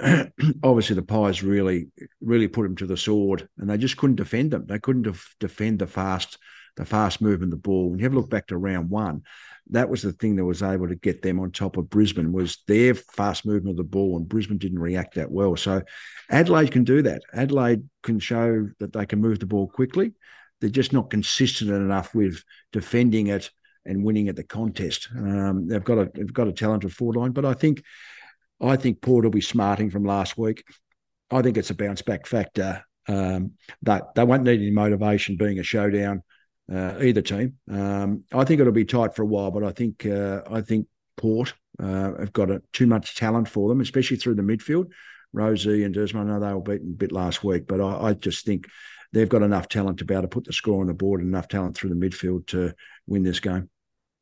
[0.62, 1.88] obviously, the Pies really,
[2.20, 4.66] really put them to the sword, and they just couldn't defend them.
[4.66, 6.38] They couldn't def- defend the fast,
[6.76, 7.94] the fast movement of the ball.
[7.96, 9.22] You have a look back to round one,
[9.72, 12.58] that was the thing that was able to get them on top of Brisbane was
[12.66, 15.56] their fast movement of the ball, and Brisbane didn't react that well.
[15.56, 15.82] So
[16.28, 17.22] Adelaide can do that.
[17.32, 20.12] Adelaide can show that they can move the ball quickly.
[20.60, 22.42] They're just not consistent enough with
[22.72, 23.50] defending it
[23.86, 25.08] and winning at the contest.
[25.16, 27.82] Um, they've got a they've got a talented forward line, but I think
[28.60, 30.64] I think Port will be smarting from last week.
[31.30, 32.84] I think it's a bounce back factor.
[33.08, 33.52] Um,
[33.82, 36.22] that they won't need any motivation being a showdown.
[36.72, 37.54] Uh, either team.
[37.68, 40.86] Um, I think it'll be tight for a while, but I think uh, I think
[41.16, 41.52] Port
[41.82, 44.86] uh, have got a, too much talent for them, especially through the midfield.
[45.34, 48.12] Rozee and Duursma, I know they were beaten a bit last week, but I, I,
[48.14, 48.68] just think
[49.12, 51.28] they've got enough talent to be able to put the score on the board and
[51.28, 52.74] enough talent through the midfield to
[53.06, 53.68] win this game.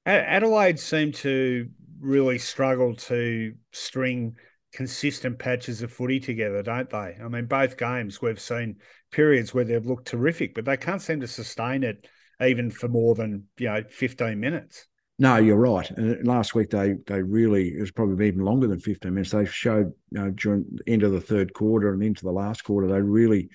[0.07, 1.69] Adelaide seemed to
[2.01, 4.37] really struggle to string
[4.73, 7.17] consistent patches of footy together, don't they?
[7.23, 8.77] I mean, both games we've seen
[9.11, 12.07] periods where they've looked terrific, but they can't seem to sustain it
[12.41, 14.87] even for more than you know 15 minutes.
[15.21, 15.91] No, you're right.
[15.91, 19.33] And last week they they really it was probably even longer than 15 minutes.
[19.33, 22.63] They showed you know during the end of the third quarter and into the last
[22.63, 23.49] quarter they really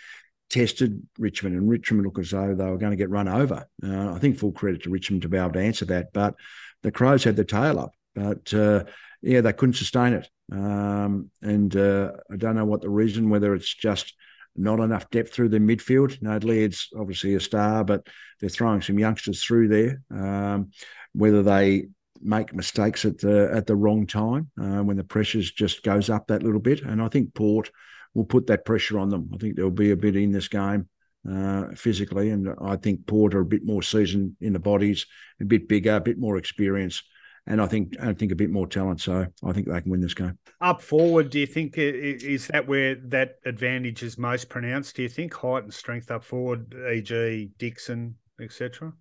[0.50, 3.66] tested Richmond, and Richmond looked as though they were going to get run over.
[3.84, 6.36] Uh, I think full credit to Richmond to be able to answer that, but
[6.84, 7.94] the Crows had the tail up.
[8.16, 8.84] But uh,
[9.22, 13.30] yeah, they couldn't sustain it, um, and uh, I don't know what the reason.
[13.30, 14.14] Whether it's just
[14.56, 16.22] not enough depth through the midfield.
[16.22, 18.06] No, Laird's obviously a star, but
[18.40, 20.02] they're throwing some youngsters through there.
[20.12, 20.72] Um,
[21.14, 21.88] whether they
[22.22, 26.28] make mistakes at the at the wrong time uh, when the pressures just goes up
[26.28, 27.72] that little bit, and I think Port
[28.14, 29.30] will put that pressure on them.
[29.34, 30.88] I think there'll be a bit in this game
[31.30, 35.06] uh, physically, and I think Port are a bit more seasoned in the bodies,
[35.42, 37.04] a bit bigger, a bit more experience,
[37.46, 39.02] and I think I think a bit more talent.
[39.02, 40.38] So I think they can win this game.
[40.62, 44.96] Up forward, do you think is that where that advantage is most pronounced?
[44.96, 48.94] Do you think height and strength up forward, e.g., Dixon, etc.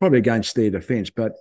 [0.00, 1.32] Probably against their defence, but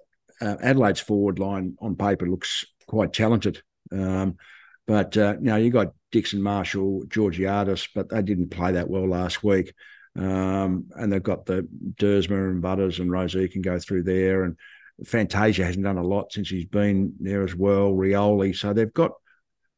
[0.41, 3.61] uh, Adelaide's forward line on paper looks quite talented.
[3.91, 4.38] Um,
[4.86, 9.43] but uh, now you got Dixon Marshall, Georgiades, but they didn't play that well last
[9.43, 9.73] week.
[10.17, 14.43] Um, and they've got the Duursma and Butters and Rozee can go through there.
[14.43, 14.57] And
[15.06, 17.91] Fantasia hasn't done a lot since he's been there as well.
[17.91, 18.56] Rioli.
[18.56, 19.12] So they've got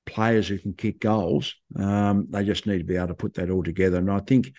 [0.06, 1.56] players who can kick goals.
[1.76, 3.98] Um, they just need to be able to put that all together.
[3.98, 4.54] And I think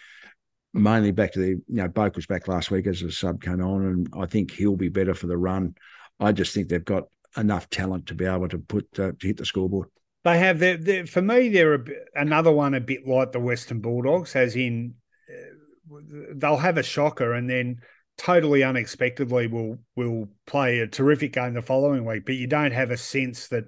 [0.73, 3.61] mainly back to the, you know, Boak was back last week as a sub came
[3.61, 5.75] on, and I think he'll be better for the run.
[6.19, 7.05] I just think they've got
[7.37, 9.89] enough talent to be able to put uh, to hit the scoreboard.
[10.25, 10.59] They have.
[10.59, 11.85] They're, they're, for me, they're a,
[12.15, 14.95] another one a bit like the Western Bulldogs, as in
[15.29, 15.97] uh,
[16.35, 17.81] they'll have a shocker and then
[18.21, 22.27] totally unexpectedly will will play a terrific game the following week.
[22.27, 23.65] But you don't have a sense that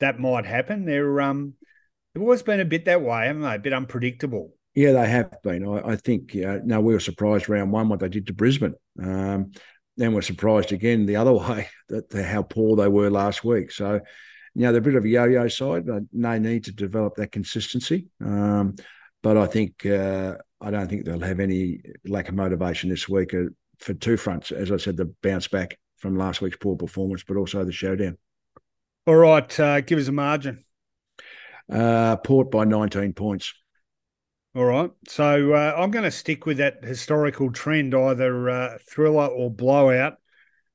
[0.00, 0.84] that might happen.
[0.84, 1.54] They're um,
[2.14, 3.54] they've always been a bit that way, haven't they?
[3.54, 4.52] A bit unpredictable.
[4.74, 5.66] Yeah, they have been.
[5.66, 6.36] I, I think.
[6.36, 8.74] Uh, no, we were surprised round one what they did to Brisbane.
[9.02, 9.52] Um,
[9.96, 13.72] then we're surprised again the other way that how poor they were last week.
[13.72, 14.00] So
[14.54, 18.08] you know, they're a bit of a yo-yo side, no need to develop that consistency.
[18.24, 18.74] Um,
[19.22, 23.34] but I think uh, I don't think they'll have any lack of motivation this week
[23.34, 24.50] uh, for two fronts.
[24.52, 28.18] As I said, the bounce back from last week's poor performance, but also the showdown.
[29.06, 30.64] All right, uh, give us a margin.
[31.70, 33.52] Uh, Port by 19 points.
[34.54, 39.26] All right, so uh, I'm going to stick with that historical trend, either uh, thriller
[39.26, 40.14] or blowout.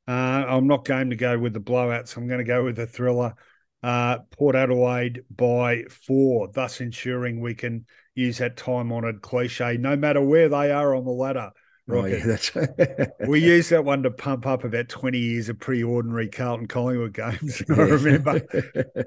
[0.08, 2.76] Uh, I'm not going to go with the blowout, so I'm going to go with
[2.76, 3.36] the thriller
[3.84, 7.86] uh, Port Adelaide by four, thus ensuring we can
[8.16, 11.52] use that time honoured cliche no matter where they are on the ladder.
[11.90, 12.52] Oh, yeah, that's
[13.28, 17.14] we used that one to pump up about 20 years of pretty ordinary Carlton Collingwood
[17.14, 17.62] games.
[17.70, 18.42] I remember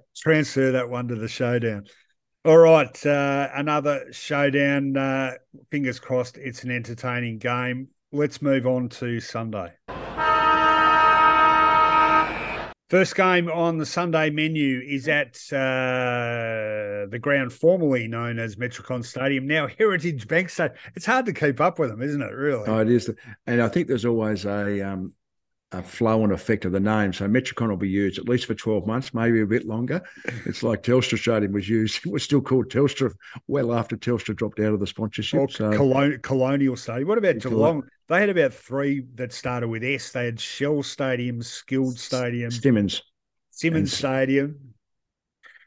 [0.17, 1.87] transfer that one to the showdown.
[2.45, 4.97] All right, uh, another showdown.
[4.97, 5.33] Uh,
[5.71, 7.89] fingers crossed it's an entertaining game.
[8.13, 9.73] Let's move on to Sunday.
[12.89, 19.05] First game on the Sunday menu is at uh, the ground formerly known as Metricon
[19.05, 20.79] Stadium, now Heritage Bank Stadium.
[20.95, 22.33] It's hard to keep up with them, isn't it?
[22.33, 22.65] Really?
[22.69, 23.11] Oh, it is.
[23.49, 25.15] And I think there's always a um,
[25.73, 27.13] a flow and effect of the name.
[27.13, 30.03] So Metricon will be used at least for 12 months, maybe a bit longer.
[30.47, 32.01] It's like Telstra Stadium was used.
[32.07, 33.13] It was still called Telstra
[33.49, 35.41] well after Telstra dropped out of the sponsorship.
[35.41, 37.09] Or so, Colonial, Colonial Stadium.
[37.09, 37.83] What about Geelong?
[38.09, 40.13] They had about three that started with S.
[40.13, 43.03] They had Shell Stadium, Skilled Stadium, Simonds,
[43.51, 44.75] Simonds Stadium.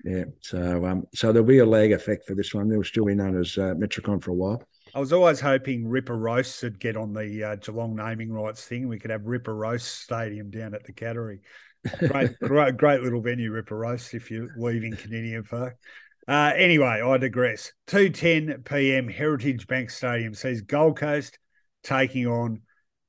[0.06, 2.70] Yeah, so um, so there'll be a lag effect for this one.
[2.70, 4.64] They'll still be known as uh, Metricon for a while.
[4.94, 8.88] I was always hoping Ripper Roast would get on the uh, Geelong naming rights thing.
[8.88, 11.40] We could have Ripper Roast Stadium down at the Cattery.
[12.00, 15.78] Great, great, great little venue, Ripper Roast, if you're leaving Kardinia Park.
[16.28, 17.74] Uh, anyway, I digress.
[17.88, 19.08] 2.10 p.m.
[19.08, 21.40] Heritage Bank Stadium sees Gold Coast
[21.84, 22.62] taking on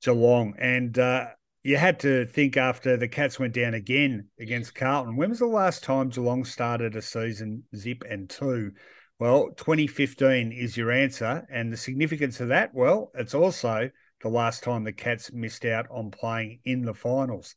[0.03, 0.55] Geelong.
[0.59, 1.27] And uh,
[1.63, 5.17] you had to think after the Cats went down again against Carlton.
[5.17, 8.73] When was the last time Geelong started a season zip and two?
[9.21, 11.47] Well, 2015 is your answer.
[11.51, 13.91] And the significance of that, well, it's also
[14.23, 17.55] the last time the Cats missed out on playing in the finals.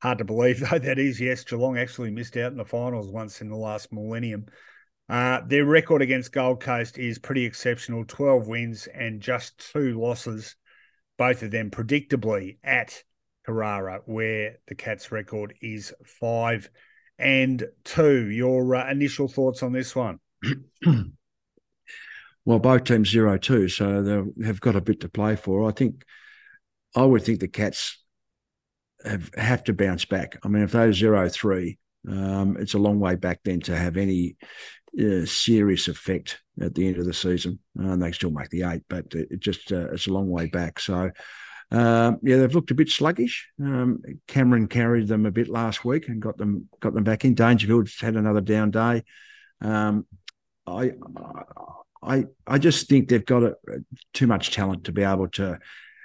[0.00, 1.20] Hard to believe, though, that is.
[1.20, 4.46] Yes, Geelong actually missed out in the finals once in the last millennium.
[5.08, 10.54] Uh, their record against Gold Coast is pretty exceptional 12 wins and just two losses,
[11.18, 13.02] both of them predictably at
[13.44, 16.70] Carrara, where the Cats' record is five
[17.18, 18.30] and two.
[18.30, 20.20] Your uh, initial thoughts on this one?
[22.44, 25.68] well, both teams zero two, so they have got a bit to play for.
[25.68, 26.04] I think
[26.94, 28.02] I would think the Cats
[29.04, 30.38] have have to bounce back.
[30.42, 31.78] I mean, if they're zero three,
[32.08, 34.36] um, it's a long way back then to have any
[34.98, 37.58] uh, serious effect at the end of the season.
[37.78, 40.46] Uh, and they still make the eight, but it, just uh, it's a long way
[40.46, 40.78] back.
[40.78, 41.10] So.
[41.70, 43.48] Um, yeah, they've looked a bit sluggish.
[43.58, 47.34] Um, Cameron carried them a bit last week and got them got them back in.
[47.34, 49.04] Dangerfield's had another down day.
[49.62, 50.06] Um,
[50.66, 50.92] I
[52.02, 53.56] I I just think they've got a,
[54.12, 55.58] too much talent to be able to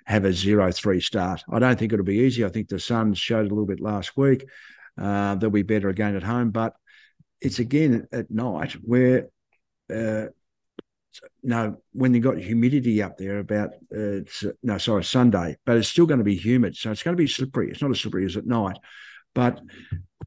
[0.05, 1.43] have a zero three start.
[1.51, 2.45] I don't think it'll be easy.
[2.45, 4.45] I think the Suns showed a little bit last week.
[4.99, 6.73] Uh, they'll be better again at home, but
[7.41, 9.29] it's again at night where.
[9.93, 10.27] Uh,
[11.41, 14.19] no, when you got humidity up there about uh,
[14.61, 17.27] no, sorry, Sunday, but it's still going to be humid, so it's going to be
[17.27, 17.71] slippery.
[17.71, 18.77] It's not as slippery as at night,
[19.33, 19.59] but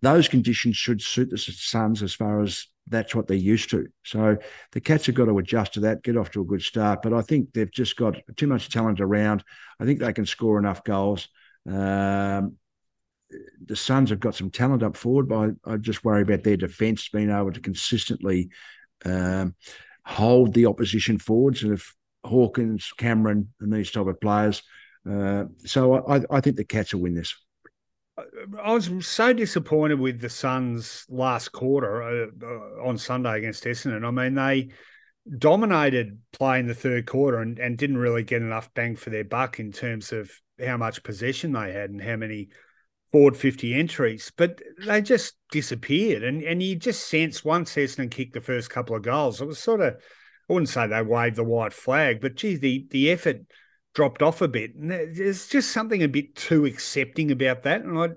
[0.03, 3.87] those conditions should suit the Suns as far as that's what they're used to.
[4.05, 4.37] So
[4.73, 7.03] the Cats have got to adjust to that, get off to a good start.
[7.03, 9.45] But I think they've just got too much talent around.
[9.79, 11.29] I think they can score enough goals.
[11.69, 12.57] Um,
[13.65, 16.57] the Suns have got some talent up forward, but I, I just worry about their
[16.57, 18.51] defence being able to consistently
[19.05, 19.55] um,
[20.05, 21.63] hold the opposition forwards.
[21.63, 21.95] And if
[22.25, 24.63] Hawkins, Cameron, and these type of players,
[25.09, 27.35] uh, so I, I think the Cats will win this.
[28.63, 34.07] I was so disappointed with the Suns last quarter uh, uh, on Sunday against Essendon.
[34.07, 34.71] I mean, they
[35.39, 39.25] dominated play in the third quarter and, and didn't really get enough bang for their
[39.25, 40.31] buck in terms of
[40.65, 42.49] how much possession they had and how many
[43.13, 46.23] forward 50 entries, but they just disappeared.
[46.23, 49.59] And and you just sense once Essendon kicked the first couple of goals, it was
[49.59, 53.41] sort of, I wouldn't say they waved the white flag, but gee, the, the effort–
[53.95, 54.75] dropped off a bit.
[54.75, 57.83] And there's just something a bit too accepting about that.
[57.83, 58.09] And I,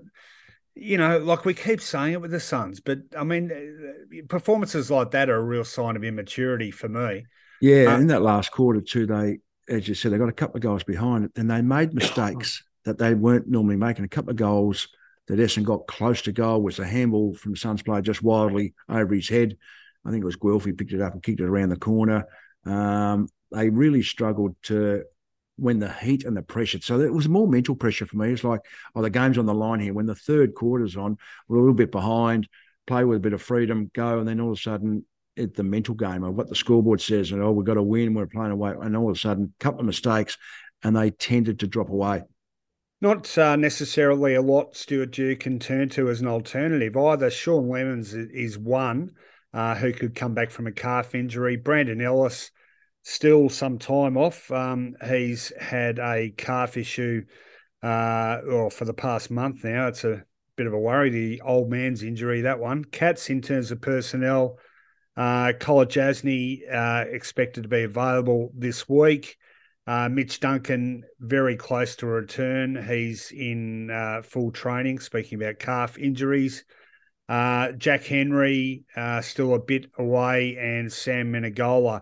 [0.74, 4.90] you know, like we keep saying it with the Suns, but I mean, uh, performances
[4.90, 7.24] like that are a real sign of immaturity for me.
[7.60, 10.56] Yeah, uh, in that last quarter too, they, as you said, they got a couple
[10.56, 14.04] of goals behind, it, and they made mistakes that they weren't normally making.
[14.04, 14.88] A couple of goals
[15.28, 18.74] that Essen got close to goal was a handball from the Suns player just wildly
[18.88, 19.56] over his head.
[20.04, 22.26] I think it was Guelfi picked it up and kicked it around the corner.
[22.66, 25.04] Um, they really struggled to
[25.56, 26.80] when the heat and the pressure.
[26.80, 28.32] So it was more mental pressure for me.
[28.32, 28.60] It's like,
[28.94, 29.94] oh, the game's on the line here.
[29.94, 31.16] When the third quarter's on,
[31.48, 32.48] we're a little bit behind,
[32.86, 35.04] play with a bit of freedom, go, and then all of a sudden,
[35.36, 38.14] it's the mental game of what the scoreboard says, and oh, we've got to win,
[38.14, 40.38] we're playing away, and all of a sudden, a couple of mistakes,
[40.82, 42.22] and they tended to drop away.
[43.00, 46.96] Not uh, necessarily a lot Stuart Dew can turn to as an alternative.
[46.96, 49.10] Either Sean Lemmens is one
[49.52, 51.56] uh, who could come back from a calf injury.
[51.56, 52.50] Brandon Ellis
[53.04, 54.50] still some time off.
[54.50, 57.24] Um, he's had a calf issue,
[57.82, 59.86] uh, or for the past month now.
[59.88, 60.24] It's a
[60.56, 61.10] bit of a worry.
[61.10, 62.84] The old man's injury, that one.
[62.84, 64.58] Cats in terms of personnel.
[65.16, 69.36] Uh, Kolodjashnij uh, expected to be available this week.
[69.86, 72.82] Uh, Mitch Duncan, very close to a return.
[72.88, 76.64] He's in uh, full training, speaking about calf injuries.
[77.28, 82.00] Uh, Jack Henry, uh, still a bit away, and Sam Menegola,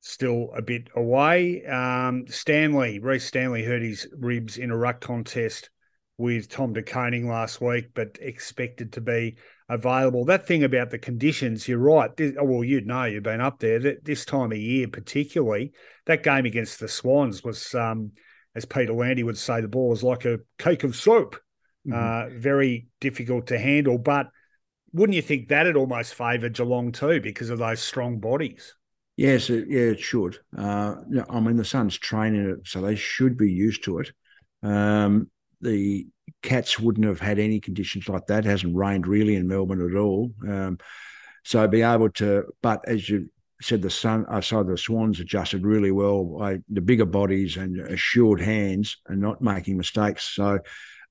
[0.00, 1.64] still a bit away.
[1.64, 5.70] Um, Stanley, Rhys Stanley hurt his ribs in a ruck contest
[6.18, 9.36] with Tom De Koning last week, but expected to be
[9.68, 10.26] available.
[10.26, 12.10] That thing about the conditions, you're right.
[12.38, 13.78] Oh, well, you'd know you've been up there.
[13.78, 15.72] That this time of year, particularly,
[16.06, 18.12] that game against the Swans was, um,
[18.54, 21.36] as Peter Landy would say, the ball was like a cake of soap.
[21.88, 22.34] Mm-hmm.
[22.34, 23.96] Uh, very difficult to handle.
[23.96, 24.26] But
[24.92, 28.74] wouldn't you think that it almost favoured Geelong too because of those strong bodies?
[29.20, 30.38] Yes, it, yeah, it should.
[30.56, 30.94] Uh,
[31.28, 34.12] I mean, the Suns training it, so they should be used to it.
[34.62, 36.06] Um, the
[36.40, 38.46] Cats wouldn't have had any conditions like that.
[38.46, 40.32] It hasn't rained really in Melbourne at all.
[40.48, 40.78] Um,
[41.44, 43.28] so be able to, but as you
[43.60, 46.38] said, the sun, uh, so the Swans adjusted really well
[46.70, 50.34] the bigger bodies and assured hands and not making mistakes.
[50.34, 50.60] So,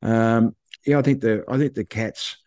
[0.01, 2.37] um, yeah, I think the I think the Cats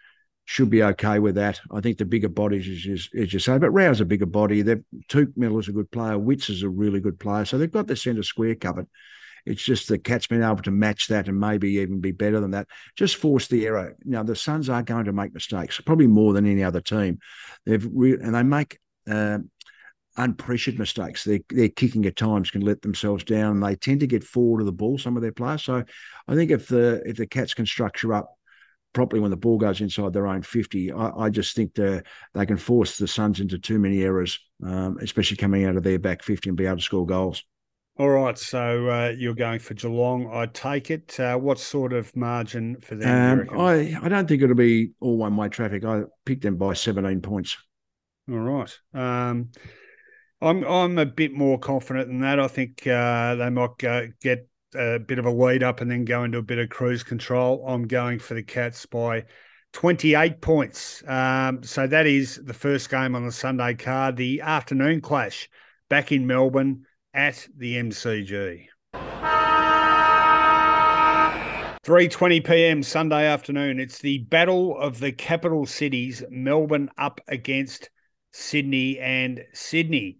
[0.44, 1.60] should be okay with that.
[1.70, 4.62] I think the bigger bodies, as you, as you say, but Rowell's a bigger body.
[4.62, 6.18] Touk Miller's a good player.
[6.18, 7.44] Witts is a really good player.
[7.44, 8.88] So they've got the centre square covered.
[9.44, 12.52] It's just the Cats been able to match that and maybe even be better than
[12.52, 12.68] that.
[12.96, 13.96] Just force the error.
[14.04, 17.18] Now the Suns are going to make mistakes, probably more than any other team.
[17.66, 18.78] They've re- and they make
[19.10, 19.38] uh,
[20.16, 21.24] unpressured mistakes.
[21.24, 23.60] Their their kicking at times can let themselves down.
[23.60, 24.98] They tend to get forward of the ball.
[24.98, 25.64] Some of their players.
[25.64, 25.82] So
[26.28, 28.36] I think if the if the Cats can structure up
[28.92, 30.92] properly when the ball goes inside their own 50.
[30.92, 32.02] I, I just think they
[32.34, 35.98] they can force the Suns into too many errors, um, especially coming out of their
[35.98, 37.44] back 50 and be able to score goals.
[37.98, 40.30] All right, so uh, you're going for Geelong.
[40.32, 41.20] I take it.
[41.20, 43.48] Uh, what sort of margin for them?
[43.50, 45.84] Um, I I don't think it'll be all one way traffic.
[45.84, 47.56] I picked them by 17 points.
[48.30, 48.78] All right.
[48.94, 49.50] Um,
[50.40, 52.40] I'm I'm a bit more confident than that.
[52.40, 56.04] I think uh, they might go, get a bit of a lead up and then
[56.04, 57.64] go into a bit of cruise control.
[57.66, 59.24] I'm going for the Cats by
[59.72, 61.02] 28 points.
[61.06, 65.48] Um, so that is the first game on the Sunday card, the afternoon clash
[65.88, 68.68] back in Melbourne at the MCG.
[71.84, 72.82] 3:20 p.m.
[72.84, 73.80] Sunday afternoon.
[73.80, 76.22] It's the battle of the capital cities.
[76.30, 77.90] Melbourne up against
[78.30, 80.18] Sydney, and Sydney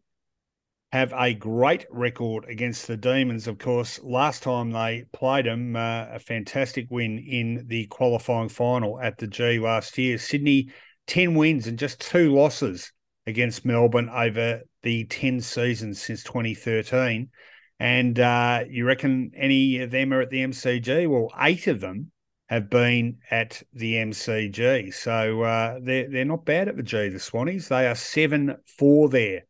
[0.93, 3.49] have a great record against the Demons.
[3.49, 9.01] Of course, last time they played them, uh, a fantastic win in the qualifying final
[9.01, 10.18] at the G last year.
[10.18, 10.68] Sydney,
[11.07, 12.93] 10 wins and just two losses
[13.26, 17.30] against Melbourne over the 10 seasons since 2013.
[17.80, 21.09] And uh, you reckon any of them are at the MCG?
[21.09, 22.12] Well, eight of them
[22.51, 24.93] have been at the MCG.
[24.93, 27.68] So uh, they're, they're not bad at the G, the Swannies.
[27.68, 29.45] They are 7 4 there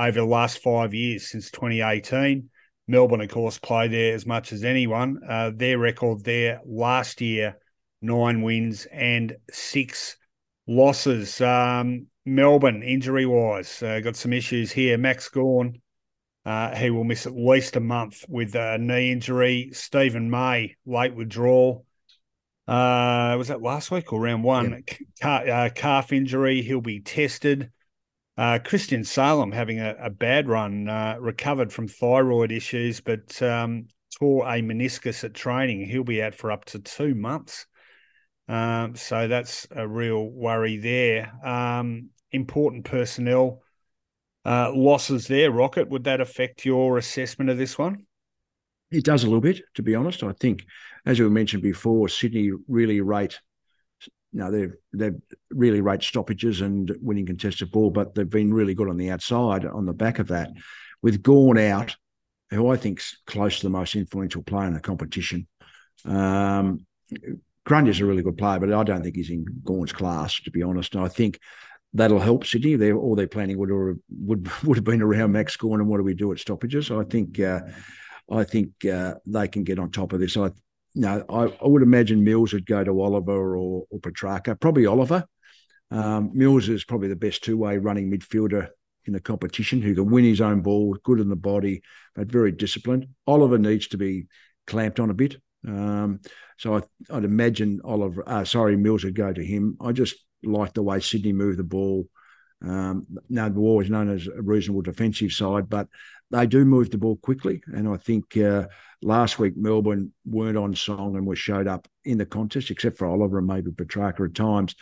[0.00, 2.48] over the last five years since 2018.
[2.88, 5.20] Melbourne, of course, played there as much as anyone.
[5.28, 7.56] Uh, their record there last year,
[8.02, 10.16] nine wins and six
[10.66, 11.40] losses.
[11.40, 14.98] Um, Melbourne, injury wise, uh, got some issues here.
[14.98, 15.80] Max Gawn,
[16.44, 19.70] uh, he will miss at least a month with a knee injury.
[19.72, 21.84] Steven May, late withdrawal.
[22.66, 24.82] Uh, was that last week or round one?
[25.20, 26.62] Car, uh, calf injury.
[26.62, 27.70] He'll be tested.
[28.36, 33.86] Uh, Christian Salem having a, a bad run, uh, recovered from thyroid issues, but um,
[34.18, 35.86] tore a meniscus at training.
[35.86, 37.66] He'll be out for up to two months.
[38.48, 41.32] Um, so that's a real worry there.
[41.46, 43.62] Um, important personnel
[44.44, 45.88] uh, losses there, Rocket.
[45.88, 48.06] Would that affect your assessment of this one?
[48.90, 50.22] It does a little bit, to be honest.
[50.24, 50.64] I think,
[51.06, 53.38] as we mentioned before, Sydney really rate.
[54.32, 55.20] You know, they've they've
[55.50, 59.64] really rate stoppages and winning contested ball, but they've been really good on the outside
[59.64, 60.50] on the back of that.
[61.02, 61.96] With Gawn out,
[62.50, 65.46] who I think's close to the most influential player in the competition.
[66.04, 66.86] Um,
[67.64, 70.62] Grundy's a really good player, but I don't think he's in Gawn's class, to be
[70.62, 70.94] honest.
[70.94, 71.38] And I think
[71.92, 72.76] that'll help Sydney.
[72.76, 75.98] They all their planning would have, would would have been around Max Gawn and what
[75.98, 76.90] do we do at stoppages.
[76.90, 77.60] I think uh,
[78.30, 80.36] I think uh, they can get on top of this.
[80.36, 80.50] I
[80.94, 84.86] you know, I, I, would imagine Mills would go to Oliver or, or Petracca, probably
[84.86, 85.24] Oliver.
[85.90, 88.68] Um, Mills is probably the best two way running midfielder
[89.06, 91.82] in the competition who can win his own ball, good in the body,
[92.14, 93.06] but very disciplined.
[93.26, 94.26] Oliver needs to be
[94.66, 95.36] clamped on a bit.
[95.66, 96.20] Um,
[96.58, 99.76] so I, would imagine Oliver, uh, sorry, Mills would go to him.
[99.80, 102.06] I just like the way Sydney move the ball.
[102.62, 105.88] Um, now, they're always known as a reasonable defensive side, but
[106.30, 107.62] they do move the ball quickly.
[107.66, 108.66] And I think uh,
[109.02, 113.08] last week Melbourne weren't on song and were showed up in the contest, except for
[113.08, 114.74] Oliver and maybe Petracca at times.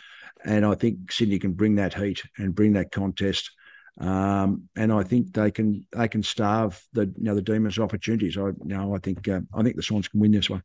[0.45, 3.51] And I think Sydney can bring that heat and bring that contest.
[3.99, 8.37] Um, and I think they can they can starve the you know the Demons opportunities.
[8.37, 10.63] I you know I think uh, I think the Swans can win this one.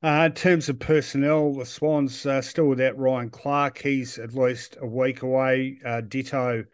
[0.00, 3.78] Uh, in terms of personnel, the Swans uh, still without Ryan Clark.
[3.78, 5.80] He's at least a week away.
[5.84, 6.64] Uh, ditto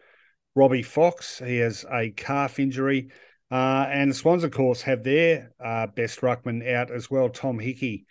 [0.55, 1.39] Robbie Fox.
[1.39, 3.09] He has a calf injury.
[3.51, 7.59] Uh, and the Swans, of course, have their uh, best ruckman out as well, Tom
[7.59, 8.05] Hickey,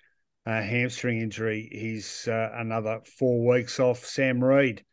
[0.47, 1.69] hamstring injury.
[1.71, 4.03] He's uh, another four weeks off.
[4.03, 4.83] Sam Reid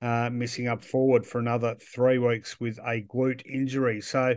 [0.00, 4.00] missing up forward for another three weeks with a glute injury.
[4.00, 4.36] So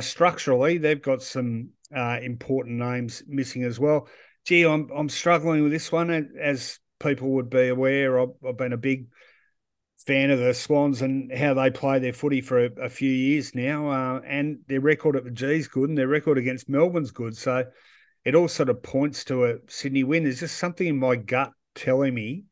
[0.00, 4.06] structurally, they've got some important names missing as well
[4.44, 6.10] gee, I'm I'm struggling with this one.
[6.40, 9.06] As people would be aware, I've, I've been a big
[10.06, 13.54] fan of the Swans and how they play their footy for a, a few years
[13.54, 17.36] now, uh, and their record at the G's good, and their record against Melbourne's good.
[17.36, 17.64] So
[18.24, 20.24] it all sort of points to a Sydney win.
[20.24, 22.44] There's just something in my gut telling me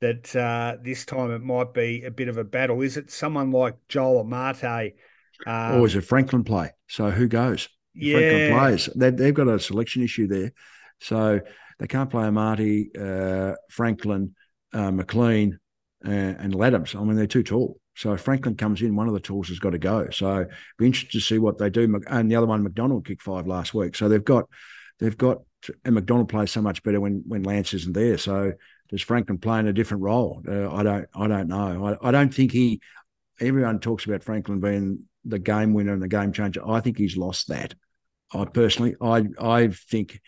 [0.00, 2.80] that uh, this time it might be a bit of a battle.
[2.80, 4.94] Is it someone like Joel Amartey?
[5.46, 6.70] Um, or is it Franklin play?
[6.88, 7.68] So who goes?
[7.94, 8.18] Yeah.
[8.18, 8.88] Franklin plays.
[8.94, 10.52] They, they've got a selection issue there.
[11.00, 11.40] So
[11.78, 14.34] they can't play Amartey, uh, Franklin,
[14.72, 15.58] uh, McLean,
[16.06, 16.94] uh, and Ladhams.
[16.94, 17.78] I mean, they're too tall.
[17.96, 20.08] So Franklin comes in, one of the tools has got to go.
[20.10, 20.46] So
[20.78, 22.00] be interested to see what they do.
[22.06, 23.96] And the other one, McDonald kicked five last week.
[23.96, 24.48] So they've got,
[24.98, 25.38] they've got,
[25.84, 28.16] and McDonald plays so much better when when Lance isn't there.
[28.16, 28.52] So
[28.88, 30.42] does Franklin play in a different role?
[30.48, 31.98] Uh, I don't, I don't know.
[32.02, 32.80] I, I don't think he.
[33.38, 36.66] Everyone talks about Franklin being the game winner and the game changer.
[36.66, 37.74] I think he's lost that.
[38.32, 40.20] I personally, I I think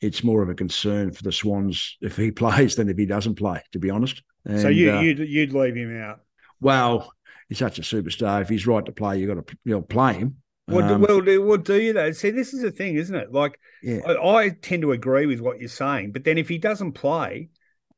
[0.00, 3.36] it's more of a concern for the Swans if he plays than if he doesn't
[3.36, 3.62] play.
[3.72, 4.22] To be honest.
[4.44, 6.20] And, so you uh, you'd, you'd leave him out.
[6.60, 7.12] Well,
[7.48, 8.42] he's such a superstar.
[8.42, 10.36] If he's right to play, you've got to you know, play him.
[10.66, 12.12] What um, well, do, what do you though?
[12.12, 13.32] See, this is the thing, isn't it?
[13.32, 14.00] Like, yeah.
[14.06, 17.48] I, I, tend to agree with what you're saying, but then if he doesn't play,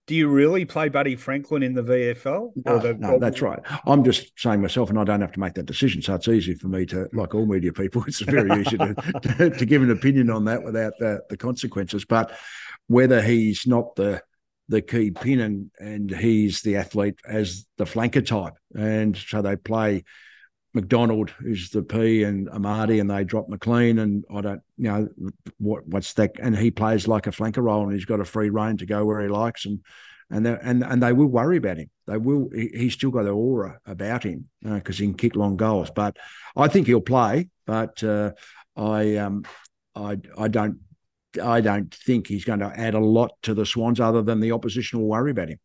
[0.06, 2.50] do you really play Buddy Franklin in the VFL?
[2.64, 3.60] No, the, no, that's right.
[3.86, 6.02] I'm just saying myself, and I don't have to make that decision.
[6.02, 9.50] So it's easy for me to, like all media people, it's very easy to, to,
[9.50, 12.04] to, give an opinion on that without the, the consequences.
[12.04, 12.32] But
[12.88, 14.22] whether he's not the
[14.68, 19.56] the key pin and, and he's the athlete as the flanker type, and so they
[19.56, 20.04] play
[20.74, 25.08] McDonald, who's the P, and Amartey, and they drop McLean, and I don't, you know,
[25.58, 26.32] what what's that?
[26.40, 29.04] And he plays like a flanker role, and he's got a free reign to go
[29.04, 29.80] where he likes, and
[30.30, 31.90] and and and they will worry about him.
[32.06, 32.48] They will.
[32.54, 35.90] He, he's still got the aura about him because uh, he can kick long goals.
[35.90, 36.16] But
[36.56, 37.50] I think he'll play.
[37.66, 38.32] But uh,
[38.74, 39.44] I um
[39.94, 40.78] I I don't
[41.42, 44.52] I don't think he's going to add a lot to the Swans other than the
[44.52, 45.58] opposition will worry about him.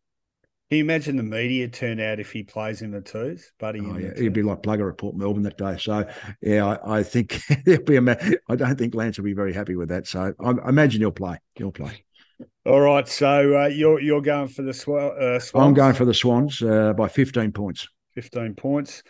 [0.69, 3.79] Can you imagine the media turnout if he plays in the twos, buddy?
[3.81, 4.13] Oh, yeah.
[4.17, 5.77] He'd be like Plugger at Port Melbourne that day.
[5.79, 6.05] So,
[6.41, 8.01] yeah, I, I think there'll be a.
[8.49, 10.07] I don't think Lance will be very happy with that.
[10.07, 11.39] So, I, I imagine he'll play.
[11.55, 12.03] He'll play.
[12.65, 13.07] All right.
[13.07, 15.67] So uh, you're you're going for the sw- uh, Swans.
[15.67, 17.87] I'm going for the Swans uh, by 15 points.
[18.15, 19.03] 15 points.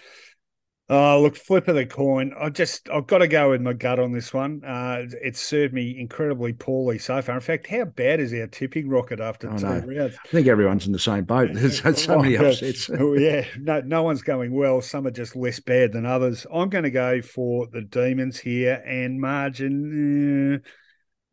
[0.90, 2.34] Oh, look, flip of the coin.
[2.40, 4.64] I just, I've got to go with my gut on this one.
[4.64, 7.36] Uh, it's served me incredibly poorly so far.
[7.36, 10.18] In fact, how bad is our tipping rocket after two rounds?
[10.24, 11.50] I think everyone's in the same boat.
[11.54, 12.90] There's so oh, many upsets.
[12.90, 14.82] oh, yeah, no, no one's going well.
[14.82, 16.48] Some are just less bad than others.
[16.54, 20.64] I'm going to go for the Demons here and margin.
[20.64, 20.70] Eh,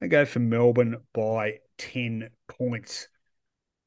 [0.04, 3.06] I go for Melbourne by 10 points.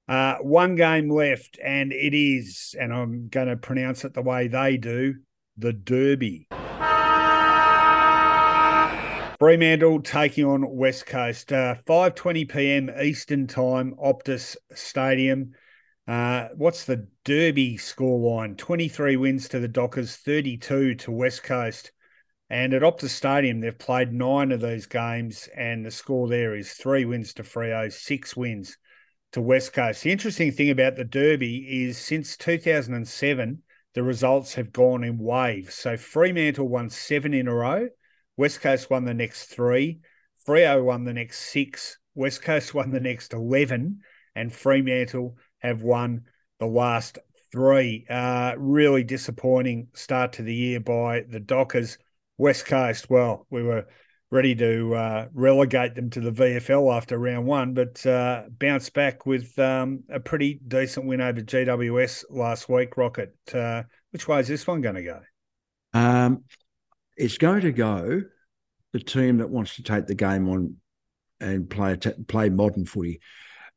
[0.08, 4.48] Uh, one game left, and it is, and I'm going to pronounce it the way
[4.48, 5.16] they do
[5.58, 6.48] the Derby.
[9.40, 11.52] Fremantle taking on West Coast.
[11.54, 12.92] Uh, 5.20 p.m.
[13.02, 15.52] Eastern Time, Optus Stadium.
[16.08, 18.58] Uh, what's the Derby scoreline?
[18.58, 21.92] 23 wins to the Dockers, 32 to West Coast.
[22.50, 26.74] And at Optus Stadium, they've played nine of these games, and the score there is
[26.74, 28.78] three wins to Freo, six wins
[29.34, 30.04] to West Coast.
[30.04, 33.62] The interesting thing about the Derby is since 2007,
[33.94, 35.74] the results have gone in waves.
[35.74, 37.90] So Fremantle won seven in a row.
[38.36, 40.00] West Coast won the next three.
[40.48, 41.98] Freo won the next six.
[42.14, 44.00] West Coast won the next 11.
[44.36, 46.26] And Fremantle have won
[46.60, 47.18] the last
[47.52, 48.06] three.
[48.10, 51.98] Uh, really disappointing start to the year by the Dockers.
[52.38, 53.88] West Coast, well, we were
[54.30, 59.26] ready to uh, relegate them to the VFL after round one, but uh, bounced back
[59.26, 62.98] with um, a pretty decent win over GWS last week.
[62.98, 65.22] Rocket, uh, which way is this one going to go?
[65.94, 66.44] Um,
[67.16, 68.22] it's going to go
[68.94, 70.76] the team that wants to take the game on
[71.40, 71.98] and play
[72.28, 73.22] play modern footy.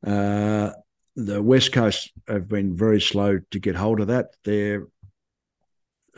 [0.05, 0.71] Uh,
[1.17, 4.29] the West Coast have been very slow to get hold of that.
[4.45, 4.87] They're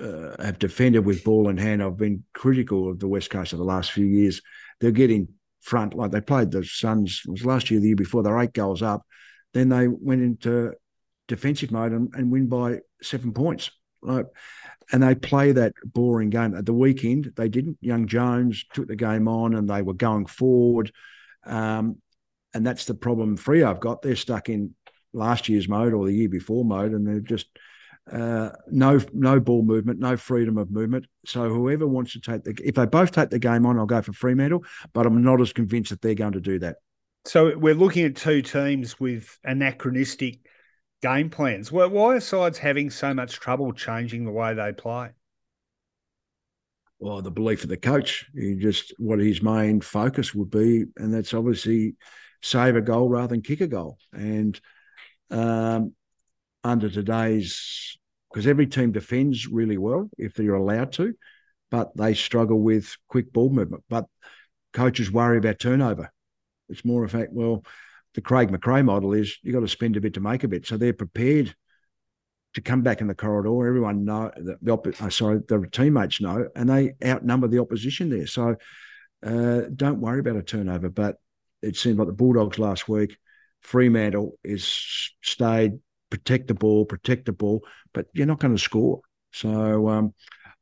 [0.02, 1.82] uh, have defended with ball in hand.
[1.82, 4.40] I've been critical of the West Coast of the last few years.
[4.80, 5.28] They're getting
[5.60, 8.22] front like they played the Suns was last year, the year before.
[8.22, 9.06] They're eight goals up.
[9.54, 10.72] Then they went into
[11.28, 13.70] defensive mode and, and win by seven points.
[14.02, 14.26] Like,
[14.90, 16.56] and they play that boring game.
[16.56, 17.78] At the weekend, they didn't.
[17.80, 20.90] Young Jones took the game on and they were going forward.
[21.44, 21.98] Um,
[22.54, 24.02] and that's the problem Free, I've got.
[24.02, 24.74] They're stuck in
[25.12, 27.46] last year's mode or the year before mode, and they're just
[28.10, 31.06] uh, no no ball movement, no freedom of movement.
[31.24, 34.02] So whoever wants to take the if they both take the game on, I'll go
[34.02, 36.76] for Fremantle, but I'm not as convinced that they're going to do that.
[37.24, 40.40] So we're looking at two teams with anachronistic
[41.02, 41.70] game plans.
[41.70, 45.10] Well, why are sides having so much trouble changing the way they play?
[46.98, 51.14] Well, the belief of the coach, he just what his main focus would be, and
[51.14, 51.96] that's obviously
[52.42, 53.98] save a goal rather than kick a goal.
[54.12, 54.60] And
[55.30, 55.94] um,
[56.64, 57.96] under today's,
[58.30, 61.14] because every team defends really well if they're allowed to,
[61.70, 63.84] but they struggle with quick ball movement.
[63.88, 64.06] But
[64.72, 66.10] coaches worry about turnover.
[66.68, 67.64] It's more a fact, well,
[68.14, 70.66] the Craig McRae model is you've got to spend a bit to make a bit.
[70.66, 71.54] So they're prepared
[72.54, 73.66] to come back in the corridor.
[73.66, 78.10] Everyone know the, the op- uh, sorry, the teammates know, and they outnumber the opposition
[78.10, 78.26] there.
[78.26, 78.56] So
[79.24, 80.90] uh, don't worry about a turnover.
[80.90, 81.16] But
[81.62, 83.16] it seemed like the Bulldogs last week,
[83.60, 85.78] Fremantle is stayed,
[86.12, 87.64] protect the ball, protect the ball,
[87.94, 89.00] but you're not going to score.
[89.32, 90.12] So um,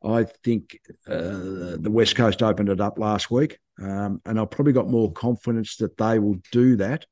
[0.03, 0.79] I think
[1.09, 5.13] uh, the West Coast opened it up last week, um, and I've probably got more
[5.13, 7.05] confidence that they will do that.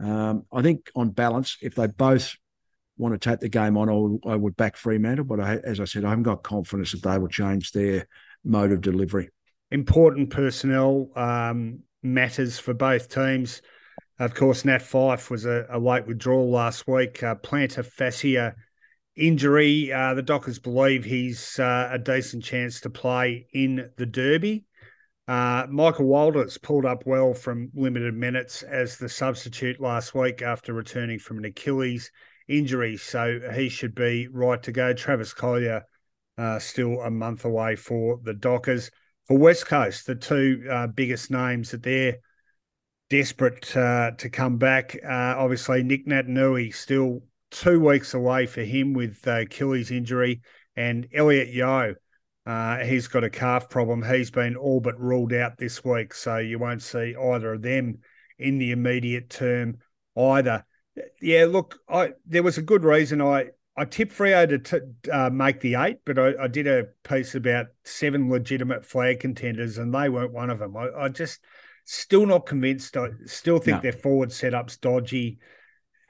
[0.00, 2.34] Um, I think on balance, if they both
[2.96, 5.24] want to take the game on, I would back Fremantle.
[5.24, 8.08] But I, as I said, I haven't got confidence that they will change their
[8.44, 9.30] mode of delivery.
[9.70, 13.62] Important personnel um, matters for both teams.
[14.18, 17.22] Of course, Nat Fyfe was a, a late withdrawal last week.
[17.22, 18.54] Uh, plantar fascia
[19.14, 19.92] injury.
[19.92, 24.64] Uh, the Dockers believe he's uh, a decent chance to play in the Derby.
[25.28, 30.72] Uh, Michael Walters pulled up well from limited minutes as the substitute last week after
[30.72, 32.10] returning from an Achilles
[32.48, 34.94] injury, so he should be right to go.
[34.94, 35.84] Travis Colyer
[36.38, 38.90] uh, still a month away for the Dockers.
[39.26, 42.16] For West Coast, the two uh, biggest names that they're
[43.10, 44.96] desperate uh, to come back.
[45.04, 50.42] Uh, obviously, Nick Naitanui still two weeks away for him with Achilles injury,
[50.76, 51.94] and Elliot Yeo.
[52.46, 54.02] uh, he's got a calf problem.
[54.02, 57.98] He's been all but ruled out this week, so you won't see either of them
[58.38, 59.78] in the immediate term
[60.16, 60.64] either.
[61.20, 65.30] Yeah, look, I there was a good reason I I tipped Freo to t- uh,
[65.30, 69.94] make the eight, but I, I, did a piece about seven legitimate flag contenders, and
[69.94, 70.76] they weren't one of them.
[70.76, 71.38] I, I just
[71.88, 72.96] still not convinced.
[72.96, 73.82] I still think no.
[73.82, 75.38] their forward setup's dodgy,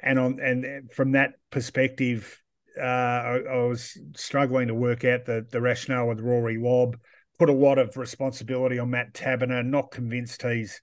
[0.01, 2.43] and on and from that perspective,
[2.77, 6.97] uh, I, I, was struggling to work out the the rationale with Rory Lobb.
[7.39, 9.65] Put a lot of responsibility on Matt Taberner.
[9.65, 10.81] Not convinced he's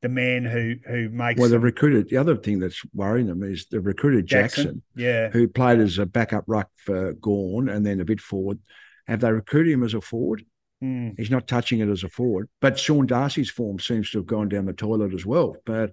[0.00, 1.38] the man who who makes.
[1.38, 2.08] Well, the recruited.
[2.08, 5.98] The other thing that's worrying them is the recruited Jackson, Jackson yeah, who played as
[5.98, 8.58] a backup ruck for Gawn and then a bit forward.
[9.06, 10.44] Have they recruited him as a forward?
[10.82, 11.14] Mm.
[11.18, 12.48] He's not touching it as a forward.
[12.60, 15.56] But Sean Darcy's form seems to have gone down the toilet as well.
[15.64, 15.92] But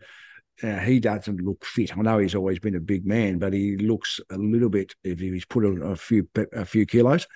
[0.64, 1.98] uh, he doesn't look fit.
[1.98, 5.20] I know he's always been a big man, but he looks a little bit if
[5.20, 7.28] he's put a, a few a few kilos.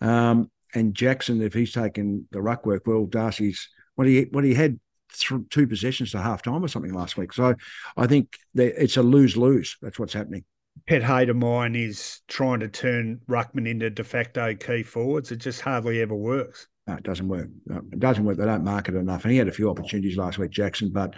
[0.00, 4.54] Um, and Jackson, if he's taken the ruck work, well, Darcy's what he what he
[4.54, 4.78] had
[5.12, 7.32] th- two possessions to half time or something last week.
[7.32, 7.54] So
[7.96, 9.76] I think it's a lose lose.
[9.82, 10.44] That's what's happening.
[10.86, 15.32] Pet hate of mine is trying to turn Ruckman into de facto key forwards.
[15.32, 16.68] It just hardly ever works.
[16.88, 17.48] No, it doesn't work.
[17.92, 18.38] It doesn't work.
[18.38, 19.24] They don't market it enough.
[19.24, 20.90] And he had a few opportunities last week, Jackson.
[20.90, 21.14] But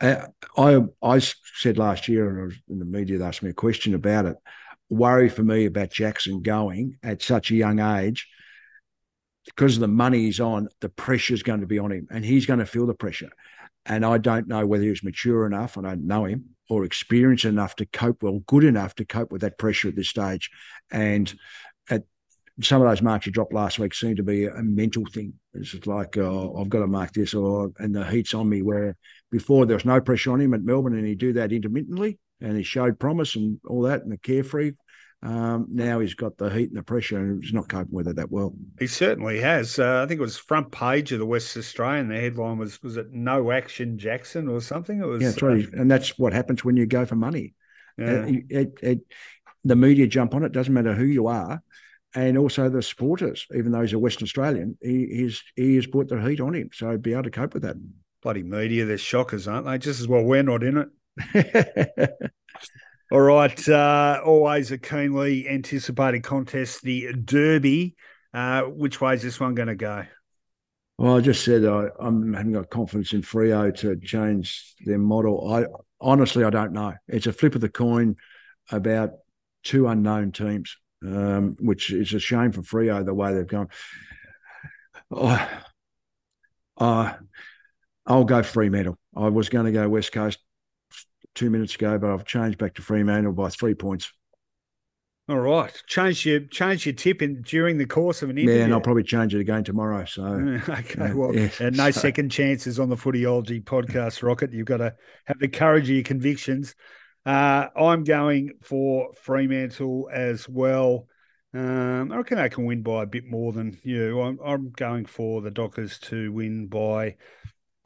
[0.00, 0.26] uh,
[0.56, 4.26] I I said last year, and in the media, they asked me a question about
[4.26, 4.36] it.
[4.90, 8.28] Worry for me about Jackson going at such a young age
[9.46, 12.22] because of the money he's on, the pressure is going to be on him, and
[12.22, 13.30] he's going to feel the pressure.
[13.86, 17.76] And I don't know whether he's mature enough, I don't know him, or experienced enough
[17.76, 20.50] to cope well, good enough to cope with that pressure at this stage.
[20.90, 21.34] And
[22.60, 25.34] some of those marks you dropped last week seem to be a mental thing.
[25.54, 28.62] It's just like oh, I've got to mark this, or and the heat's on me.
[28.62, 28.96] Where
[29.30, 32.56] before there was no pressure on him at Melbourne, and he do that intermittently, and
[32.56, 34.72] he showed promise and all that, and the carefree.
[35.20, 38.16] Um, now he's got the heat and the pressure, and he's not coping with it
[38.16, 38.54] that well.
[38.78, 39.78] He certainly has.
[39.78, 42.08] Uh, I think it was front page of the West Australian.
[42.08, 45.00] The headline was was it no action Jackson or something?
[45.00, 45.64] It was yeah, that's right.
[45.64, 47.54] Uh, and that's what happens when you go for money.
[47.96, 48.26] Yeah.
[48.26, 49.00] It, it, it,
[49.64, 50.52] the media jump on it.
[50.52, 51.62] Doesn't matter who you are
[52.18, 53.46] and also the supporters.
[53.54, 56.70] Even though he's a Western Australian, he he's, he has put the heat on him,
[56.72, 57.76] so be able to cope with that.
[58.22, 59.78] Bloody media, they're shockers, aren't they?
[59.78, 60.88] Just as well we're not in
[61.22, 62.10] it.
[63.12, 67.94] All right, uh, always a keenly anticipated contest, the Derby.
[68.34, 70.04] Uh, which way is this one going to go?
[70.98, 75.50] Well, I just said I, I haven't got confidence in Freo to change their model.
[75.50, 75.66] I
[76.00, 76.94] honestly, I don't know.
[77.06, 78.16] It's a flip of the coin
[78.72, 79.12] about
[79.62, 83.68] two unknown teams um, which is a shame for Freo the way they've gone.
[85.10, 85.48] Oh,
[86.76, 87.14] uh,
[88.06, 88.98] I'll go Fremantle.
[89.16, 90.38] I was going to go West Coast
[91.34, 94.12] two minutes ago, but I've changed back to Fremantle by three points.
[95.28, 98.60] All right, change your change your tip in during the course of an interview.
[98.60, 100.06] Yeah, and I'll probably change it again tomorrow.
[100.06, 100.24] So
[100.68, 102.00] okay, well, yeah, and no so.
[102.00, 104.54] second chances on the Footyology podcast, Rocket.
[104.54, 104.94] You've got to
[105.26, 106.74] have the courage of your convictions.
[107.28, 111.08] Uh, I'm going for Fremantle as well.
[111.52, 114.22] Um, I reckon they can win by a bit more than you.
[114.22, 117.16] I'm, I'm going for the Dockers to win by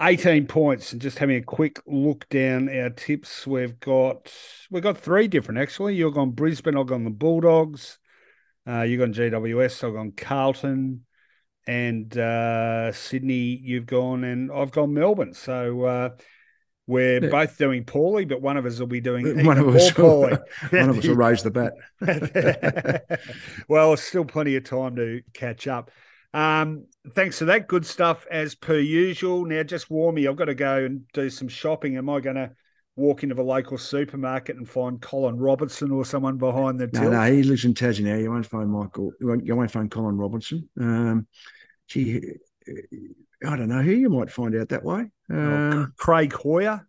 [0.00, 0.92] 18 points.
[0.92, 4.32] And just having a quick look down our tips we've got
[4.70, 5.96] we've got three different actually.
[5.96, 7.98] You've gone brisbane i've gone the bulldogs.
[8.64, 11.04] Uh, you've gone gws i've gone carlton.
[11.66, 15.34] And uh, sydney you've gone and i've gone melbourne.
[15.34, 16.10] So uh,
[16.86, 17.30] we're yeah.
[17.30, 20.36] both doing poorly, but one of us will be doing one of us poorly.
[20.70, 23.18] one of us will raise the bet.
[23.68, 25.90] well, still plenty of time to catch up.
[26.34, 27.68] Um, thanks for that.
[27.68, 29.44] Good stuff as per usual.
[29.44, 31.96] Now, just warn me, I've got to go and do some shopping.
[31.96, 32.50] Am I going to
[32.96, 37.04] walk into the local supermarket and find Colin Robertson or someone behind the till?
[37.04, 38.16] No, no, he lives in Tassie now.
[38.16, 39.12] You won't find Michael.
[39.20, 40.68] You won't, you won't find Colin Robertson.
[40.80, 41.26] Um,
[41.86, 42.20] gee,
[43.46, 45.10] I don't know who you might find out that way.
[45.32, 46.86] Um, Craig Hoyer.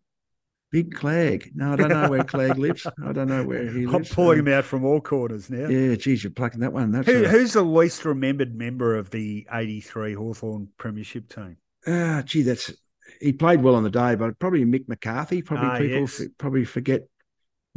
[0.71, 1.51] Big Clegg.
[1.53, 2.87] No, I don't know where Clegg lives.
[3.05, 4.09] I don't know where he lives.
[4.09, 5.67] I'm pulling um, him out from all corners now.
[5.67, 6.91] Yeah, geez, you're plucking that one.
[6.91, 11.57] That's Who, a, who's the least remembered member of the 83 Hawthorn Premiership team?
[11.85, 12.73] Ah, uh, gee, that's
[13.21, 15.43] he played well on the day, but probably Mick McCarthy.
[15.43, 16.21] Probably ah, people yes.
[16.21, 17.01] f- probably forget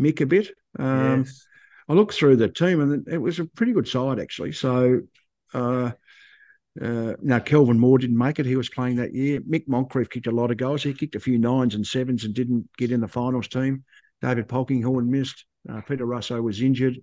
[0.01, 0.48] Mick a bit.
[0.78, 1.47] Um, yes.
[1.88, 4.52] I looked through the team and it was a pretty good side actually.
[4.52, 5.02] So
[5.55, 5.93] uh,
[6.81, 8.47] uh, now, Kelvin Moore didn't make it.
[8.47, 9.40] He was playing that year.
[9.40, 10.82] Mick Moncrieff kicked a lot of goals.
[10.82, 13.85] He kicked a few nines and sevens and didn't get in the finals team.
[14.20, 15.44] David Polkinghorne missed.
[15.69, 16.98] Uh, Peter Russo was injured.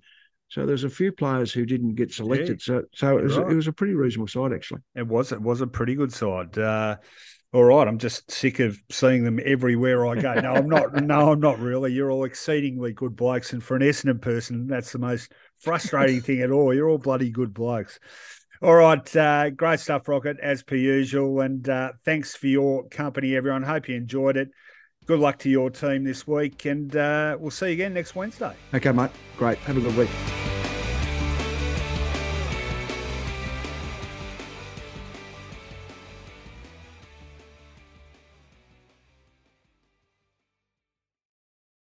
[0.50, 2.62] So there's a few players who didn't get selected.
[2.68, 3.52] Yeah, so so it was, right.
[3.52, 4.82] it was a pretty reasonable side actually.
[4.94, 6.56] It was it was a pretty good side.
[6.58, 6.98] Uh,
[7.54, 10.34] all right, I'm just sick of seeing them everywhere I go.
[10.36, 10.94] No, I'm not.
[11.04, 11.94] no, I'm not really.
[11.94, 16.42] You're all exceedingly good blokes, and for an Essendon person, that's the most frustrating thing
[16.42, 16.74] at all.
[16.74, 18.00] You're all bloody good blokes.
[18.64, 21.42] All right, uh, great stuff, Rocket, as per usual.
[21.42, 23.62] And uh, thanks for your company, everyone.
[23.62, 24.52] Hope you enjoyed it.
[25.06, 28.56] Good luck to your team this week, and uh, we'll see you again next Wednesday.
[28.74, 29.12] Okay, mate.
[29.36, 29.58] Great.
[29.60, 30.53] Have a good week.